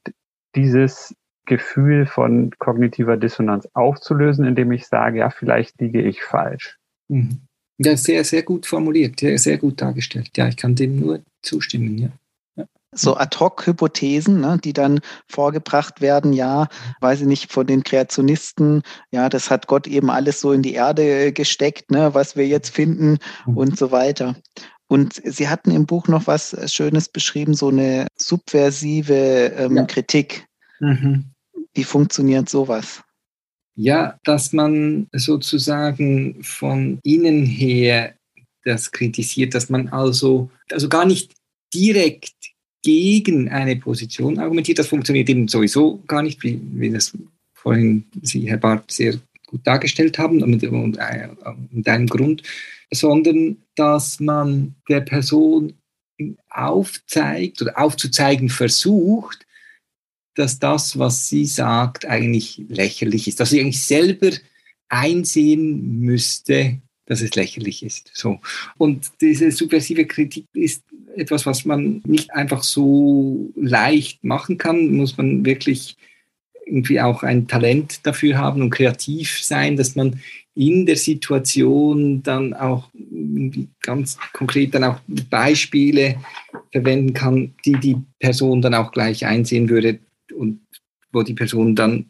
dieses 0.55 1.14
Gefühl 1.47 2.07
von 2.07 2.51
kognitiver 2.59 3.16
Dissonanz 3.16 3.68
aufzulösen, 3.72 4.45
indem 4.45 4.72
ich 4.72 4.86
sage, 4.86 5.20
ja, 5.20 5.30
vielleicht 5.30 5.80
liege 5.80 6.03
ich 6.03 6.22
falsch. 6.22 6.78
Mhm. 7.09 7.41
Ja, 7.78 7.97
sehr, 7.97 8.24
sehr 8.24 8.43
gut 8.43 8.66
formuliert, 8.66 9.20
sehr, 9.20 9.39
sehr 9.39 9.57
gut 9.57 9.80
dargestellt. 9.80 10.30
Ja, 10.36 10.49
ich 10.49 10.57
kann 10.57 10.74
dem 10.74 10.99
nur 10.99 11.20
zustimmen, 11.43 11.97
ja 11.97 12.11
so 13.01 13.16
Ad-Hoc-Hypothesen, 13.16 14.40
ne, 14.40 14.59
die 14.62 14.72
dann 14.72 15.01
vorgebracht 15.26 16.01
werden, 16.01 16.32
ja, 16.32 16.68
weiß 17.01 17.22
ich 17.22 17.26
nicht, 17.26 17.53
von 17.53 17.66
den 17.66 17.82
Kreationisten, 17.82 18.82
ja, 19.11 19.28
das 19.28 19.51
hat 19.51 19.66
Gott 19.66 19.86
eben 19.86 20.11
alles 20.11 20.40
so 20.40 20.53
in 20.53 20.62
die 20.62 20.74
Erde 20.74 21.32
gesteckt, 21.32 21.90
ne, 21.90 22.14
was 22.14 22.36
wir 22.36 22.46
jetzt 22.46 22.70
finden 22.70 23.18
mhm. 23.46 23.57
und 23.57 23.78
so 23.78 23.90
weiter. 23.90 24.36
Und 24.88 25.20
Sie 25.22 25.49
hatten 25.49 25.70
im 25.70 25.84
Buch 25.84 26.09
noch 26.09 26.26
was 26.26 26.57
Schönes 26.72 27.09
beschrieben, 27.11 27.55
so 27.55 27.68
eine 27.68 28.07
subversive 28.16 29.14
ähm, 29.14 29.76
ja. 29.76 29.84
Kritik. 29.84 30.46
Mhm. 30.80 31.26
Wie 31.74 31.84
funktioniert 31.84 32.49
sowas? 32.49 33.03
Ja, 33.74 34.18
dass 34.24 34.53
man 34.53 35.07
sozusagen 35.12 36.42
von 36.42 36.99
innen 37.05 37.44
her 37.44 38.14
das 38.64 38.90
kritisiert, 38.90 39.55
dass 39.55 39.70
man 39.70 39.88
also, 39.88 40.51
also 40.70 40.88
gar 40.88 41.05
nicht 41.05 41.32
direkt 41.72 42.32
gegen 42.83 43.49
eine 43.49 43.76
Position 43.76 44.39
argumentiert. 44.39 44.79
Das 44.79 44.89
funktioniert 44.89 45.29
eben 45.29 45.49
sowieso 45.49 46.03
gar 46.07 46.22
nicht, 46.22 46.43
wie, 46.43 46.61
wie 46.72 46.91
das 46.91 47.16
vorhin 47.53 48.05
Sie, 48.22 48.49
Herr 48.49 48.59
Barth, 48.59 48.91
sehr 48.91 49.14
gut 49.47 49.66
dargestellt 49.66 50.18
haben, 50.18 50.43
und, 50.43 50.62
und, 50.62 50.97
äh, 50.99 51.29
mit 51.70 51.89
einem 51.89 52.07
Grund, 52.07 52.43
sondern 52.91 53.57
dass 53.74 54.20
man 54.20 54.74
der 54.89 55.01
Person 55.01 55.74
aufzeigt 56.51 57.62
oder 57.62 57.79
aufzuzeigen 57.79 58.49
versucht, 58.49 59.47
dass 60.35 60.59
das, 60.59 60.99
was 60.99 61.29
sie 61.29 61.47
sagt, 61.47 62.07
eigentlich 62.07 62.62
lächerlich 62.68 63.26
ist, 63.26 63.41
dass 63.41 63.51
sie 63.51 63.61
eigentlich 63.61 63.83
selber 63.83 64.31
einsehen 64.89 66.01
müsste, 66.01 66.81
dass 67.07 67.22
es 67.22 67.35
lächerlich 67.35 67.83
ist. 67.83 68.11
So. 68.14 68.41
Und 68.76 69.11
diese 69.20 69.51
subversive 69.51 70.07
Kritik 70.07 70.47
ist 70.53 70.85
etwas, 71.19 71.47
was 71.47 71.64
man 71.64 72.03
nicht 72.07 72.33
einfach 72.33 72.62
so 72.62 73.51
leicht 73.57 74.25
machen 74.25 74.59
kann, 74.59 74.95
muss 74.95 75.16
man 75.16 75.45
wirklich 75.45 75.97
irgendwie 76.66 77.01
auch 77.01 77.23
ein 77.23 77.49
Talent 77.49 78.07
dafür 78.07 78.39
haben 78.39 78.62
und 78.62 78.71
kreativ 78.71 79.43
sein, 79.43 79.77
dass 79.77 79.97
man 79.97 80.21
in 80.55 80.87
der 80.87 80.97
Situation 80.97 82.23
dann 82.23 82.53
auch 82.53 82.91
ganz 83.81 84.19
konkret 84.33 84.75
dann 84.75 84.85
auch 84.85 85.01
Beispiele 85.31 86.21
verwenden 86.73 87.14
kann, 87.14 87.55
die 87.64 87.77
die 87.79 87.97
Person 88.19 88.61
dann 88.61 88.75
auch 88.75 88.93
gleich 88.93 89.25
einsehen 89.25 89.69
würde 89.69 90.01
und 90.35 90.61
wo 91.12 91.23
die 91.23 91.35
Person 91.35 91.77
dann 91.77 92.07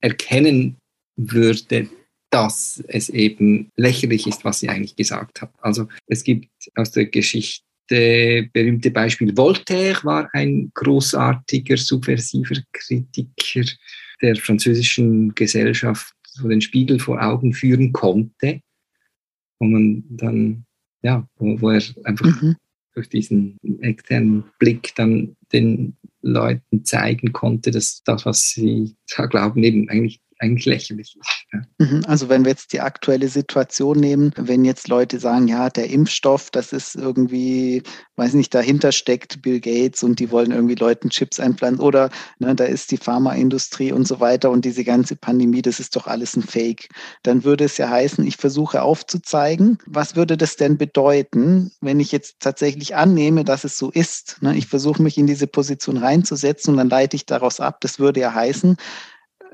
erkennen 0.00 0.76
würde, 1.16 1.88
dass 2.30 2.84
es 2.88 3.08
eben 3.08 3.70
lächerlich 3.76 4.26
ist, 4.26 4.44
was 4.44 4.60
sie 4.60 4.68
eigentlich 4.68 4.96
gesagt 4.96 5.40
hat. 5.40 5.50
Also 5.60 5.88
es 6.06 6.22
gibt 6.22 6.48
aus 6.74 6.90
der 6.90 7.06
Geschichte 7.06 7.65
berühmte 7.88 8.90
Beispiel 8.90 9.36
Voltaire 9.36 9.98
war 10.04 10.28
ein 10.32 10.70
großartiger, 10.74 11.76
subversiver 11.76 12.56
Kritiker 12.72 13.64
der 14.22 14.36
französischen 14.36 15.34
Gesellschaft, 15.34 16.12
so 16.24 16.48
den 16.48 16.60
Spiegel 16.60 16.98
vor 16.98 17.22
Augen 17.22 17.52
führen 17.52 17.92
konnte. 17.92 18.60
Und 19.58 19.72
man 19.72 20.04
dann, 20.08 20.64
ja, 21.02 21.26
wo, 21.36 21.60
wo 21.60 21.70
er 21.70 21.82
einfach 22.04 22.42
mhm. 22.42 22.56
durch 22.94 23.08
diesen 23.08 23.56
externen 23.80 24.44
Blick 24.58 24.94
dann 24.96 25.36
den 25.52 25.96
Leuten 26.22 26.84
zeigen 26.84 27.32
konnte, 27.32 27.70
dass 27.70 28.02
das, 28.04 28.26
was 28.26 28.50
sie 28.50 28.96
da 29.16 29.26
glauben, 29.26 29.62
eben 29.62 29.88
eigentlich 29.88 30.20
eigentlich 30.38 30.66
lächerlich 30.66 31.16
ist. 31.18 31.46
Mhm, 31.78 32.02
also 32.06 32.28
wenn 32.28 32.44
wir 32.44 32.50
jetzt 32.50 32.72
die 32.72 32.80
aktuelle 32.80 33.28
Situation 33.28 33.98
nehmen, 33.98 34.32
wenn 34.36 34.64
jetzt 34.64 34.88
Leute 34.88 35.18
sagen, 35.18 35.48
ja, 35.48 35.70
der 35.70 35.88
Impfstoff, 35.88 36.50
das 36.50 36.72
ist 36.72 36.94
irgendwie, 36.94 37.82
weiß 38.16 38.34
nicht, 38.34 38.54
dahinter 38.54 38.92
steckt 38.92 39.42
Bill 39.42 39.60
Gates 39.60 40.02
und 40.02 40.20
die 40.20 40.30
wollen 40.30 40.50
irgendwie 40.50 40.74
Leuten 40.74 41.10
Chips 41.10 41.40
einpflanzen 41.40 41.82
oder 41.82 42.10
ne, 42.38 42.54
da 42.54 42.64
ist 42.64 42.90
die 42.90 42.96
Pharmaindustrie 42.96 43.92
und 43.92 44.06
so 44.06 44.20
weiter 44.20 44.50
und 44.50 44.64
diese 44.64 44.84
ganze 44.84 45.16
Pandemie, 45.16 45.62
das 45.62 45.80
ist 45.80 45.96
doch 45.96 46.06
alles 46.06 46.36
ein 46.36 46.42
Fake. 46.42 46.88
Dann 47.22 47.44
würde 47.44 47.64
es 47.64 47.78
ja 47.78 47.88
heißen, 47.88 48.26
ich 48.26 48.36
versuche 48.36 48.82
aufzuzeigen, 48.82 49.78
was 49.86 50.16
würde 50.16 50.36
das 50.36 50.56
denn 50.56 50.76
bedeuten, 50.76 51.72
wenn 51.80 52.00
ich 52.00 52.12
jetzt 52.12 52.40
tatsächlich 52.40 52.96
annehme, 52.96 53.44
dass 53.44 53.64
es 53.64 53.78
so 53.78 53.90
ist. 53.90 54.38
Ne? 54.42 54.56
Ich 54.56 54.66
versuche 54.66 55.02
mich 55.02 55.16
in 55.16 55.26
diese 55.26 55.46
Position 55.46 55.96
reinzusetzen 55.96 56.72
und 56.72 56.78
dann 56.78 56.90
leite 56.90 57.16
ich 57.16 57.24
daraus 57.26 57.60
ab. 57.60 57.80
Das 57.80 57.98
würde 57.98 58.20
ja 58.20 58.34
heißen, 58.34 58.76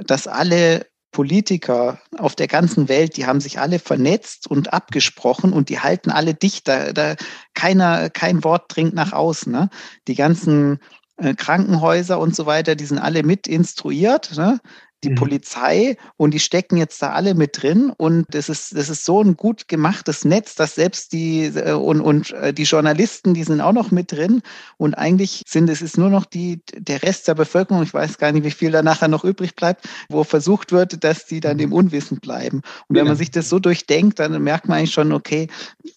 dass 0.06 0.26
alle 0.26 0.86
Politiker 1.12 2.00
auf 2.16 2.34
der 2.34 2.48
ganzen 2.48 2.88
Welt, 2.88 3.16
die 3.16 3.26
haben 3.26 3.40
sich 3.40 3.60
alle 3.60 3.78
vernetzt 3.78 4.46
und 4.46 4.72
abgesprochen 4.72 5.52
und 5.52 5.68
die 5.68 5.78
halten 5.78 6.10
alle 6.10 6.34
dicht. 6.34 6.66
Da, 6.66 6.92
da 6.92 7.16
keiner, 7.54 8.08
kein 8.10 8.42
Wort 8.44 8.74
dringt 8.74 8.94
nach 8.94 9.12
außen. 9.12 9.52
Ne? 9.52 9.68
Die 10.08 10.14
ganzen 10.14 10.80
äh, 11.18 11.34
Krankenhäuser 11.34 12.18
und 12.18 12.34
so 12.34 12.46
weiter, 12.46 12.74
die 12.74 12.86
sind 12.86 12.98
alle 12.98 13.22
mit 13.22 13.46
instruiert. 13.46 14.36
Ne? 14.36 14.58
Die 15.04 15.10
mhm. 15.10 15.14
Polizei 15.16 15.96
und 16.16 16.32
die 16.32 16.40
stecken 16.40 16.76
jetzt 16.76 17.02
da 17.02 17.10
alle 17.10 17.34
mit 17.34 17.62
drin 17.62 17.92
und 17.96 18.26
das 18.30 18.48
ist, 18.48 18.76
das 18.76 18.88
ist 18.88 19.04
so 19.04 19.22
ein 19.22 19.36
gut 19.36 19.68
gemachtes 19.68 20.24
Netz, 20.24 20.54
dass 20.54 20.74
selbst 20.74 21.12
die 21.12 21.44
äh, 21.44 21.72
und, 21.72 22.00
und 22.00 22.32
äh, 22.32 22.52
die 22.52 22.62
Journalisten, 22.64 23.34
die 23.34 23.44
sind 23.44 23.60
auch 23.60 23.72
noch 23.72 23.90
mit 23.90 24.12
drin 24.12 24.42
und 24.76 24.94
eigentlich 24.94 25.42
sind 25.46 25.68
es 25.68 25.82
ist 25.82 25.98
nur 25.98 26.10
noch 26.10 26.24
die, 26.24 26.60
der 26.76 27.02
Rest 27.02 27.28
der 27.28 27.34
Bevölkerung, 27.34 27.82
ich 27.82 27.94
weiß 27.94 28.18
gar 28.18 28.32
nicht, 28.32 28.44
wie 28.44 28.50
viel 28.50 28.70
da 28.70 28.82
nachher 28.82 29.08
noch 29.08 29.24
übrig 29.24 29.56
bleibt, 29.56 29.88
wo 30.08 30.24
versucht 30.24 30.72
wird, 30.72 31.02
dass 31.04 31.26
die 31.26 31.40
dann 31.40 31.58
im 31.58 31.72
Unwissen 31.72 32.20
bleiben. 32.20 32.62
Und 32.88 32.96
wenn 32.96 33.06
man 33.06 33.16
sich 33.16 33.30
das 33.30 33.48
so 33.48 33.58
durchdenkt, 33.58 34.18
dann 34.18 34.42
merkt 34.42 34.68
man 34.68 34.78
eigentlich 34.78 34.92
schon, 34.92 35.12
okay, 35.12 35.48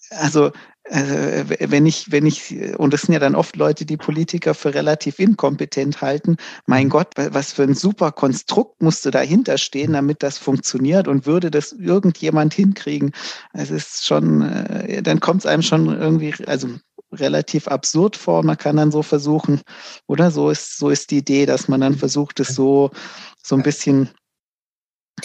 also 0.09 0.51
also, 0.87 1.13
wenn 1.59 1.85
ich, 1.85 2.11
wenn 2.11 2.25
ich, 2.25 2.53
und 2.77 2.93
das 2.93 3.01
sind 3.01 3.13
ja 3.13 3.19
dann 3.19 3.35
oft 3.35 3.55
Leute, 3.55 3.85
die 3.85 3.97
Politiker 3.97 4.53
für 4.53 4.73
relativ 4.73 5.19
inkompetent 5.19 6.01
halten, 6.01 6.37
mein. 6.67 6.89
Gott, 6.89 7.09
was 7.15 7.53
für 7.53 7.63
ein 7.63 7.73
super 7.73 8.11
Konstrukt 8.11 8.81
musste 8.81 9.09
dahinter 9.09 9.57
stehen, 9.57 9.93
damit 9.93 10.21
das 10.21 10.37
funktioniert 10.37 11.07
und 11.07 11.25
würde 11.25 11.49
das 11.49 11.71
irgendjemand 11.71 12.53
hinkriegen. 12.53 13.11
Es 13.53 13.71
ist 13.71 14.05
schon, 14.05 14.43
äh, 14.43 15.01
dann 15.01 15.19
kommt 15.19 15.41
es 15.41 15.45
einem 15.47 15.63
schon 15.63 15.87
irgendwie, 15.87 16.33
also 16.45 16.67
relativ 17.11 17.67
absurd 17.67 18.15
vor. 18.15 18.43
Man 18.43 18.57
kann 18.57 18.77
dann 18.77 18.91
so 18.91 19.01
versuchen, 19.01 19.61
oder 20.07 20.29
so 20.29 20.51
ist, 20.51 20.77
so 20.77 20.89
ist 20.89 21.09
die 21.09 21.17
Idee, 21.17 21.47
dass 21.47 21.67
man 21.67 21.81
dann 21.81 21.95
versucht, 21.95 22.39
es 22.39 22.49
so, 22.49 22.91
so 23.41 23.55
ein 23.55 23.63
bisschen 23.63 24.09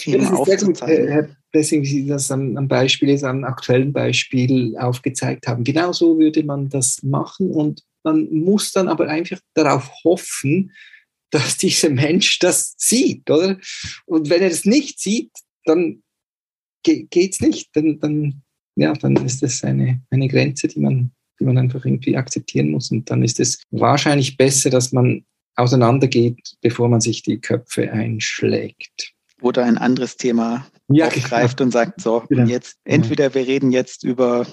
eben 0.03 0.27
aufzuzeigen. 0.27 1.07
Herr 1.07 1.29
Blessing, 1.51 1.83
wie 1.83 1.87
Sie 1.87 2.07
das 2.07 2.31
am, 2.31 2.57
am 2.57 2.67
Beispiel, 2.67 3.09
jetzt 3.09 3.23
am 3.23 3.43
aktuellen 3.43 3.93
Beispiel 3.93 4.77
aufgezeigt 4.77 5.47
haben. 5.47 5.63
Genau 5.63 5.91
so 5.91 6.17
würde 6.17 6.43
man 6.43 6.69
das 6.69 7.03
machen 7.03 7.51
und 7.51 7.83
man 8.03 8.31
muss 8.33 8.71
dann 8.71 8.87
aber 8.87 9.07
einfach 9.07 9.39
darauf 9.53 9.89
hoffen, 10.03 10.71
dass 11.29 11.57
dieser 11.57 11.89
Mensch 11.89 12.39
das 12.39 12.73
sieht, 12.77 13.29
oder? 13.29 13.57
Und 14.05 14.29
wenn 14.29 14.41
er 14.41 14.49
es 14.49 14.65
nicht 14.65 14.99
sieht, 14.99 15.31
dann 15.65 16.01
geht 16.83 17.33
es 17.33 17.41
nicht. 17.41 17.69
Dann, 17.73 17.99
dann, 17.99 18.41
ja, 18.75 18.93
dann 18.93 19.15
ist 19.17 19.43
das 19.43 19.63
eine, 19.63 20.01
eine 20.09 20.27
Grenze, 20.27 20.67
die 20.67 20.79
man, 20.79 21.11
die 21.39 21.45
man 21.45 21.57
einfach 21.57 21.85
irgendwie 21.85 22.17
akzeptieren 22.17 22.71
muss. 22.71 22.91
Und 22.91 23.09
dann 23.09 23.23
ist 23.23 23.39
es 23.39 23.61
wahrscheinlich 23.69 24.35
besser, 24.35 24.69
dass 24.69 24.91
man 24.91 25.23
auseinandergeht, 25.55 26.55
bevor 26.61 26.89
man 26.89 27.01
sich 27.01 27.23
die 27.23 27.39
Köpfe 27.39 27.91
einschlägt 27.91 29.13
oder 29.41 29.65
ein 29.65 29.77
anderes 29.77 30.17
Thema 30.17 30.67
ja, 30.87 31.07
aufgreift 31.07 31.57
genau. 31.57 31.67
und 31.67 31.71
sagt, 31.71 32.01
so, 32.01 32.23
genau. 32.29 32.45
jetzt 32.45 32.77
entweder 32.83 33.33
wir 33.33 33.47
reden 33.47 33.71
jetzt 33.71 34.03
über 34.03 34.45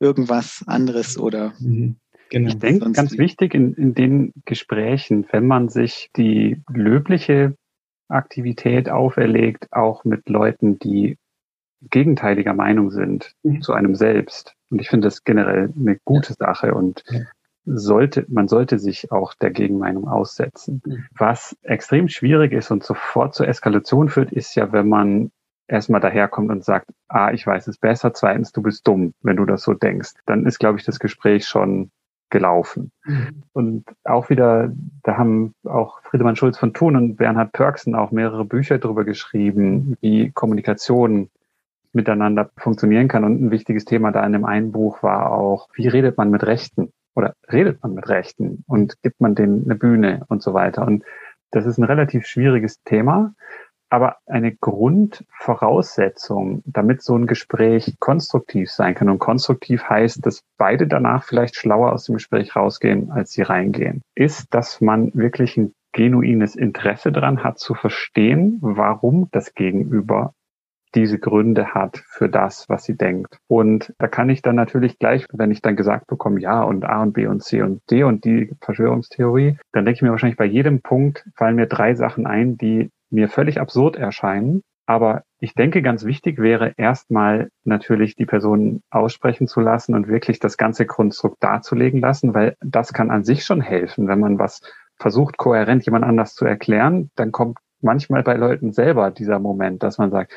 irgendwas 0.00 0.62
anderes 0.66 1.18
oder 1.18 1.54
mhm. 1.58 1.96
Genau. 2.28 2.48
Ich 2.48 2.58
denke, 2.58 2.90
ganz 2.90 3.16
wichtig 3.18 3.54
in, 3.54 3.74
in 3.74 3.94
den 3.94 4.32
Gesprächen, 4.46 5.26
wenn 5.30 5.46
man 5.46 5.68
sich 5.68 6.10
die 6.16 6.60
löbliche 6.68 7.54
Aktivität 8.08 8.90
auferlegt, 8.90 9.72
auch 9.72 10.04
mit 10.04 10.28
Leuten, 10.28 10.80
die 10.80 11.18
gegenteiliger 11.82 12.52
Meinung 12.52 12.90
sind 12.90 13.32
mhm. 13.44 13.62
zu 13.62 13.74
einem 13.74 13.94
selbst. 13.94 14.54
Und 14.70 14.80
ich 14.80 14.88
finde 14.88 15.06
das 15.06 15.22
generell 15.22 15.72
eine 15.78 16.00
gute 16.04 16.30
ja. 16.30 16.46
Sache 16.46 16.74
und 16.74 17.04
ja 17.10 17.20
sollte, 17.66 18.24
man 18.28 18.46
sollte 18.48 18.78
sich 18.78 19.10
auch 19.10 19.34
der 19.34 19.50
Gegenmeinung 19.50 20.08
aussetzen. 20.08 20.80
Mhm. 20.84 21.04
Was 21.18 21.56
extrem 21.62 22.08
schwierig 22.08 22.52
ist 22.52 22.70
und 22.70 22.84
sofort 22.84 23.34
zur 23.34 23.48
Eskalation 23.48 24.08
führt, 24.08 24.32
ist 24.32 24.54
ja, 24.54 24.72
wenn 24.72 24.88
man 24.88 25.32
erstmal 25.68 26.00
daherkommt 26.00 26.50
und 26.50 26.64
sagt, 26.64 26.88
ah, 27.08 27.32
ich 27.32 27.46
weiß 27.46 27.66
es 27.68 27.78
besser, 27.78 28.14
zweitens, 28.14 28.52
du 28.52 28.62
bist 28.62 28.86
dumm, 28.86 29.14
wenn 29.22 29.36
du 29.36 29.44
das 29.44 29.62
so 29.62 29.74
denkst. 29.74 30.14
Dann 30.26 30.46
ist, 30.46 30.58
glaube 30.58 30.78
ich, 30.78 30.84
das 30.84 30.98
Gespräch 30.98 31.46
schon 31.46 31.90
gelaufen. 32.30 32.90
Mhm. 33.04 33.42
Und 33.52 33.84
auch 34.04 34.30
wieder, 34.30 34.72
da 35.02 35.16
haben 35.16 35.54
auch 35.64 36.00
Friedemann 36.02 36.36
Schulz 36.36 36.58
von 36.58 36.74
Thun 36.74 36.96
und 36.96 37.16
Bernhard 37.16 37.52
Pörksen 37.52 37.94
auch 37.94 38.10
mehrere 38.10 38.44
Bücher 38.44 38.78
darüber 38.78 39.04
geschrieben, 39.04 39.96
wie 40.00 40.32
Kommunikation 40.32 41.30
miteinander 41.92 42.50
funktionieren 42.58 43.08
kann. 43.08 43.24
Und 43.24 43.40
ein 43.40 43.50
wichtiges 43.50 43.84
Thema 43.84 44.10
da 44.10 44.24
in 44.26 44.32
dem 44.32 44.44
einen 44.44 44.72
Buch 44.72 45.02
war 45.02 45.30
auch, 45.30 45.68
wie 45.74 45.88
redet 45.88 46.16
man 46.16 46.30
mit 46.30 46.44
Rechten? 46.44 46.92
oder 47.16 47.34
redet 47.50 47.82
man 47.82 47.94
mit 47.94 48.08
Rechten 48.08 48.62
und 48.68 49.02
gibt 49.02 49.20
man 49.20 49.34
denen 49.34 49.64
eine 49.64 49.74
Bühne 49.74 50.24
und 50.28 50.42
so 50.42 50.54
weiter. 50.54 50.86
Und 50.86 51.02
das 51.50 51.66
ist 51.66 51.78
ein 51.78 51.84
relativ 51.84 52.26
schwieriges 52.26 52.82
Thema. 52.84 53.34
Aber 53.88 54.16
eine 54.26 54.54
Grundvoraussetzung, 54.54 56.62
damit 56.66 57.02
so 57.02 57.16
ein 57.16 57.26
Gespräch 57.26 57.96
konstruktiv 57.98 58.70
sein 58.70 58.94
kann. 58.94 59.08
Und 59.08 59.18
konstruktiv 59.18 59.88
heißt, 59.88 60.24
dass 60.24 60.42
beide 60.58 60.86
danach 60.86 61.24
vielleicht 61.24 61.56
schlauer 61.56 61.92
aus 61.92 62.04
dem 62.04 62.14
Gespräch 62.14 62.56
rausgehen, 62.56 63.10
als 63.10 63.32
sie 63.32 63.42
reingehen, 63.42 64.02
ist, 64.14 64.54
dass 64.54 64.80
man 64.80 65.12
wirklich 65.14 65.56
ein 65.56 65.72
genuines 65.92 66.56
Interesse 66.56 67.12
daran 67.12 67.42
hat 67.42 67.58
zu 67.58 67.74
verstehen, 67.74 68.58
warum 68.60 69.28
das 69.32 69.54
Gegenüber 69.54 70.34
diese 70.94 71.18
Gründe 71.18 71.74
hat 71.74 72.02
für 72.08 72.28
das, 72.28 72.68
was 72.68 72.84
sie 72.84 72.96
denkt. 72.96 73.38
Und 73.48 73.92
da 73.98 74.08
kann 74.08 74.30
ich 74.30 74.42
dann 74.42 74.56
natürlich 74.56 74.98
gleich, 74.98 75.26
wenn 75.32 75.50
ich 75.50 75.60
dann 75.60 75.76
gesagt 75.76 76.06
bekomme, 76.06 76.40
ja 76.40 76.62
und 76.62 76.84
A 76.84 77.02
und 77.02 77.12
B 77.12 77.26
und 77.26 77.42
C 77.42 77.62
und 77.62 77.82
D 77.90 78.02
und 78.02 78.24
die 78.24 78.50
Verschwörungstheorie, 78.62 79.58
dann 79.72 79.84
denke 79.84 79.96
ich 79.96 80.02
mir 80.02 80.10
wahrscheinlich 80.10 80.38
bei 80.38 80.46
jedem 80.46 80.80
Punkt 80.80 81.28
fallen 81.36 81.56
mir 81.56 81.66
drei 81.66 81.94
Sachen 81.94 82.26
ein, 82.26 82.56
die 82.56 82.90
mir 83.10 83.28
völlig 83.28 83.60
absurd 83.60 83.96
erscheinen. 83.96 84.62
Aber 84.86 85.24
ich 85.40 85.54
denke, 85.54 85.82
ganz 85.82 86.04
wichtig 86.04 86.38
wäre 86.38 86.72
erstmal 86.76 87.48
natürlich 87.64 88.14
die 88.14 88.26
Person 88.26 88.82
aussprechen 88.90 89.48
zu 89.48 89.60
lassen 89.60 89.94
und 89.94 90.06
wirklich 90.06 90.38
das 90.38 90.56
ganze 90.56 90.86
Konstrukt 90.86 91.42
darzulegen 91.42 92.00
lassen, 92.00 92.34
weil 92.34 92.56
das 92.60 92.92
kann 92.92 93.10
an 93.10 93.24
sich 93.24 93.44
schon 93.44 93.60
helfen, 93.60 94.06
wenn 94.06 94.20
man 94.20 94.38
was 94.38 94.60
versucht, 94.96 95.36
kohärent 95.36 95.84
jemand 95.84 96.04
anders 96.04 96.34
zu 96.34 96.44
erklären, 96.44 97.10
dann 97.16 97.32
kommt 97.32 97.58
manchmal 97.80 98.22
bei 98.22 98.34
Leuten 98.34 98.72
selber 98.72 99.10
dieser 99.10 99.40
Moment, 99.40 99.82
dass 99.82 99.98
man 99.98 100.10
sagt, 100.10 100.32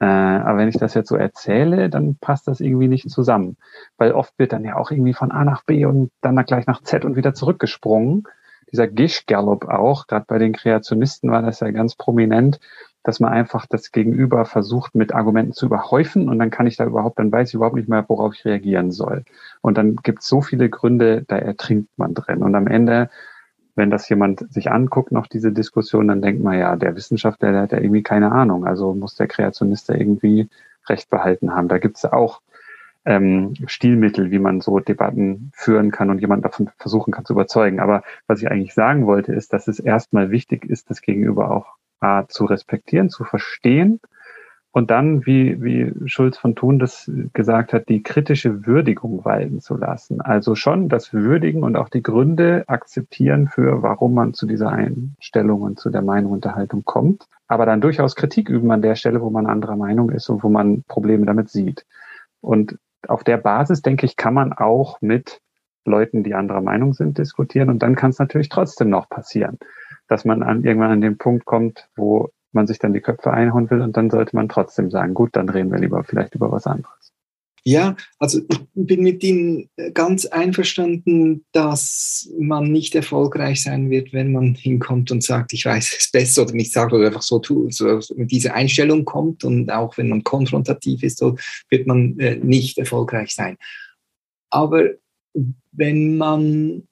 äh, 0.00 0.06
aber 0.06 0.58
wenn 0.58 0.68
ich 0.68 0.78
das 0.78 0.94
jetzt 0.94 1.08
so 1.08 1.16
erzähle, 1.16 1.88
dann 1.88 2.16
passt 2.20 2.48
das 2.48 2.60
irgendwie 2.60 2.88
nicht 2.88 3.08
zusammen. 3.10 3.56
Weil 3.96 4.12
oft 4.12 4.32
wird 4.38 4.52
dann 4.52 4.64
ja 4.64 4.76
auch 4.76 4.90
irgendwie 4.90 5.14
von 5.14 5.30
A 5.30 5.44
nach 5.44 5.62
B 5.64 5.84
und 5.84 6.10
dann 6.20 6.36
gleich 6.44 6.66
nach 6.66 6.82
Z 6.82 7.04
und 7.04 7.16
wieder 7.16 7.34
zurückgesprungen 7.34 8.24
dieser 8.74 8.88
Gish-Gallop 8.88 9.66
auch, 9.66 10.08
gerade 10.08 10.24
bei 10.26 10.38
den 10.38 10.52
Kreationisten 10.52 11.30
war 11.30 11.42
das 11.42 11.60
ja 11.60 11.70
ganz 11.70 11.94
prominent, 11.94 12.58
dass 13.04 13.20
man 13.20 13.32
einfach 13.32 13.66
das 13.66 13.92
Gegenüber 13.92 14.46
versucht, 14.46 14.96
mit 14.96 15.14
Argumenten 15.14 15.52
zu 15.52 15.66
überhäufen 15.66 16.28
und 16.28 16.40
dann 16.40 16.50
kann 16.50 16.66
ich 16.66 16.76
da 16.76 16.84
überhaupt, 16.84 17.20
dann 17.20 17.30
weiß 17.30 17.48
ich 17.50 17.54
überhaupt 17.54 17.76
nicht 17.76 17.88
mehr, 17.88 18.04
worauf 18.08 18.34
ich 18.34 18.44
reagieren 18.44 18.90
soll. 18.90 19.24
Und 19.60 19.78
dann 19.78 19.94
gibt 19.96 20.22
es 20.22 20.26
so 20.28 20.40
viele 20.40 20.68
Gründe, 20.68 21.22
da 21.28 21.36
ertrinkt 21.36 21.96
man 21.96 22.14
drin. 22.14 22.42
Und 22.42 22.56
am 22.56 22.66
Ende, 22.66 23.10
wenn 23.76 23.90
das 23.90 24.08
jemand 24.08 24.52
sich 24.52 24.72
anguckt, 24.72 25.12
noch 25.12 25.28
diese 25.28 25.52
Diskussion, 25.52 26.08
dann 26.08 26.20
denkt 26.20 26.42
man 26.42 26.58
ja, 26.58 26.74
der 26.74 26.96
Wissenschaftler, 26.96 27.52
der 27.52 27.62
hat 27.62 27.72
ja 27.72 27.78
irgendwie 27.78 28.02
keine 28.02 28.32
Ahnung. 28.32 28.66
Also 28.66 28.92
muss 28.92 29.14
der 29.14 29.28
Kreationist 29.28 29.88
da 29.88 29.94
irgendwie 29.94 30.48
Recht 30.88 31.10
behalten 31.10 31.54
haben. 31.54 31.68
Da 31.68 31.78
gibt 31.78 31.98
es 31.98 32.04
auch 32.04 32.40
ähm, 33.04 33.54
Stilmittel, 33.66 34.30
wie 34.30 34.38
man 34.38 34.60
so 34.60 34.78
Debatten 34.80 35.50
führen 35.54 35.90
kann 35.90 36.10
und 36.10 36.20
jemand 36.20 36.44
davon 36.44 36.70
versuchen 36.78 37.12
kann 37.12 37.24
zu 37.24 37.34
überzeugen. 37.34 37.80
Aber 37.80 38.02
was 38.26 38.40
ich 38.40 38.50
eigentlich 38.50 38.74
sagen 38.74 39.06
wollte, 39.06 39.32
ist, 39.32 39.52
dass 39.52 39.68
es 39.68 39.78
erstmal 39.78 40.30
wichtig 40.30 40.64
ist, 40.64 40.90
das 40.90 41.02
Gegenüber 41.02 41.50
auch 41.50 41.74
A, 42.00 42.26
zu 42.28 42.44
respektieren, 42.44 43.10
zu 43.10 43.24
verstehen 43.24 44.00
und 44.74 44.90
dann, 44.90 45.24
wie, 45.24 45.62
wie 45.62 45.92
Schulz 46.06 46.36
von 46.36 46.56
Thun 46.56 46.80
das 46.80 47.08
gesagt 47.32 47.72
hat, 47.72 47.88
die 47.88 48.02
kritische 48.02 48.66
Würdigung 48.66 49.24
walten 49.24 49.60
zu 49.60 49.76
lassen. 49.76 50.20
Also 50.20 50.56
schon 50.56 50.88
das 50.88 51.12
Würdigen 51.12 51.62
und 51.62 51.76
auch 51.76 51.88
die 51.88 52.02
Gründe 52.02 52.64
akzeptieren 52.66 53.46
für, 53.46 53.82
warum 53.82 54.14
man 54.14 54.34
zu 54.34 54.46
dieser 54.48 54.70
Einstellung 54.70 55.62
und 55.62 55.78
zu 55.78 55.90
der 55.90 56.02
Meinung 56.02 56.32
und 56.32 56.44
der 56.44 56.56
Haltung 56.56 56.84
kommt. 56.84 57.28
Aber 57.46 57.66
dann 57.66 57.80
durchaus 57.80 58.16
Kritik 58.16 58.48
üben 58.48 58.72
an 58.72 58.82
der 58.82 58.96
Stelle, 58.96 59.20
wo 59.20 59.30
man 59.30 59.46
anderer 59.46 59.76
Meinung 59.76 60.10
ist 60.10 60.28
und 60.28 60.42
wo 60.42 60.48
man 60.48 60.82
Probleme 60.88 61.24
damit 61.24 61.50
sieht. 61.50 61.86
Und 62.40 62.76
auf 63.08 63.24
der 63.24 63.36
Basis, 63.36 63.82
denke 63.82 64.06
ich, 64.06 64.16
kann 64.16 64.34
man 64.34 64.52
auch 64.52 65.00
mit 65.00 65.40
Leuten, 65.84 66.24
die 66.24 66.34
anderer 66.34 66.60
Meinung 66.60 66.94
sind, 66.94 67.18
diskutieren. 67.18 67.68
Und 67.68 67.82
dann 67.82 67.94
kann 67.94 68.10
es 68.10 68.18
natürlich 68.18 68.48
trotzdem 68.48 68.88
noch 68.88 69.08
passieren, 69.08 69.58
dass 70.08 70.24
man 70.24 70.42
an, 70.42 70.64
irgendwann 70.64 70.90
an 70.90 71.00
den 71.00 71.18
Punkt 71.18 71.44
kommt, 71.44 71.88
wo 71.96 72.30
man 72.52 72.66
sich 72.66 72.78
dann 72.78 72.92
die 72.92 73.00
Köpfe 73.00 73.32
einhauen 73.32 73.70
will 73.70 73.82
und 73.82 73.96
dann 73.96 74.10
sollte 74.10 74.36
man 74.36 74.48
trotzdem 74.48 74.90
sagen, 74.90 75.14
gut, 75.14 75.30
dann 75.36 75.48
reden 75.48 75.70
wir 75.70 75.78
lieber 75.78 76.04
vielleicht 76.04 76.34
über 76.34 76.52
was 76.52 76.66
anderes. 76.66 77.13
Ja, 77.66 77.96
also 78.18 78.40
ich 78.50 78.58
bin 78.74 79.02
mit 79.02 79.24
Ihnen 79.24 79.70
ganz 79.94 80.26
einverstanden, 80.26 81.46
dass 81.52 82.30
man 82.38 82.70
nicht 82.70 82.94
erfolgreich 82.94 83.62
sein 83.62 83.88
wird, 83.88 84.12
wenn 84.12 84.32
man 84.32 84.54
hinkommt 84.54 85.10
und 85.10 85.22
sagt, 85.22 85.54
ich 85.54 85.64
weiß 85.64 85.96
es 85.98 86.10
besser 86.10 86.42
oder 86.42 86.52
nicht 86.52 86.72
sagt 86.72 86.92
oder 86.92 87.06
einfach 87.06 87.22
so, 87.22 87.40
so 87.70 88.00
mit 88.16 88.30
dieser 88.30 88.52
Einstellung 88.52 89.06
kommt 89.06 89.44
und 89.44 89.70
auch 89.70 89.96
wenn 89.96 90.10
man 90.10 90.22
konfrontativ 90.24 91.02
ist, 91.02 91.16
so 91.18 91.36
wird 91.70 91.86
man 91.86 92.18
äh, 92.18 92.36
nicht 92.36 92.76
erfolgreich 92.76 93.34
sein. 93.34 93.56
Aber 94.50 94.90
wenn 95.72 96.18
man 96.18 96.86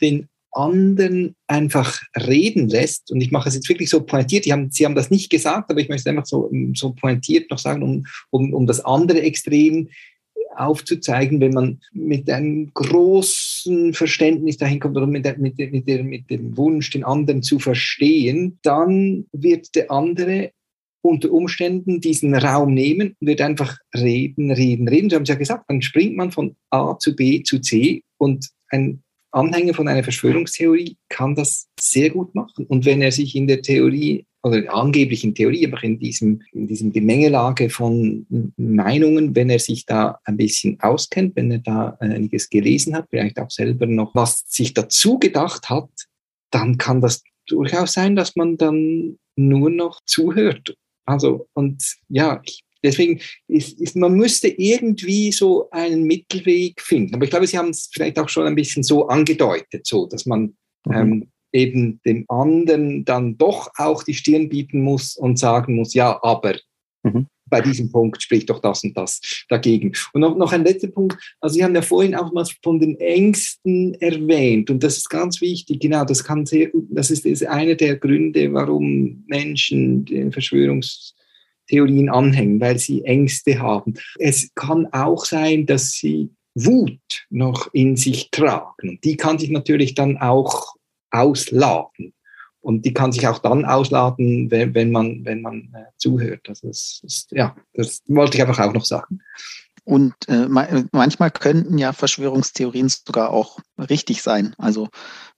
den 0.00 0.28
anderen 0.52 1.34
einfach 1.46 2.00
reden 2.16 2.68
lässt, 2.68 3.10
und 3.10 3.20
ich 3.20 3.32
mache 3.32 3.48
es 3.48 3.54
jetzt 3.54 3.68
wirklich 3.68 3.90
so 3.90 4.02
pointiert, 4.02 4.46
haben, 4.46 4.70
Sie 4.70 4.84
haben 4.84 4.94
das 4.94 5.10
nicht 5.10 5.30
gesagt, 5.30 5.70
aber 5.70 5.80
ich 5.80 5.88
möchte 5.88 6.02
es 6.02 6.06
einfach 6.06 6.26
so, 6.26 6.50
so 6.74 6.92
pointiert 6.92 7.50
noch 7.50 7.58
sagen, 7.58 7.82
um, 7.82 8.06
um, 8.30 8.54
um 8.54 8.66
das 8.66 8.84
andere 8.84 9.22
Extrem 9.22 9.88
aufzuzeigen, 10.56 11.40
wenn 11.40 11.52
man 11.52 11.80
mit 11.92 12.30
einem 12.30 12.72
großen 12.74 13.94
Verständnis 13.94 14.56
dahin 14.56 14.80
kommt 14.80 14.96
oder 14.96 15.06
mit, 15.06 15.24
mit, 15.38 15.58
mit, 15.58 15.88
der, 15.88 16.04
mit 16.04 16.30
dem 16.30 16.56
Wunsch, 16.56 16.90
den 16.90 17.04
anderen 17.04 17.42
zu 17.42 17.58
verstehen, 17.58 18.58
dann 18.62 19.26
wird 19.32 19.74
der 19.74 19.90
andere 19.90 20.52
unter 21.02 21.32
Umständen 21.32 22.00
diesen 22.00 22.34
Raum 22.34 22.74
nehmen 22.74 23.16
und 23.20 23.26
wird 23.26 23.40
einfach 23.40 23.76
reden, 23.94 24.52
reden, 24.52 24.88
reden. 24.88 25.10
Sie 25.10 25.16
haben 25.16 25.24
es 25.24 25.28
ja 25.28 25.34
gesagt, 25.34 25.64
dann 25.68 25.82
springt 25.82 26.16
man 26.16 26.30
von 26.30 26.56
A 26.70 26.96
zu 26.98 27.16
B 27.16 27.42
zu 27.42 27.58
C 27.58 28.02
und 28.18 28.48
ein 28.68 29.02
Anhänger 29.32 29.74
von 29.74 29.88
einer 29.88 30.04
Verschwörungstheorie 30.04 30.96
kann 31.08 31.34
das 31.34 31.66
sehr 31.80 32.10
gut 32.10 32.34
machen. 32.34 32.66
Und 32.66 32.84
wenn 32.84 33.02
er 33.02 33.12
sich 33.12 33.34
in 33.34 33.48
der 33.48 33.62
Theorie 33.62 34.26
oder 34.42 34.74
angeblich 34.74 35.22
in 35.24 35.34
Theorie, 35.34 35.66
aber 35.66 35.82
in 35.84 35.98
diesem, 35.98 36.42
in 36.52 36.66
diesem 36.66 36.92
Gemengelage 36.92 37.70
von 37.70 38.26
Meinungen, 38.56 39.36
wenn 39.36 39.50
er 39.50 39.60
sich 39.60 39.86
da 39.86 40.18
ein 40.24 40.36
bisschen 40.36 40.80
auskennt, 40.80 41.36
wenn 41.36 41.50
er 41.50 41.58
da 41.58 41.96
einiges 42.00 42.50
gelesen 42.50 42.94
hat, 42.94 43.06
vielleicht 43.10 43.38
auch 43.38 43.50
selber 43.50 43.86
noch 43.86 44.14
was 44.14 44.44
sich 44.48 44.74
dazu 44.74 45.18
gedacht 45.18 45.70
hat, 45.70 45.90
dann 46.50 46.76
kann 46.76 47.00
das 47.00 47.22
durchaus 47.46 47.92
sein, 47.92 48.16
dass 48.16 48.34
man 48.36 48.56
dann 48.56 49.18
nur 49.36 49.70
noch 49.70 50.00
zuhört. 50.06 50.76
Also, 51.04 51.48
und 51.54 51.96
ja, 52.08 52.40
ich, 52.44 52.64
deswegen 52.82 53.20
ist, 53.48 53.80
ist, 53.80 53.96
man 53.96 54.14
müsste 54.14 54.48
irgendwie 54.48 55.32
so 55.32 55.70
einen 55.70 56.04
Mittelweg 56.04 56.80
finden. 56.80 57.14
Aber 57.14 57.24
ich 57.24 57.30
glaube, 57.30 57.46
Sie 57.46 57.58
haben 57.58 57.70
es 57.70 57.90
vielleicht 57.92 58.18
auch 58.18 58.28
schon 58.28 58.46
ein 58.46 58.54
bisschen 58.54 58.82
so 58.82 59.08
angedeutet, 59.08 59.86
so, 59.86 60.06
dass 60.06 60.26
man 60.26 60.56
mhm. 60.84 60.92
ähm, 60.92 61.31
eben 61.52 62.00
dem 62.04 62.24
anderen 62.28 63.04
dann 63.04 63.36
doch 63.36 63.70
auch 63.76 64.02
die 64.02 64.14
Stirn 64.14 64.48
bieten 64.48 64.82
muss 64.82 65.16
und 65.16 65.38
sagen 65.38 65.76
muss, 65.76 65.94
ja, 65.94 66.18
aber 66.22 66.54
mhm. 67.02 67.26
bei 67.46 67.60
diesem 67.60 67.92
Punkt 67.92 68.22
spricht 68.22 68.50
doch 68.50 68.60
das 68.60 68.82
und 68.84 68.96
das 68.96 69.20
dagegen. 69.48 69.92
Und 70.12 70.22
noch, 70.22 70.36
noch 70.36 70.52
ein 70.52 70.64
letzter 70.64 70.88
Punkt, 70.88 71.16
also 71.40 71.54
Sie 71.54 71.64
haben 71.64 71.74
ja 71.74 71.82
vorhin 71.82 72.14
auch 72.14 72.32
mal 72.32 72.46
von 72.62 72.80
den 72.80 72.98
Ängsten 72.98 73.94
erwähnt 74.00 74.70
und 74.70 74.82
das 74.82 74.96
ist 74.96 75.10
ganz 75.10 75.40
wichtig, 75.40 75.80
genau, 75.80 76.04
das 76.04 76.24
kann 76.24 76.46
sehr, 76.46 76.70
das 76.90 77.10
ist, 77.10 77.26
ist 77.26 77.46
einer 77.46 77.74
der 77.74 77.96
Gründe, 77.96 78.52
warum 78.52 79.24
Menschen 79.26 80.04
den 80.06 80.32
Verschwörungstheorien 80.32 82.08
anhängen, 82.08 82.60
weil 82.60 82.78
sie 82.78 83.04
Ängste 83.04 83.58
haben. 83.58 83.94
Es 84.18 84.50
kann 84.54 84.86
auch 84.92 85.24
sein, 85.26 85.66
dass 85.66 85.92
sie 85.92 86.30
Wut 86.54 87.26
noch 87.30 87.72
in 87.72 87.96
sich 87.96 88.30
tragen. 88.30 88.90
Und 88.90 89.04
die 89.04 89.16
kann 89.16 89.38
sich 89.38 89.50
natürlich 89.50 89.94
dann 89.94 90.18
auch 90.18 90.74
ausladen. 91.12 92.14
Und 92.60 92.84
die 92.84 92.94
kann 92.94 93.12
sich 93.12 93.26
auch 93.26 93.38
dann 93.38 93.64
ausladen, 93.64 94.50
wenn, 94.50 94.74
wenn 94.74 94.92
man, 94.92 95.24
wenn 95.24 95.42
man 95.42 95.72
äh, 95.74 95.84
zuhört. 95.96 96.48
Also 96.48 96.68
das 96.68 97.00
ist, 97.04 97.32
ja, 97.32 97.56
das 97.74 98.02
wollte 98.06 98.36
ich 98.36 98.42
einfach 98.42 98.60
auch 98.60 98.72
noch 98.72 98.84
sagen. 98.84 99.20
Und 99.84 100.14
äh, 100.28 100.46
manchmal 100.92 101.32
könnten 101.32 101.76
ja 101.76 101.92
Verschwörungstheorien 101.92 102.88
sogar 102.88 103.30
auch 103.30 103.58
richtig 103.78 104.22
sein. 104.22 104.54
Also 104.58 104.88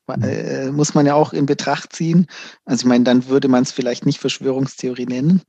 mhm. 0.06 0.22
äh, 0.22 0.70
muss 0.70 0.94
man 0.94 1.06
ja 1.06 1.14
auch 1.14 1.32
in 1.32 1.46
Betracht 1.46 1.94
ziehen. 1.94 2.26
Also 2.66 2.82
ich 2.82 2.88
meine, 2.88 3.04
dann 3.04 3.26
würde 3.28 3.48
man 3.48 3.62
es 3.62 3.72
vielleicht 3.72 4.04
nicht 4.04 4.20
Verschwörungstheorie 4.20 5.06
nennen, 5.06 5.42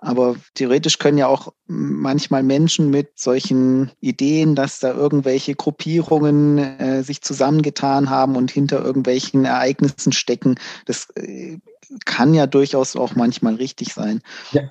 aber 0.00 0.36
theoretisch 0.54 0.98
können 0.98 1.18
ja 1.18 1.26
auch 1.26 1.52
manchmal 1.66 2.42
Menschen 2.42 2.90
mit 2.90 3.18
solchen 3.18 3.90
Ideen, 4.00 4.54
dass 4.54 4.80
da 4.80 4.92
irgendwelche 4.92 5.54
Gruppierungen 5.54 6.58
äh, 6.58 7.02
sich 7.02 7.20
zusammengetan 7.22 8.08
haben 8.08 8.36
und 8.36 8.50
hinter 8.50 8.82
irgendwelchen 8.82 9.44
Ereignissen 9.44 10.12
stecken, 10.12 10.56
das 10.86 11.08
äh, 11.16 11.58
kann 12.06 12.34
ja 12.34 12.46
durchaus 12.46 12.96
auch 12.96 13.14
manchmal 13.14 13.56
richtig 13.56 13.92
sein. 13.92 14.20
Ja. 14.52 14.62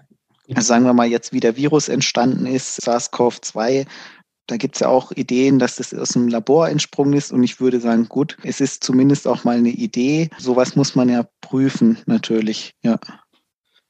Also 0.56 0.68
sagen 0.68 0.86
wir 0.86 0.94
mal 0.94 1.08
jetzt, 1.08 1.32
wie 1.32 1.40
der 1.40 1.56
Virus 1.58 1.90
entstanden 1.90 2.48
ist, 2.48 2.82
SARS-CoV-2, 2.82 3.86
da 4.48 4.58
gibt 4.58 4.76
es 4.76 4.80
ja 4.80 4.88
auch 4.88 5.12
Ideen, 5.12 5.60
dass 5.60 5.76
das 5.76 5.94
aus 5.94 6.10
dem 6.10 6.28
Labor 6.28 6.70
entsprungen 6.70 7.14
ist. 7.14 7.32
Und 7.32 7.44
ich 7.44 7.60
würde 7.60 7.80
sagen, 7.80 8.10
gut, 8.10 8.36
es 8.44 8.60
ist 8.60 8.84
zumindest 8.84 9.28
auch 9.28 9.44
mal 9.44 9.58
eine 9.58 9.70
Idee. 9.70 10.32
Sowas 10.40 10.76
muss 10.76 10.96
man 10.96 11.08
ja 11.08 11.28
prüfen, 11.42 12.00
natürlich. 12.08 12.74
Ja. 12.82 12.98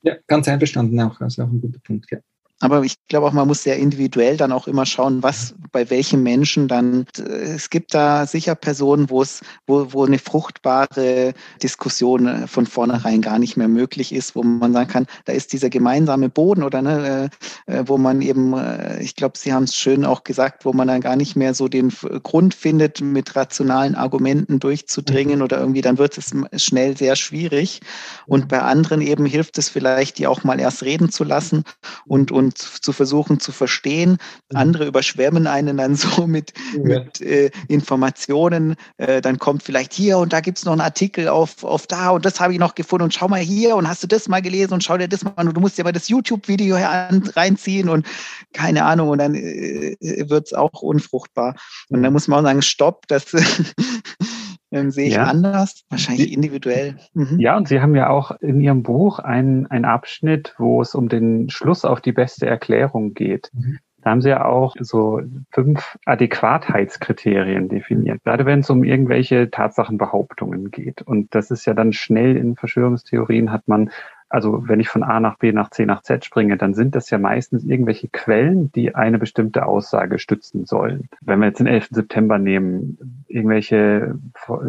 Ja, 0.04 0.16
ganz 0.28 0.48
einverstanden 0.48 1.00
auch. 1.02 1.20
Also 1.22 1.44
auch 1.44 1.48
ein 1.50 1.62
guter 1.62 1.80
Punkt, 1.80 2.10
ja. 2.12 2.20
Aber 2.62 2.84
ich 2.84 2.96
glaube 3.08 3.28
auch, 3.28 3.32
man 3.32 3.48
muss 3.48 3.64
sehr 3.64 3.78
individuell 3.78 4.36
dann 4.36 4.52
auch 4.52 4.68
immer 4.68 4.86
schauen, 4.86 5.24
was 5.24 5.56
bei 5.72 5.90
welchen 5.90 6.24
Menschen 6.24 6.68
dann, 6.68 7.06
es 7.18 7.70
gibt 7.70 7.94
da 7.94 8.26
sicher 8.26 8.56
Personen, 8.56 9.10
wo 9.10 9.22
es, 9.22 9.42
wo, 9.66 9.94
wo 9.94 10.06
eine 10.06 10.20
fruchtbare 10.20 11.34
Diskussion 11.64 12.48
von 12.48 12.66
vornherein 12.66 13.22
gar 13.22 13.40
nicht 13.40 13.56
mehr 13.56 13.70
möglich 13.70 14.14
ist, 14.14 14.36
wo 14.36 14.44
man 14.44 14.74
sagen 14.74 14.90
kann, 14.90 15.06
da 15.24 15.32
ist 15.34 15.54
dieser 15.54 15.70
gemeinsame 15.70 16.28
Boden 16.30 16.64
oder 16.64 16.82
ne, 16.82 17.30
äh, 17.68 17.74
äh 17.80 17.84
wo 17.88 17.98
man 17.98 18.22
eben, 18.22 18.54
äh, 18.54 19.02
ich 19.02 19.16
glaube, 19.16 19.38
Sie 19.38 19.54
haben 19.54 19.64
es 19.64 19.76
schön 19.76 20.04
auch 20.04 20.26
gesagt, 20.26 20.66
wo 20.66 20.74
man 20.74 20.90
dann 20.90 21.02
gar 21.02 21.16
nicht 21.16 21.38
mehr 21.38 21.54
so 21.54 21.70
den 21.70 21.90
Grund 22.24 22.54
findet, 22.54 23.00
mit 23.00 23.36
rationalen 23.38 23.96
Argumenten 23.96 24.60
durchzudringen 24.60 25.42
oder 25.42 25.60
irgendwie, 25.60 25.82
dann 25.82 25.98
wird 25.98 26.18
es 26.18 26.34
schnell 26.62 26.98
sehr 26.98 27.16
schwierig. 27.16 27.80
Und 28.26 28.50
bei 28.50 28.62
anderen 28.62 29.02
eben 29.02 29.26
hilft 29.26 29.58
es 29.58 29.70
vielleicht, 29.70 30.18
die 30.18 30.28
auch 30.28 30.44
mal 30.44 30.60
erst 30.60 30.84
reden 30.84 31.10
zu 31.10 31.24
lassen 31.24 31.64
und, 32.06 32.32
und 32.32 32.49
zu 32.56 32.94
versuchen 32.94 33.40
zu 33.40 33.52
verstehen. 33.52 34.18
Andere 34.54 34.86
überschwemmen 34.86 35.48
einen 35.48 35.78
dann 35.78 35.96
so 35.96 36.28
mit, 36.28 36.54
ja. 36.74 36.84
mit 36.84 37.22
äh, 37.22 37.52
Informationen. 37.68 38.76
Äh, 38.98 39.22
dann 39.22 39.40
kommt 39.40 39.64
vielleicht 39.64 39.94
hier 39.94 40.18
und 40.18 40.34
da 40.34 40.40
gibt 40.40 40.58
es 40.58 40.66
noch 40.66 40.74
einen 40.74 40.82
Artikel 40.82 41.28
auf, 41.28 41.64
auf 41.64 41.88
da 41.88 42.10
und 42.10 42.26
das 42.26 42.40
habe 42.40 42.54
ich 42.54 42.60
noch 42.60 42.76
gefunden 42.76 43.04
und 43.04 43.14
schau 43.14 43.28
mal 43.28 43.40
hier 43.40 43.76
und 43.76 43.88
hast 43.88 44.04
du 44.04 44.08
das 44.08 44.28
mal 44.28 44.42
gelesen 44.42 44.74
und 44.74 44.84
schau 44.84 44.98
dir 44.98 45.08
das 45.08 45.24
mal 45.24 45.34
an 45.36 45.48
und 45.48 45.56
du 45.56 45.62
musst 45.62 45.78
dir 45.78 45.84
mal 45.84 45.92
das 45.92 46.10
YouTube-Video 46.10 46.78
reinziehen 46.78 47.90
und 47.90 48.06
keine 48.54 48.86
Ahnung 48.86 49.10
und 49.10 49.20
dann 49.20 49.36
äh, 49.36 49.96
wird 50.00 50.48
es 50.48 50.54
auch 50.54 50.82
unfruchtbar. 50.82 51.56
Und 51.90 52.04
dann 52.04 52.14
muss 52.14 52.28
man 52.28 52.40
auch 52.40 52.44
sagen, 52.44 52.62
stopp, 52.62 53.08
das 53.08 53.26
ähm, 54.72 54.92
sehe 54.92 55.08
ich 55.08 55.16
ja. 55.16 55.24
anders, 55.24 55.84
wahrscheinlich 55.90 56.32
individuell. 56.32 56.98
Mhm. 57.14 57.40
Ja, 57.40 57.58
und 57.58 57.68
Sie 57.68 57.82
haben 57.82 57.96
ja 57.96 58.10
auch 58.10 58.32
in 58.40 58.62
Ihrem 58.62 58.84
Buch 58.84 59.20
einen, 59.20 59.68
einen 59.68 59.86
Abschnitt, 59.86 60.56
wo 60.58 60.82
es 60.82 60.96
um 60.96 61.10
den 61.10 61.50
Schluss 61.50 61.86
auf 61.86 62.02
die 62.02 62.12
beste 62.12 62.46
Erklärung 62.46 63.14
geht. 63.14 63.50
Mhm. 63.54 63.80
Da 64.02 64.12
haben 64.12 64.22
Sie 64.22 64.30
ja 64.30 64.46
auch 64.46 64.76
so 64.80 65.22
fünf 65.52 65.98
Adäquatheitskriterien 66.06 67.68
definiert, 67.68 68.24
gerade 68.24 68.46
wenn 68.46 68.60
es 68.60 68.70
um 68.70 68.84
irgendwelche 68.84 69.52
Tatsachenbehauptungen 69.52 70.72
geht. 70.72 71.02
Und 71.02 71.36
das 71.36 71.52
ist 71.52 71.66
ja 71.66 71.74
dann 71.74 71.92
schnell 71.92 72.38
in 72.38 72.56
Verschwörungstheorien 72.56 73.52
hat 73.52 73.68
man 73.68 73.90
also 74.30 74.68
wenn 74.68 74.80
ich 74.80 74.90
von 74.90 75.04
A 75.04 75.20
nach 75.20 75.38
B 75.38 75.52
nach 75.52 75.72
C 75.72 75.86
nach 75.86 76.04
Z 76.04 76.24
springe, 76.24 76.56
dann 76.56 76.76
sind 76.76 76.96
das 76.96 77.10
ja 77.10 77.18
meistens 77.18 77.64
irgendwelche 77.64 78.08
Quellen, 78.08 78.72
die 78.72 78.94
eine 78.94 79.18
bestimmte 79.18 79.66
Aussage 79.66 80.20
stützen 80.20 80.66
sollen. 80.66 81.10
Wenn 81.22 81.40
wir 81.40 81.48
jetzt 81.48 81.60
den 81.60 81.68
11. 81.68 81.90
September 81.92 82.38
nehmen, 82.38 83.26
irgendwelche 83.28 84.16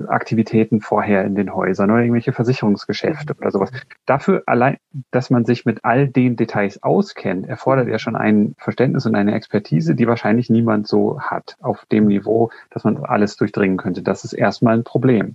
Aktivitäten 0.08 0.80
vorher 0.80 1.24
in 1.24 1.34
den 1.34 1.54
Häusern 1.54 1.90
oder 1.90 2.00
irgendwelche 2.00 2.32
Versicherungsgeschäfte 2.32 3.34
oder 3.38 3.50
sowas. 3.50 3.70
Dafür 4.06 4.42
allein, 4.46 4.78
dass 5.11 5.28
man 5.28 5.44
sich 5.44 5.66
mit 5.66 5.84
all 5.84 6.08
den 6.08 6.36
Details 6.36 6.82
auskennt, 6.82 7.46
erfordert 7.46 7.88
ja 7.88 7.98
schon 7.98 8.16
ein 8.16 8.54
Verständnis 8.58 9.04
und 9.06 9.14
eine 9.14 9.34
Expertise, 9.34 9.94
die 9.94 10.06
wahrscheinlich 10.06 10.48
niemand 10.48 10.88
so 10.88 11.20
hat 11.20 11.56
auf 11.61 11.84
dem 11.86 12.06
Niveau, 12.06 12.50
dass 12.70 12.84
man 12.84 12.96
alles 12.96 13.36
durchdringen 13.36 13.76
könnte. 13.76 14.02
Das 14.02 14.24
ist 14.24 14.32
erstmal 14.32 14.78
ein 14.78 14.84
Problem. 14.84 15.34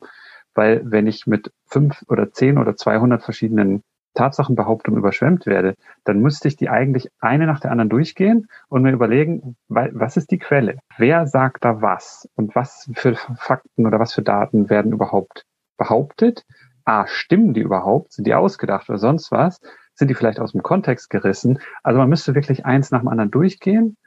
Weil 0.56 0.82
wenn 0.86 1.06
ich 1.06 1.28
mit 1.28 1.52
fünf 1.66 2.04
oder 2.08 2.32
zehn 2.32 2.58
oder 2.58 2.76
200 2.76 3.22
verschiedenen 3.22 3.84
Tatsachenbehauptung 4.16 4.98
überschwemmt 4.98 5.46
werde, 5.46 5.76
dann 6.04 6.20
müsste 6.20 6.48
ich 6.48 6.56
die 6.56 6.70
eigentlich 6.70 7.10
eine 7.20 7.46
nach 7.46 7.60
der 7.60 7.72
anderen 7.72 7.90
durchgehen 7.90 8.48
und 8.68 8.82
mir 8.82 8.92
überlegen, 8.92 9.56
was 9.68 10.18
ist 10.18 10.32
die 10.32 10.40
Quelle? 10.40 10.80
Wer 10.98 11.28
sagt 11.28 11.64
da 11.64 11.82
was? 11.82 12.28
Und 12.36 12.56
was 12.56 12.90
für 12.96 13.16
Fakten 13.16 13.86
oder 13.86 14.00
was 14.00 14.14
für 14.14 14.24
Daten 14.24 14.70
werden 14.70 14.92
überhaupt 14.92 15.46
behauptet? 15.78 16.46
A, 16.86 17.08
stimmen 17.08 17.54
die 17.54 17.62
überhaupt? 17.62 18.14
Sind 18.14 18.26
die 18.26 18.34
ausgedacht 18.34 18.90
oder 18.90 19.00
sonst 19.00 19.32
was? 19.32 19.60
Sind 19.94 20.10
die 20.10 20.16
vielleicht 20.16 20.40
aus 20.40 20.54
dem 20.54 20.64
Kontext 20.64 21.10
gerissen? 21.10 21.60
Also 21.84 22.00
man 22.00 22.10
müsste 22.10 22.36
wirklich 22.36 22.66
eins 22.66 22.92
nach 22.92 23.00
dem 23.00 23.08
anderen 23.08 23.32
durchgehen 23.32 23.98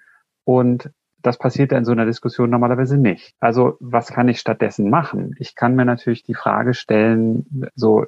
und 0.45 0.91
das 1.21 1.39
passiert 1.39 1.73
ja 1.73 1.79
in 1.79 1.85
so 1.85 1.93
einer 1.93 2.07
Diskussion 2.07 2.49
normalerweise 2.49 2.97
nicht. 2.97 3.35
Also 3.41 3.77
was 3.81 4.09
kann 4.09 4.29
ich 4.29 4.39
stattdessen 4.39 4.89
machen? 4.89 5.35
Ich 5.39 5.57
kann 5.57 5.75
mir 5.75 5.85
natürlich 5.85 6.23
die 6.23 6.35
Frage 6.35 6.75
stellen, 6.75 7.69
so 7.75 8.07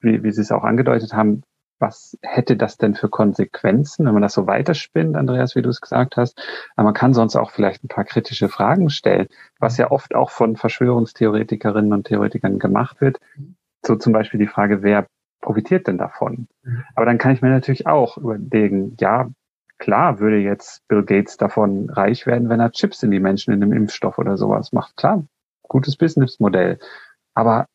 wie, 0.00 0.22
wie 0.22 0.32
Sie 0.32 0.42
es 0.42 0.52
auch 0.52 0.64
angedeutet 0.64 1.12
haben, 1.12 1.42
was 1.78 2.16
hätte 2.22 2.56
das 2.56 2.78
denn 2.78 2.94
für 2.94 3.08
Konsequenzen, 3.08 4.06
wenn 4.06 4.14
man 4.14 4.22
das 4.22 4.32
so 4.32 4.46
weiterspinnt, 4.46 5.16
Andreas, 5.16 5.56
wie 5.56 5.62
du 5.62 5.68
es 5.68 5.80
gesagt 5.80 6.16
hast? 6.16 6.40
Aber 6.74 6.86
man 6.86 6.94
kann 6.94 7.12
sonst 7.12 7.36
auch 7.36 7.50
vielleicht 7.50 7.84
ein 7.84 7.88
paar 7.88 8.04
kritische 8.04 8.48
Fragen 8.48 8.88
stellen, 8.88 9.28
was 9.58 9.76
ja 9.76 9.90
oft 9.90 10.14
auch 10.14 10.30
von 10.30 10.56
Verschwörungstheoretikerinnen 10.56 11.92
und 11.92 12.06
Theoretikern 12.06 12.58
gemacht 12.58 13.00
wird. 13.00 13.18
So 13.84 13.96
zum 13.96 14.12
Beispiel 14.12 14.40
die 14.40 14.46
Frage, 14.46 14.82
wer 14.82 15.06
profitiert 15.42 15.86
denn 15.86 15.98
davon? 15.98 16.48
Aber 16.94 17.06
dann 17.06 17.18
kann 17.18 17.32
ich 17.32 17.42
mir 17.42 17.50
natürlich 17.50 17.86
auch 17.86 18.16
überlegen, 18.16 18.96
ja, 18.98 19.28
klar 19.78 20.18
würde 20.18 20.38
jetzt 20.38 20.86
Bill 20.88 21.04
Gates 21.04 21.36
davon 21.36 21.90
reich 21.90 22.26
werden, 22.26 22.48
wenn 22.48 22.60
er 22.60 22.72
Chips 22.72 23.02
in 23.02 23.10
die 23.10 23.20
Menschen 23.20 23.52
in 23.52 23.62
einem 23.62 23.72
Impfstoff 23.72 24.18
oder 24.18 24.38
sowas 24.38 24.72
macht. 24.72 24.96
Klar, 24.96 25.24
gutes 25.62 25.96
Businessmodell. 25.96 26.78
Aber 27.34 27.66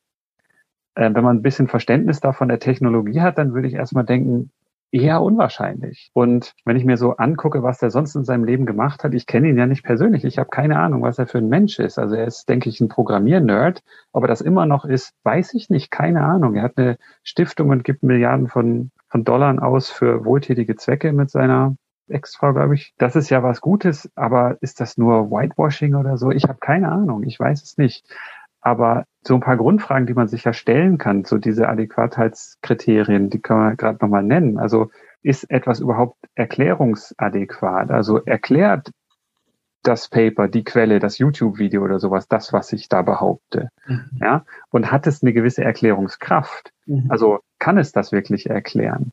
äh, 0.95 1.09
wenn 1.13 1.23
man 1.23 1.37
ein 1.37 1.41
bisschen 1.41 1.67
Verständnis 1.67 2.19
davon 2.19 2.47
der 2.47 2.59
Technologie 2.59 3.21
hat, 3.21 3.37
dann 3.37 3.53
würde 3.53 3.67
ich 3.67 3.73
erstmal 3.73 4.05
denken, 4.05 4.51
eher 4.91 5.21
unwahrscheinlich. 5.21 6.11
Und 6.13 6.53
wenn 6.65 6.75
ich 6.75 6.83
mir 6.83 6.97
so 6.97 7.15
angucke, 7.15 7.63
was 7.63 7.81
er 7.81 7.91
sonst 7.91 8.15
in 8.15 8.25
seinem 8.25 8.43
Leben 8.43 8.65
gemacht 8.65 9.03
hat, 9.03 9.13
ich 9.13 9.25
kenne 9.25 9.49
ihn 9.49 9.57
ja 9.57 9.65
nicht 9.65 9.83
persönlich, 9.83 10.25
ich 10.25 10.37
habe 10.37 10.49
keine 10.49 10.79
Ahnung, 10.79 11.01
was 11.01 11.17
er 11.17 11.27
für 11.27 11.37
ein 11.37 11.47
Mensch 11.47 11.79
ist. 11.79 11.97
Also 11.97 12.15
er 12.15 12.27
ist, 12.27 12.49
denke 12.49 12.69
ich, 12.69 12.81
ein 12.81 12.89
Programmiernerd. 12.89 13.81
Ob 14.11 14.23
er 14.23 14.27
das 14.27 14.41
immer 14.41 14.65
noch 14.65 14.85
ist, 14.85 15.13
weiß 15.23 15.53
ich 15.53 15.69
nicht, 15.69 15.91
keine 15.91 16.23
Ahnung. 16.23 16.55
Er 16.55 16.63
hat 16.63 16.77
eine 16.77 16.97
Stiftung 17.23 17.69
und 17.69 17.83
gibt 17.83 18.03
Milliarden 18.03 18.49
von, 18.49 18.91
von 19.07 19.23
Dollar 19.23 19.63
aus 19.63 19.89
für 19.89 20.25
wohltätige 20.25 20.75
Zwecke 20.75 21.13
mit 21.13 21.29
seiner 21.29 21.75
Ex-Frau, 22.09 22.53
glaube 22.53 22.75
ich. 22.75 22.93
Das 22.97 23.15
ist 23.15 23.29
ja 23.29 23.41
was 23.43 23.61
Gutes, 23.61 24.11
aber 24.15 24.57
ist 24.59 24.81
das 24.81 24.97
nur 24.97 25.31
Whitewashing 25.31 25.95
oder 25.95 26.17
so? 26.17 26.31
Ich 26.31 26.43
habe 26.43 26.59
keine 26.59 26.91
Ahnung, 26.91 27.23
ich 27.23 27.39
weiß 27.39 27.63
es 27.63 27.77
nicht. 27.77 28.05
Aber 28.61 29.05
so 29.23 29.35
ein 29.35 29.41
paar 29.41 29.57
Grundfragen, 29.57 30.07
die 30.07 30.13
man 30.13 30.27
sich 30.27 30.43
ja 30.43 30.53
stellen 30.53 30.97
kann, 30.97 31.25
so 31.25 31.37
diese 31.37 31.67
Adäquatheitskriterien, 31.67 33.29
die 33.29 33.39
können 33.39 33.69
wir 33.69 33.75
gerade 33.75 33.99
nochmal 34.01 34.23
nennen. 34.23 34.57
Also 34.57 34.91
ist 35.21 35.49
etwas 35.49 35.79
überhaupt 35.79 36.17
erklärungsadäquat? 36.35 37.91
Also 37.91 38.17
erklärt 38.23 38.91
das 39.83 40.09
Paper, 40.09 40.47
die 40.47 40.63
Quelle, 40.63 40.99
das 40.99 41.17
YouTube-Video 41.17 41.83
oder 41.83 41.99
sowas, 41.99 42.27
das, 42.27 42.53
was 42.53 42.71
ich 42.73 42.87
da 42.87 43.01
behaupte. 43.01 43.69
Mhm. 43.87 44.19
Ja, 44.21 44.45
und 44.69 44.91
hat 44.91 45.07
es 45.07 45.23
eine 45.23 45.33
gewisse 45.33 45.63
Erklärungskraft? 45.63 46.71
Mhm. 46.85 47.07
Also 47.09 47.39
kann 47.59 47.77
es 47.77 47.91
das 47.91 48.11
wirklich 48.11 48.49
erklären? 48.49 49.11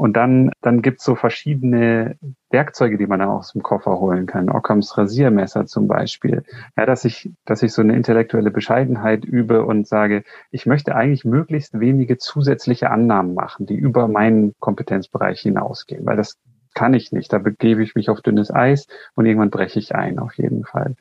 Und 0.00 0.14
dann, 0.14 0.50
dann 0.62 0.80
gibt's 0.80 1.04
so 1.04 1.14
verschiedene 1.14 2.16
Werkzeuge, 2.48 2.96
die 2.96 3.06
man 3.06 3.18
dann 3.18 3.28
aus 3.28 3.52
dem 3.52 3.62
Koffer 3.62 4.00
holen 4.00 4.24
kann. 4.24 4.48
Ockhams 4.48 4.96
Rasiermesser 4.96 5.66
zum 5.66 5.88
Beispiel. 5.88 6.42
Ja, 6.74 6.86
dass 6.86 7.04
ich, 7.04 7.30
dass 7.44 7.62
ich 7.62 7.74
so 7.74 7.82
eine 7.82 7.94
intellektuelle 7.94 8.50
Bescheidenheit 8.50 9.26
übe 9.26 9.62
und 9.62 9.86
sage, 9.86 10.24
ich 10.50 10.64
möchte 10.64 10.96
eigentlich 10.96 11.26
möglichst 11.26 11.78
wenige 11.78 12.16
zusätzliche 12.16 12.90
Annahmen 12.90 13.34
machen, 13.34 13.66
die 13.66 13.74
über 13.74 14.08
meinen 14.08 14.54
Kompetenzbereich 14.58 15.42
hinausgehen, 15.42 16.06
weil 16.06 16.16
das 16.16 16.38
kann 16.72 16.94
ich 16.94 17.12
nicht. 17.12 17.30
Da 17.30 17.36
begebe 17.36 17.82
ich 17.82 17.94
mich 17.94 18.08
auf 18.08 18.22
dünnes 18.22 18.50
Eis 18.50 18.86
und 19.16 19.26
irgendwann 19.26 19.50
breche 19.50 19.78
ich 19.78 19.94
ein, 19.94 20.18
auf 20.18 20.32
jeden 20.38 20.64
Fall. 20.64 20.96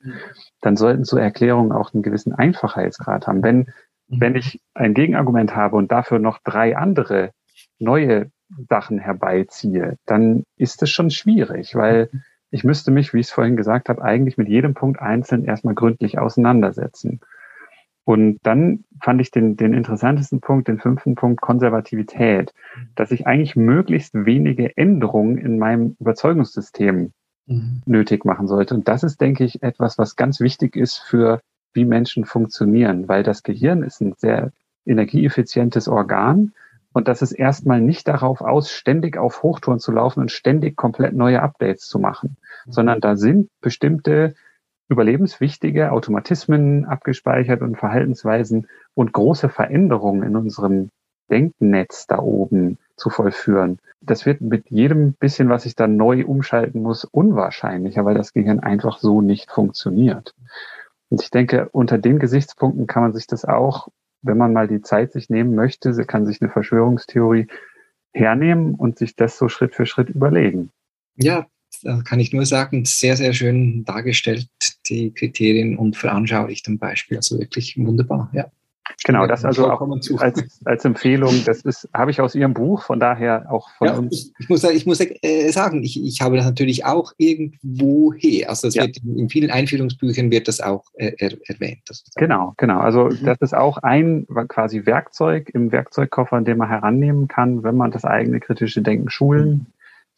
Dann 0.60 0.76
sollten 0.76 1.06
so 1.06 1.16
Erklärungen 1.16 1.72
auch 1.72 1.94
einen 1.94 2.04
gewissen 2.04 2.34
Einfachheitsgrad 2.34 3.28
haben. 3.28 3.44
Wenn, 3.44 3.72
wenn 4.10 4.36
ich 4.36 4.60
ein 4.74 4.94
Gegenargument 4.94 5.56
habe 5.56 5.78
und 5.78 5.90
dafür 5.90 6.20
noch 6.20 6.40
drei 6.44 6.76
andere 6.76 7.32
neue 7.78 8.30
Sachen 8.70 9.00
herbeiziehe, 9.00 9.98
dann 10.06 10.44
ist 10.58 10.82
es 10.82 10.90
schon 10.90 11.12
schwierig, 11.12 11.76
weil 11.76 12.10
ich 12.52 12.64
müsste 12.64 12.92
mich, 12.92 13.14
wie 13.14 13.20
ich 13.20 13.28
es 13.28 13.32
vorhin 13.32 13.56
gesagt 13.56 13.90
habe, 13.90 14.04
eigentlich 14.04 14.38
mit 14.38 14.50
jedem 14.50 14.74
Punkt 14.74 15.00
einzeln 15.02 15.46
erstmal 15.46 15.76
gründlich 15.76 16.18
auseinandersetzen. 16.18 17.20
Und 18.06 18.40
dann 18.42 18.86
fand 19.04 19.22
ich 19.22 19.30
den, 19.30 19.56
den 19.56 19.74
interessantesten 19.74 20.42
Punkt, 20.42 20.68
den 20.68 20.80
fünften 20.80 21.14
Punkt 21.14 21.42
Konservativität, 21.42 22.54
dass 22.96 23.12
ich 23.12 23.28
eigentlich 23.28 23.56
möglichst 23.56 24.16
wenige 24.16 24.76
Änderungen 24.76 25.38
in 25.38 25.60
meinem 25.60 25.96
Überzeugungssystem 26.00 27.12
mhm. 27.46 27.82
nötig 27.86 28.26
machen 28.26 28.48
sollte. 28.48 28.74
Und 28.74 28.88
das 28.88 29.04
ist, 29.04 29.22
denke 29.22 29.44
ich, 29.44 29.62
etwas, 29.62 30.00
was 30.00 30.16
ganz 30.16 30.40
wichtig 30.40 30.76
ist 30.76 30.98
für 30.98 31.42
wie 31.74 31.86
Menschen 31.86 32.26
funktionieren, 32.26 33.08
weil 33.08 33.22
das 33.22 33.44
Gehirn 33.44 33.84
ist 33.84 34.02
ein 34.02 34.14
sehr 34.18 34.52
energieeffizientes 34.86 35.88
Organ 35.88 36.54
und 37.00 37.08
das 37.08 37.22
ist 37.22 37.32
erstmal 37.32 37.80
nicht 37.80 38.08
darauf 38.10 38.42
aus, 38.42 38.70
ständig 38.70 39.18
auf 39.18 39.42
Hochtouren 39.42 39.80
zu 39.80 39.92
laufen 39.94 40.20
und 40.20 40.32
ständig 40.32 40.76
komplett 40.76 41.14
neue 41.14 41.42
Updates 41.42 41.88
zu 41.88 41.98
machen, 41.98 42.36
mhm. 42.66 42.72
sondern 42.72 43.00
da 43.00 43.16
sind 43.16 43.50
bestimmte 43.62 44.36
überlebenswichtige 44.90 45.94
Automatismen 45.94 46.84
abgespeichert 46.84 47.62
und 47.62 47.78
Verhaltensweisen 47.78 48.68
und 48.96 49.14
große 49.14 49.48
Veränderungen 49.48 50.24
in 50.24 50.36
unserem 50.36 50.90
Denknetz 51.32 52.06
da 52.06 52.20
oben 52.20 52.78
zu 52.98 53.10
vollführen. 53.10 53.80
Das 54.02 54.26
wird 54.26 54.42
mit 54.42 54.70
jedem 54.70 55.14
bisschen, 55.14 55.48
was 55.48 55.66
ich 55.66 55.76
dann 55.76 55.96
neu 55.96 56.26
umschalten 56.26 56.82
muss, 56.82 57.06
unwahrscheinlicher, 57.06 58.04
weil 58.04 58.16
das 58.16 58.34
Gehirn 58.34 58.60
einfach 58.60 58.98
so 58.98 59.22
nicht 59.22 59.52
funktioniert. 59.52 60.34
Und 61.10 61.22
ich 61.22 61.32
denke, 61.32 61.70
unter 61.72 61.98
den 61.98 62.20
Gesichtspunkten 62.20 62.88
kann 62.88 63.04
man 63.04 63.14
sich 63.14 63.26
das 63.26 63.46
auch 63.46 63.88
wenn 64.22 64.38
man 64.38 64.54
mal 64.54 64.68
die 64.68 64.82
Zeit 64.82 65.12
sich 65.12 65.30
nehmen 65.30 65.56
möchte, 65.56 65.94
kann 66.06 66.26
sich 66.26 66.42
eine 66.42 66.50
Verschwörungstheorie 66.50 67.48
hernehmen 68.14 68.76
und 68.76 68.98
sich 68.98 69.16
das 69.16 69.38
so 69.38 69.50
Schritt 69.50 69.76
für 69.76 69.86
Schritt 69.86 70.10
überlegen. 70.10 70.72
Ja, 71.16 71.48
da 71.84 72.02
kann 72.02 72.20
ich 72.20 72.34
nur 72.34 72.46
sagen, 72.46 72.86
sehr, 72.86 73.16
sehr 73.16 73.34
schön 73.34 73.86
dargestellt, 73.86 74.50
die 74.88 75.14
Kriterien 75.14 75.78
und 75.78 75.96
veranschaulicht 75.96 76.68
am 76.68 76.78
Beispiel. 76.78 77.18
Also 77.18 77.40
wirklich 77.40 77.78
wunderbar, 77.78 78.30
ja. 78.34 78.52
Genau, 79.06 79.28
das 79.28 79.46
also 79.46 79.70
auch 79.70 79.82
als, 80.18 80.62
als 80.66 80.86
Empfehlung, 80.86 81.34
das 81.46 81.62
ist, 81.62 81.88
habe 81.94 82.12
ich 82.12 82.22
aus 82.22 82.36
Ihrem 82.36 82.54
Buch, 82.54 82.84
von 82.84 83.00
daher 83.00 83.52
auch 83.52 83.70
von 83.78 83.88
ja, 83.88 83.98
uns. 83.98 84.32
Ich, 84.40 84.50
muss, 84.50 84.64
ich 84.64 84.86
muss 84.86 85.00
äh, 85.00 85.52
sagen, 85.52 85.84
ich, 85.84 86.04
ich 86.04 86.22
habe 86.22 86.36
das 86.36 86.46
natürlich 86.46 86.86
auch 86.86 87.14
irgendwo 87.18 88.14
her. 88.14 88.50
Also 88.50 88.68
es 88.68 88.76
ja. 88.76 88.84
wird 88.84 88.98
in 88.98 89.30
vielen 89.30 89.52
Einführungsbüchern 89.52 90.32
wird 90.32 90.48
das 90.48 90.60
auch 90.60 90.86
äh, 90.96 91.14
er, 91.18 91.32
erwähnt. 91.48 91.80
Genau, 92.16 92.54
genau. 92.58 92.80
Also 92.80 93.06
mhm. 93.06 93.20
das 93.24 93.38
ist 93.42 93.56
auch 93.56 93.78
ein 93.78 94.28
quasi 94.48 94.86
Werkzeug 94.86 95.50
im 95.54 95.72
Werkzeugkoffer, 95.72 96.42
den 96.42 96.58
man 96.58 96.70
herannehmen 96.70 97.28
kann, 97.28 97.64
wenn 97.64 97.78
man 97.78 97.92
das 97.92 98.06
eigene 98.06 98.40
kritische 98.40 98.82
Denken 98.82 99.10
schulen 99.10 99.50
mhm. 99.50 99.66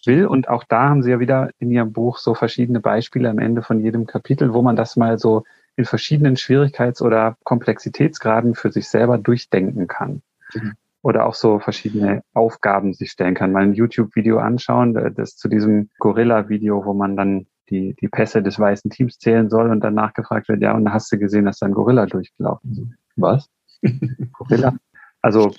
will. 0.05 0.25
Und 0.27 0.49
auch 0.49 0.63
da 0.63 0.89
haben 0.89 1.03
Sie 1.03 1.11
ja 1.11 1.19
wieder 1.19 1.49
in 1.59 1.71
Ihrem 1.71 1.93
Buch 1.93 2.17
so 2.17 2.33
verschiedene 2.33 2.79
Beispiele 2.79 3.29
am 3.29 3.39
Ende 3.39 3.61
von 3.61 3.79
jedem 3.79 4.07
Kapitel, 4.07 4.53
wo 4.53 4.61
man 4.61 4.75
das 4.75 4.97
mal 4.97 5.19
so 5.19 5.43
in 5.75 5.85
verschiedenen 5.85 6.35
Schwierigkeits- 6.35 7.01
oder 7.01 7.37
Komplexitätsgraden 7.43 8.55
für 8.55 8.71
sich 8.71 8.89
selber 8.89 9.17
durchdenken 9.17 9.87
kann. 9.87 10.21
Mhm. 10.53 10.73
Oder 11.03 11.25
auch 11.25 11.33
so 11.33 11.59
verschiedene 11.59 12.23
Aufgaben 12.33 12.93
sich 12.93 13.11
stellen 13.11 13.33
kann. 13.33 13.51
Mal 13.51 13.63
ein 13.63 13.73
YouTube-Video 13.73 14.37
anschauen, 14.37 14.93
das 15.15 15.35
zu 15.35 15.47
diesem 15.47 15.89
Gorilla-Video, 15.97 16.85
wo 16.85 16.93
man 16.93 17.15
dann 17.15 17.47
die, 17.71 17.95
die 17.99 18.07
Pässe 18.07 18.43
des 18.43 18.59
weißen 18.59 18.91
Teams 18.91 19.17
zählen 19.17 19.49
soll 19.49 19.71
und 19.71 19.79
dann 19.79 19.95
nachgefragt 19.95 20.47
wird, 20.49 20.61
ja, 20.61 20.73
und 20.73 20.85
da 20.85 20.93
hast 20.93 21.11
du 21.11 21.17
gesehen, 21.17 21.45
dass 21.45 21.57
da 21.59 21.65
ein 21.65 21.73
Gorilla 21.73 22.05
durchgelaufen 22.05 22.71
ist. 22.71 22.83
Was? 23.15 23.49
Gorilla? 24.33 24.75
Also, 25.21 25.55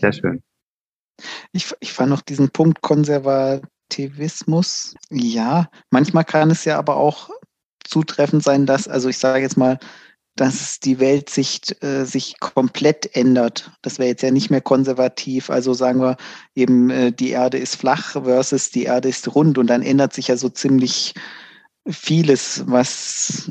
sehr 0.00 0.12
schön. 0.12 0.42
Ich, 1.52 1.72
ich 1.80 1.92
fand 1.92 2.08
noch 2.10 2.22
diesen 2.22 2.50
Punkt 2.50 2.80
Konservativismus. 2.80 4.96
Ja, 5.10 5.68
manchmal 5.90 6.24
kann 6.24 6.50
es 6.50 6.64
ja 6.64 6.78
aber 6.78 6.96
auch 6.96 7.28
zutreffend 7.84 8.42
sein, 8.42 8.66
dass, 8.66 8.88
also 8.88 9.08
ich 9.08 9.18
sage 9.18 9.42
jetzt 9.42 9.56
mal, 9.56 9.78
dass 10.36 10.80
die 10.80 10.98
Weltsicht 10.98 11.82
äh, 11.82 12.04
sich 12.04 12.40
komplett 12.40 13.14
ändert. 13.14 13.70
Das 13.82 13.98
wäre 13.98 14.08
jetzt 14.08 14.22
ja 14.22 14.32
nicht 14.32 14.50
mehr 14.50 14.60
konservativ. 14.60 15.48
Also 15.48 15.74
sagen 15.74 16.00
wir 16.00 16.16
eben, 16.56 16.90
äh, 16.90 17.12
die 17.12 17.30
Erde 17.30 17.58
ist 17.58 17.76
flach 17.76 18.12
versus 18.24 18.70
die 18.70 18.84
Erde 18.84 19.08
ist 19.08 19.32
rund. 19.34 19.58
Und 19.58 19.68
dann 19.68 19.82
ändert 19.82 20.12
sich 20.12 20.28
ja 20.28 20.36
so 20.36 20.48
ziemlich 20.48 21.14
vieles, 21.88 22.64
was 22.66 23.48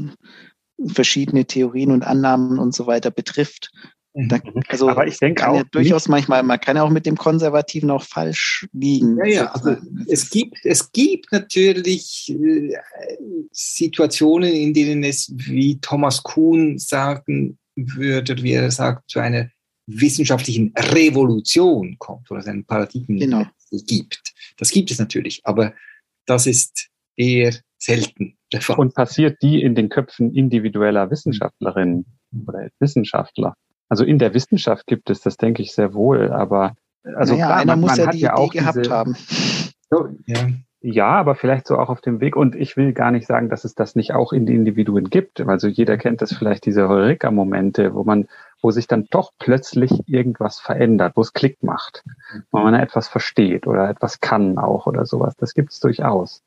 verschiedene 0.88 1.46
Theorien 1.46 1.92
und 1.92 2.04
Annahmen 2.04 2.60
und 2.60 2.76
so 2.76 2.86
weiter 2.86 3.12
betrifft. 3.12 3.72
Da, 4.16 4.38
mhm. 4.38 4.62
also 4.68 4.90
aber 4.90 5.08
ich 5.08 5.18
denke 5.18 5.48
auch 5.48 5.56
ja 5.56 5.64
durchaus 5.72 6.08
manchmal, 6.08 6.44
man 6.44 6.60
kann 6.60 6.76
ja 6.76 6.84
auch 6.84 6.92
mit 6.92 7.08
dem 7.08 7.18
Konservativen 7.18 7.90
auch 7.90 8.04
falsch 8.04 8.68
liegen. 8.72 9.18
Ja, 9.18 9.26
ja, 9.26 9.46
also 9.52 9.76
es 10.08 10.30
gibt, 10.30 10.64
es 10.64 10.92
gibt 10.92 11.32
natürlich 11.32 12.30
äh, 12.30 12.78
Situationen, 13.52 14.54
in 14.54 14.74
denen 14.74 15.04
es, 15.04 15.34
wie 15.36 15.80
Thomas 15.80 16.22
Kuhn 16.22 16.78
sagen 16.78 17.58
würde, 17.76 18.42
wie 18.44 18.54
er 18.54 18.70
sagt, 18.70 19.10
zu 19.10 19.20
einer 19.20 19.50
wissenschaftlichen 19.88 20.74
Revolution 20.78 21.98
kommt 21.98 22.30
oder 22.30 22.40
es 22.40 22.48
einen 22.48 22.66
Paradigmen 22.66 23.20
genau. 23.20 23.46
gibt. 23.88 24.34
Das 24.58 24.70
gibt 24.70 24.92
es 24.92 25.00
natürlich, 25.00 25.42
aber 25.44 25.74
das 26.28 26.46
ist 26.46 26.90
eher 27.18 27.54
selten 27.80 28.38
der 28.52 28.62
Fall. 28.62 28.78
Und 28.78 28.94
passiert 28.94 29.42
die 29.42 29.62
in 29.62 29.74
den 29.76 29.90
Köpfen 29.90 30.34
individueller 30.34 31.10
Wissenschaftlerinnen 31.10 32.06
oder 32.48 32.70
Wissenschaftler? 32.80 33.56
Also 33.94 34.06
in 34.06 34.18
der 34.18 34.34
Wissenschaft 34.34 34.88
gibt 34.88 35.12
es 35.12 35.22
das, 35.22 35.38
denke 35.38 35.62
ich, 35.62 35.72
sehr 35.72 35.94
wohl, 35.94 36.32
aber 36.32 36.74
also 37.04 37.34
naja, 37.34 37.46
klar, 37.46 37.58
einer 37.60 37.76
man, 37.76 37.82
muss 37.82 37.98
man 37.98 38.06
ja 38.08 38.12
die 38.12 38.20
ja 38.22 38.40
Idee 38.40 38.58
gehabt 38.58 38.78
diese, 38.78 38.92
haben. 38.92 39.16
So, 39.92 40.08
ja. 40.26 40.48
ja, 40.82 41.10
aber 41.10 41.36
vielleicht 41.36 41.68
so 41.68 41.78
auch 41.78 41.90
auf 41.90 42.02
dem 42.02 42.20
Weg. 42.20 42.36
Und 42.36 42.56
ich 42.56 42.76
will 42.76 42.94
gar 42.94 43.12
nicht 43.12 43.28
sagen, 43.28 43.50
dass 43.50 43.66
es 43.66 43.76
das 43.76 43.96
nicht 43.96 44.16
auch 44.16 44.34
in 44.34 44.48
den 44.48 44.56
Individuen 44.56 45.12
gibt. 45.12 45.42
Also 45.42 45.68
jeder 45.68 46.00
kennt 46.00 46.24
das 46.24 46.34
vielleicht, 46.34 46.66
diese 46.66 46.90
Heureka-Momente, 46.90 47.94
wo 47.94 48.04
man, 48.04 48.28
wo 48.64 48.72
sich 48.72 48.88
dann 48.88 49.06
doch 49.12 49.32
plötzlich 49.38 49.92
irgendwas 50.08 50.60
verändert, 50.60 51.14
wo 51.16 51.22
es 51.22 51.34
Klick 51.34 51.62
macht, 51.62 52.04
wo 52.50 52.62
man 52.62 52.74
etwas 52.74 53.08
versteht 53.08 53.68
oder 53.68 53.92
etwas 53.92 54.22
kann 54.22 54.58
auch 54.58 54.88
oder 54.88 55.06
sowas. 55.06 55.36
Das 55.38 55.54
gibt 55.54 55.72
es 55.72 55.80
durchaus. 55.80 56.44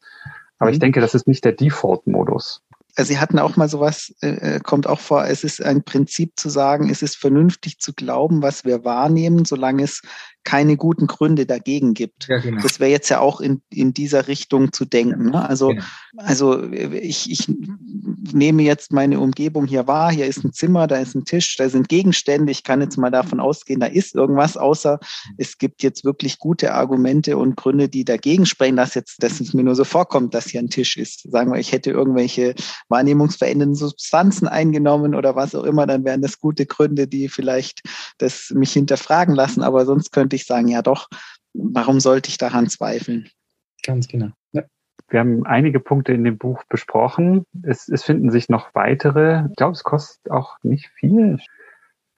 Aber 0.58 0.70
mhm. 0.70 0.72
ich 0.72 0.78
denke, 0.80 1.00
das 1.00 1.14
ist 1.14 1.28
nicht 1.28 1.44
der 1.44 1.52
Default-Modus. 1.52 2.64
Also 2.96 3.10
Sie 3.10 3.18
hatten 3.18 3.38
auch 3.38 3.56
mal 3.56 3.68
sowas, 3.68 4.14
äh, 4.22 4.56
äh, 4.56 4.60
kommt 4.60 4.86
auch 4.86 5.00
vor, 5.00 5.26
es 5.26 5.44
ist 5.44 5.62
ein 5.62 5.84
Prinzip 5.84 6.32
zu 6.36 6.48
sagen, 6.48 6.88
es 6.88 7.02
ist 7.02 7.16
vernünftig 7.16 7.78
zu 7.78 7.92
glauben, 7.92 8.42
was 8.42 8.64
wir 8.64 8.84
wahrnehmen, 8.84 9.44
solange 9.44 9.82
es 9.82 10.00
keine 10.46 10.76
guten 10.76 11.08
Gründe 11.08 11.44
dagegen 11.44 11.92
gibt. 11.92 12.28
Ja, 12.28 12.38
genau. 12.38 12.62
Das 12.62 12.78
wäre 12.78 12.90
jetzt 12.90 13.08
ja 13.08 13.18
auch 13.18 13.40
in, 13.40 13.60
in 13.68 13.92
dieser 13.92 14.28
Richtung 14.28 14.72
zu 14.72 14.84
denken. 14.84 15.30
Ne? 15.30 15.46
Also, 15.46 15.68
genau. 15.70 15.82
also 16.16 16.62
ich, 16.70 17.30
ich 17.30 17.52
nehme 18.32 18.62
jetzt 18.62 18.92
meine 18.92 19.18
Umgebung 19.18 19.66
hier 19.66 19.88
wahr, 19.88 20.12
hier 20.12 20.26
ist 20.26 20.44
ein 20.44 20.52
Zimmer, 20.52 20.86
da 20.86 20.96
ist 20.96 21.16
ein 21.16 21.24
Tisch, 21.24 21.56
da 21.56 21.68
sind 21.68 21.88
Gegenstände. 21.88 22.52
Ich 22.52 22.62
kann 22.62 22.80
jetzt 22.80 22.96
mal 22.96 23.10
davon 23.10 23.40
ausgehen, 23.40 23.80
da 23.80 23.86
ist 23.86 24.14
irgendwas, 24.14 24.56
außer 24.56 25.00
es 25.36 25.58
gibt 25.58 25.82
jetzt 25.82 26.04
wirklich 26.04 26.38
gute 26.38 26.72
Argumente 26.72 27.36
und 27.36 27.56
Gründe, 27.56 27.88
die 27.88 28.04
dagegen 28.04 28.46
sprechen, 28.46 28.76
dass 28.76 28.94
jetzt, 28.94 29.24
dass 29.24 29.40
es 29.40 29.52
mir 29.52 29.64
nur 29.64 29.74
so 29.74 29.84
vorkommt, 29.84 30.32
dass 30.32 30.46
hier 30.46 30.60
ein 30.60 30.70
Tisch 30.70 30.96
ist. 30.96 31.28
Sagen 31.28 31.52
wir, 31.52 31.58
ich 31.58 31.72
hätte 31.72 31.90
irgendwelche 31.90 32.54
wahrnehmungsverändernden 32.88 33.74
Substanzen 33.74 34.46
eingenommen 34.46 35.16
oder 35.16 35.34
was 35.34 35.56
auch 35.56 35.64
immer, 35.64 35.88
dann 35.88 36.04
wären 36.04 36.22
das 36.22 36.38
gute 36.38 36.66
Gründe, 36.66 37.08
die 37.08 37.28
vielleicht 37.28 37.82
das 38.18 38.52
mich 38.54 38.72
hinterfragen 38.72 39.34
lassen. 39.34 39.62
Aber 39.62 39.84
sonst 39.86 40.12
könnte 40.12 40.35
ich 40.36 40.46
sagen, 40.46 40.68
ja 40.68 40.82
doch, 40.82 41.08
warum 41.54 42.00
sollte 42.00 42.28
ich 42.28 42.38
daran 42.38 42.68
zweifeln? 42.68 43.28
Ganz 43.82 44.08
genau. 44.08 44.30
Ja. 44.52 44.62
Wir 45.08 45.20
haben 45.20 45.46
einige 45.46 45.78
Punkte 45.78 46.12
in 46.12 46.24
dem 46.24 46.38
Buch 46.38 46.64
besprochen. 46.68 47.44
Es, 47.62 47.88
es 47.88 48.02
finden 48.02 48.30
sich 48.30 48.48
noch 48.48 48.74
weitere. 48.74 49.44
Ich 49.50 49.56
glaube, 49.56 49.72
es 49.72 49.84
kostet 49.84 50.32
auch 50.32 50.56
nicht 50.62 50.88
viel. 50.88 51.38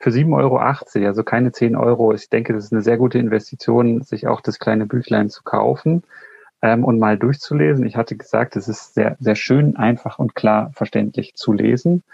Für 0.00 0.10
7,80 0.10 0.36
Euro, 0.36 0.58
also 0.58 1.24
keine 1.24 1.52
10 1.52 1.76
Euro. 1.76 2.14
Ich 2.14 2.28
denke, 2.30 2.52
das 2.52 2.64
ist 2.64 2.72
eine 2.72 2.82
sehr 2.82 2.96
gute 2.96 3.18
Investition, 3.18 4.02
sich 4.02 4.26
auch 4.26 4.40
das 4.40 4.58
kleine 4.58 4.86
Büchlein 4.86 5.28
zu 5.28 5.42
kaufen 5.42 6.04
ähm, 6.62 6.84
und 6.84 6.98
mal 6.98 7.18
durchzulesen. 7.18 7.84
Ich 7.84 7.96
hatte 7.96 8.16
gesagt, 8.16 8.56
es 8.56 8.68
ist 8.68 8.94
sehr, 8.94 9.16
sehr 9.20 9.34
schön, 9.34 9.76
einfach 9.76 10.18
und 10.18 10.34
klar 10.34 10.70
verständlich 10.72 11.34
zu 11.34 11.52
lesen. 11.52 12.04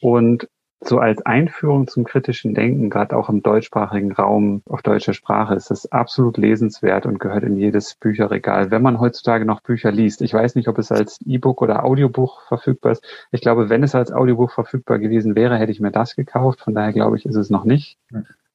Und 0.00 0.48
so 0.80 0.98
als 0.98 1.24
Einführung 1.26 1.88
zum 1.88 2.04
kritischen 2.04 2.54
Denken, 2.54 2.88
gerade 2.88 3.16
auch 3.16 3.28
im 3.28 3.42
deutschsprachigen 3.42 4.12
Raum 4.12 4.62
auf 4.66 4.82
deutscher 4.82 5.12
Sprache, 5.12 5.54
ist 5.54 5.70
es 5.70 5.90
absolut 5.90 6.36
lesenswert 6.36 7.04
und 7.04 7.18
gehört 7.18 7.42
in 7.44 7.56
jedes 7.56 7.94
Bücherregal, 7.96 8.70
wenn 8.70 8.82
man 8.82 9.00
heutzutage 9.00 9.44
noch 9.44 9.60
Bücher 9.60 9.90
liest. 9.90 10.22
Ich 10.22 10.32
weiß 10.32 10.54
nicht, 10.54 10.68
ob 10.68 10.78
es 10.78 10.92
als 10.92 11.20
E-Book 11.26 11.62
oder 11.62 11.84
Audiobuch 11.84 12.42
verfügbar 12.42 12.92
ist. 12.92 13.04
Ich 13.32 13.40
glaube, 13.40 13.68
wenn 13.68 13.82
es 13.82 13.94
als 13.94 14.12
Audiobuch 14.12 14.52
verfügbar 14.52 14.98
gewesen 14.98 15.34
wäre, 15.34 15.58
hätte 15.58 15.72
ich 15.72 15.80
mir 15.80 15.90
das 15.90 16.14
gekauft. 16.14 16.60
Von 16.60 16.74
daher 16.74 16.92
glaube 16.92 17.16
ich, 17.16 17.26
ist 17.26 17.36
es 17.36 17.50
noch 17.50 17.64
nicht. 17.64 17.98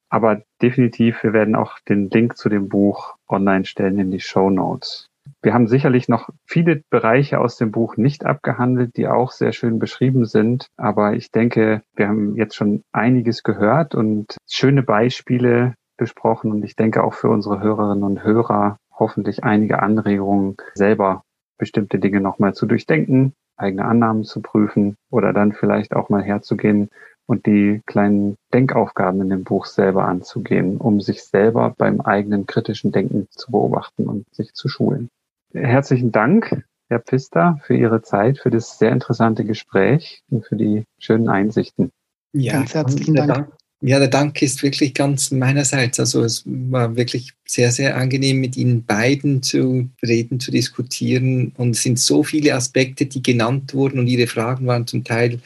Aber 0.08 0.42
definitiv, 0.62 1.22
wir 1.22 1.32
werden 1.32 1.54
auch 1.56 1.78
den 1.80 2.08
Link 2.08 2.36
zu 2.36 2.48
dem 2.48 2.68
Buch 2.68 3.16
online 3.28 3.64
stellen 3.64 3.98
in 3.98 4.10
die 4.10 4.20
Show 4.20 4.48
Notes. 4.48 5.10
Wir 5.42 5.54
haben 5.54 5.68
sicherlich 5.68 6.08
noch 6.08 6.30
viele 6.46 6.82
Bereiche 6.90 7.38
aus 7.38 7.56
dem 7.56 7.70
Buch 7.70 7.96
nicht 7.96 8.24
abgehandelt, 8.24 8.96
die 8.96 9.08
auch 9.08 9.30
sehr 9.30 9.52
schön 9.52 9.78
beschrieben 9.78 10.24
sind. 10.24 10.68
Aber 10.76 11.14
ich 11.14 11.30
denke, 11.30 11.82
wir 11.94 12.08
haben 12.08 12.36
jetzt 12.36 12.56
schon 12.56 12.82
einiges 12.92 13.42
gehört 13.42 13.94
und 13.94 14.36
schöne 14.48 14.82
Beispiele 14.82 15.74
besprochen. 15.96 16.50
Und 16.50 16.64
ich 16.64 16.76
denke 16.76 17.04
auch 17.04 17.14
für 17.14 17.28
unsere 17.28 17.60
Hörerinnen 17.60 18.04
und 18.04 18.24
Hörer 18.24 18.78
hoffentlich 18.92 19.44
einige 19.44 19.82
Anregungen, 19.82 20.56
selber 20.74 21.22
bestimmte 21.58 21.98
Dinge 21.98 22.20
nochmal 22.20 22.54
zu 22.54 22.66
durchdenken, 22.66 23.34
eigene 23.56 23.84
Annahmen 23.84 24.24
zu 24.24 24.42
prüfen 24.42 24.96
oder 25.10 25.32
dann 25.32 25.52
vielleicht 25.52 25.94
auch 25.94 26.08
mal 26.08 26.22
herzugehen 26.22 26.90
und 27.26 27.46
die 27.46 27.80
kleinen 27.86 28.36
Denkaufgaben 28.52 29.20
in 29.22 29.30
dem 29.30 29.44
Buch 29.44 29.66
selber 29.66 30.04
anzugehen, 30.04 30.76
um 30.76 31.00
sich 31.00 31.24
selber 31.24 31.74
beim 31.76 32.00
eigenen 32.00 32.46
kritischen 32.46 32.92
Denken 32.92 33.28
zu 33.30 33.50
beobachten 33.50 34.06
und 34.06 34.26
sich 34.34 34.52
zu 34.52 34.68
schulen. 34.68 35.08
Herzlichen 35.52 36.12
Dank, 36.12 36.64
Herr 36.88 37.00
Pfister, 37.00 37.60
für 37.64 37.76
Ihre 37.76 38.02
Zeit, 38.02 38.38
für 38.38 38.50
das 38.50 38.78
sehr 38.78 38.92
interessante 38.92 39.44
Gespräch 39.44 40.22
und 40.30 40.44
für 40.46 40.56
die 40.56 40.84
schönen 40.98 41.28
Einsichten. 41.28 41.90
Ja, 42.32 42.54
ganz 42.54 42.74
herzlichen 42.74 43.14
Dank. 43.14 43.32
Dank. 43.32 43.52
Ja, 43.80 43.98
der 43.98 44.08
Dank 44.08 44.40
ist 44.40 44.62
wirklich 44.62 44.94
ganz 44.94 45.30
meinerseits. 45.30 46.00
Also 46.00 46.22
es 46.22 46.42
war 46.46 46.96
wirklich 46.96 47.32
sehr, 47.46 47.70
sehr 47.70 47.96
angenehm, 47.98 48.40
mit 48.40 48.56
Ihnen 48.56 48.84
beiden 48.84 49.42
zu 49.42 49.90
reden, 50.02 50.40
zu 50.40 50.50
diskutieren. 50.50 51.52
Und 51.58 51.72
es 51.72 51.82
sind 51.82 51.98
so 51.98 52.22
viele 52.22 52.54
Aspekte, 52.54 53.04
die 53.04 53.22
genannt 53.22 53.74
wurden 53.74 53.98
und 53.98 54.06
Ihre 54.06 54.26
Fragen 54.26 54.66
waren 54.66 54.86
zum 54.86 55.04
Teil 55.04 55.38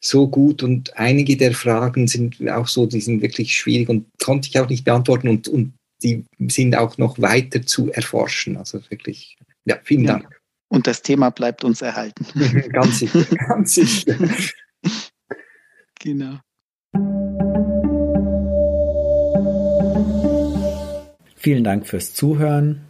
so 0.00 0.28
gut 0.28 0.62
und 0.62 0.96
einige 0.96 1.36
der 1.36 1.52
Fragen 1.52 2.08
sind 2.08 2.48
auch 2.48 2.66
so, 2.66 2.86
die 2.86 3.00
sind 3.00 3.20
wirklich 3.20 3.54
schwierig 3.54 3.88
und 3.88 4.06
konnte 4.22 4.48
ich 4.48 4.58
auch 4.58 4.68
nicht 4.68 4.84
beantworten 4.84 5.28
und, 5.28 5.46
und 5.48 5.74
die 6.02 6.24
sind 6.48 6.74
auch 6.74 6.96
noch 6.96 7.20
weiter 7.20 7.62
zu 7.62 7.92
erforschen. 7.92 8.56
Also 8.56 8.80
wirklich 8.88 9.36
ja, 9.66 9.78
vielen 9.84 10.04
ja. 10.04 10.12
Dank. 10.18 10.40
Und 10.68 10.86
das 10.86 11.02
Thema 11.02 11.30
bleibt 11.30 11.64
uns 11.64 11.82
erhalten. 11.82 12.24
ganz 12.72 13.00
sicher, 13.00 13.24
ganz 13.48 13.74
sicher. 13.74 14.16
Genau. 15.98 16.38
Vielen 21.36 21.64
Dank 21.64 21.86
fürs 21.86 22.14
Zuhören. 22.14 22.89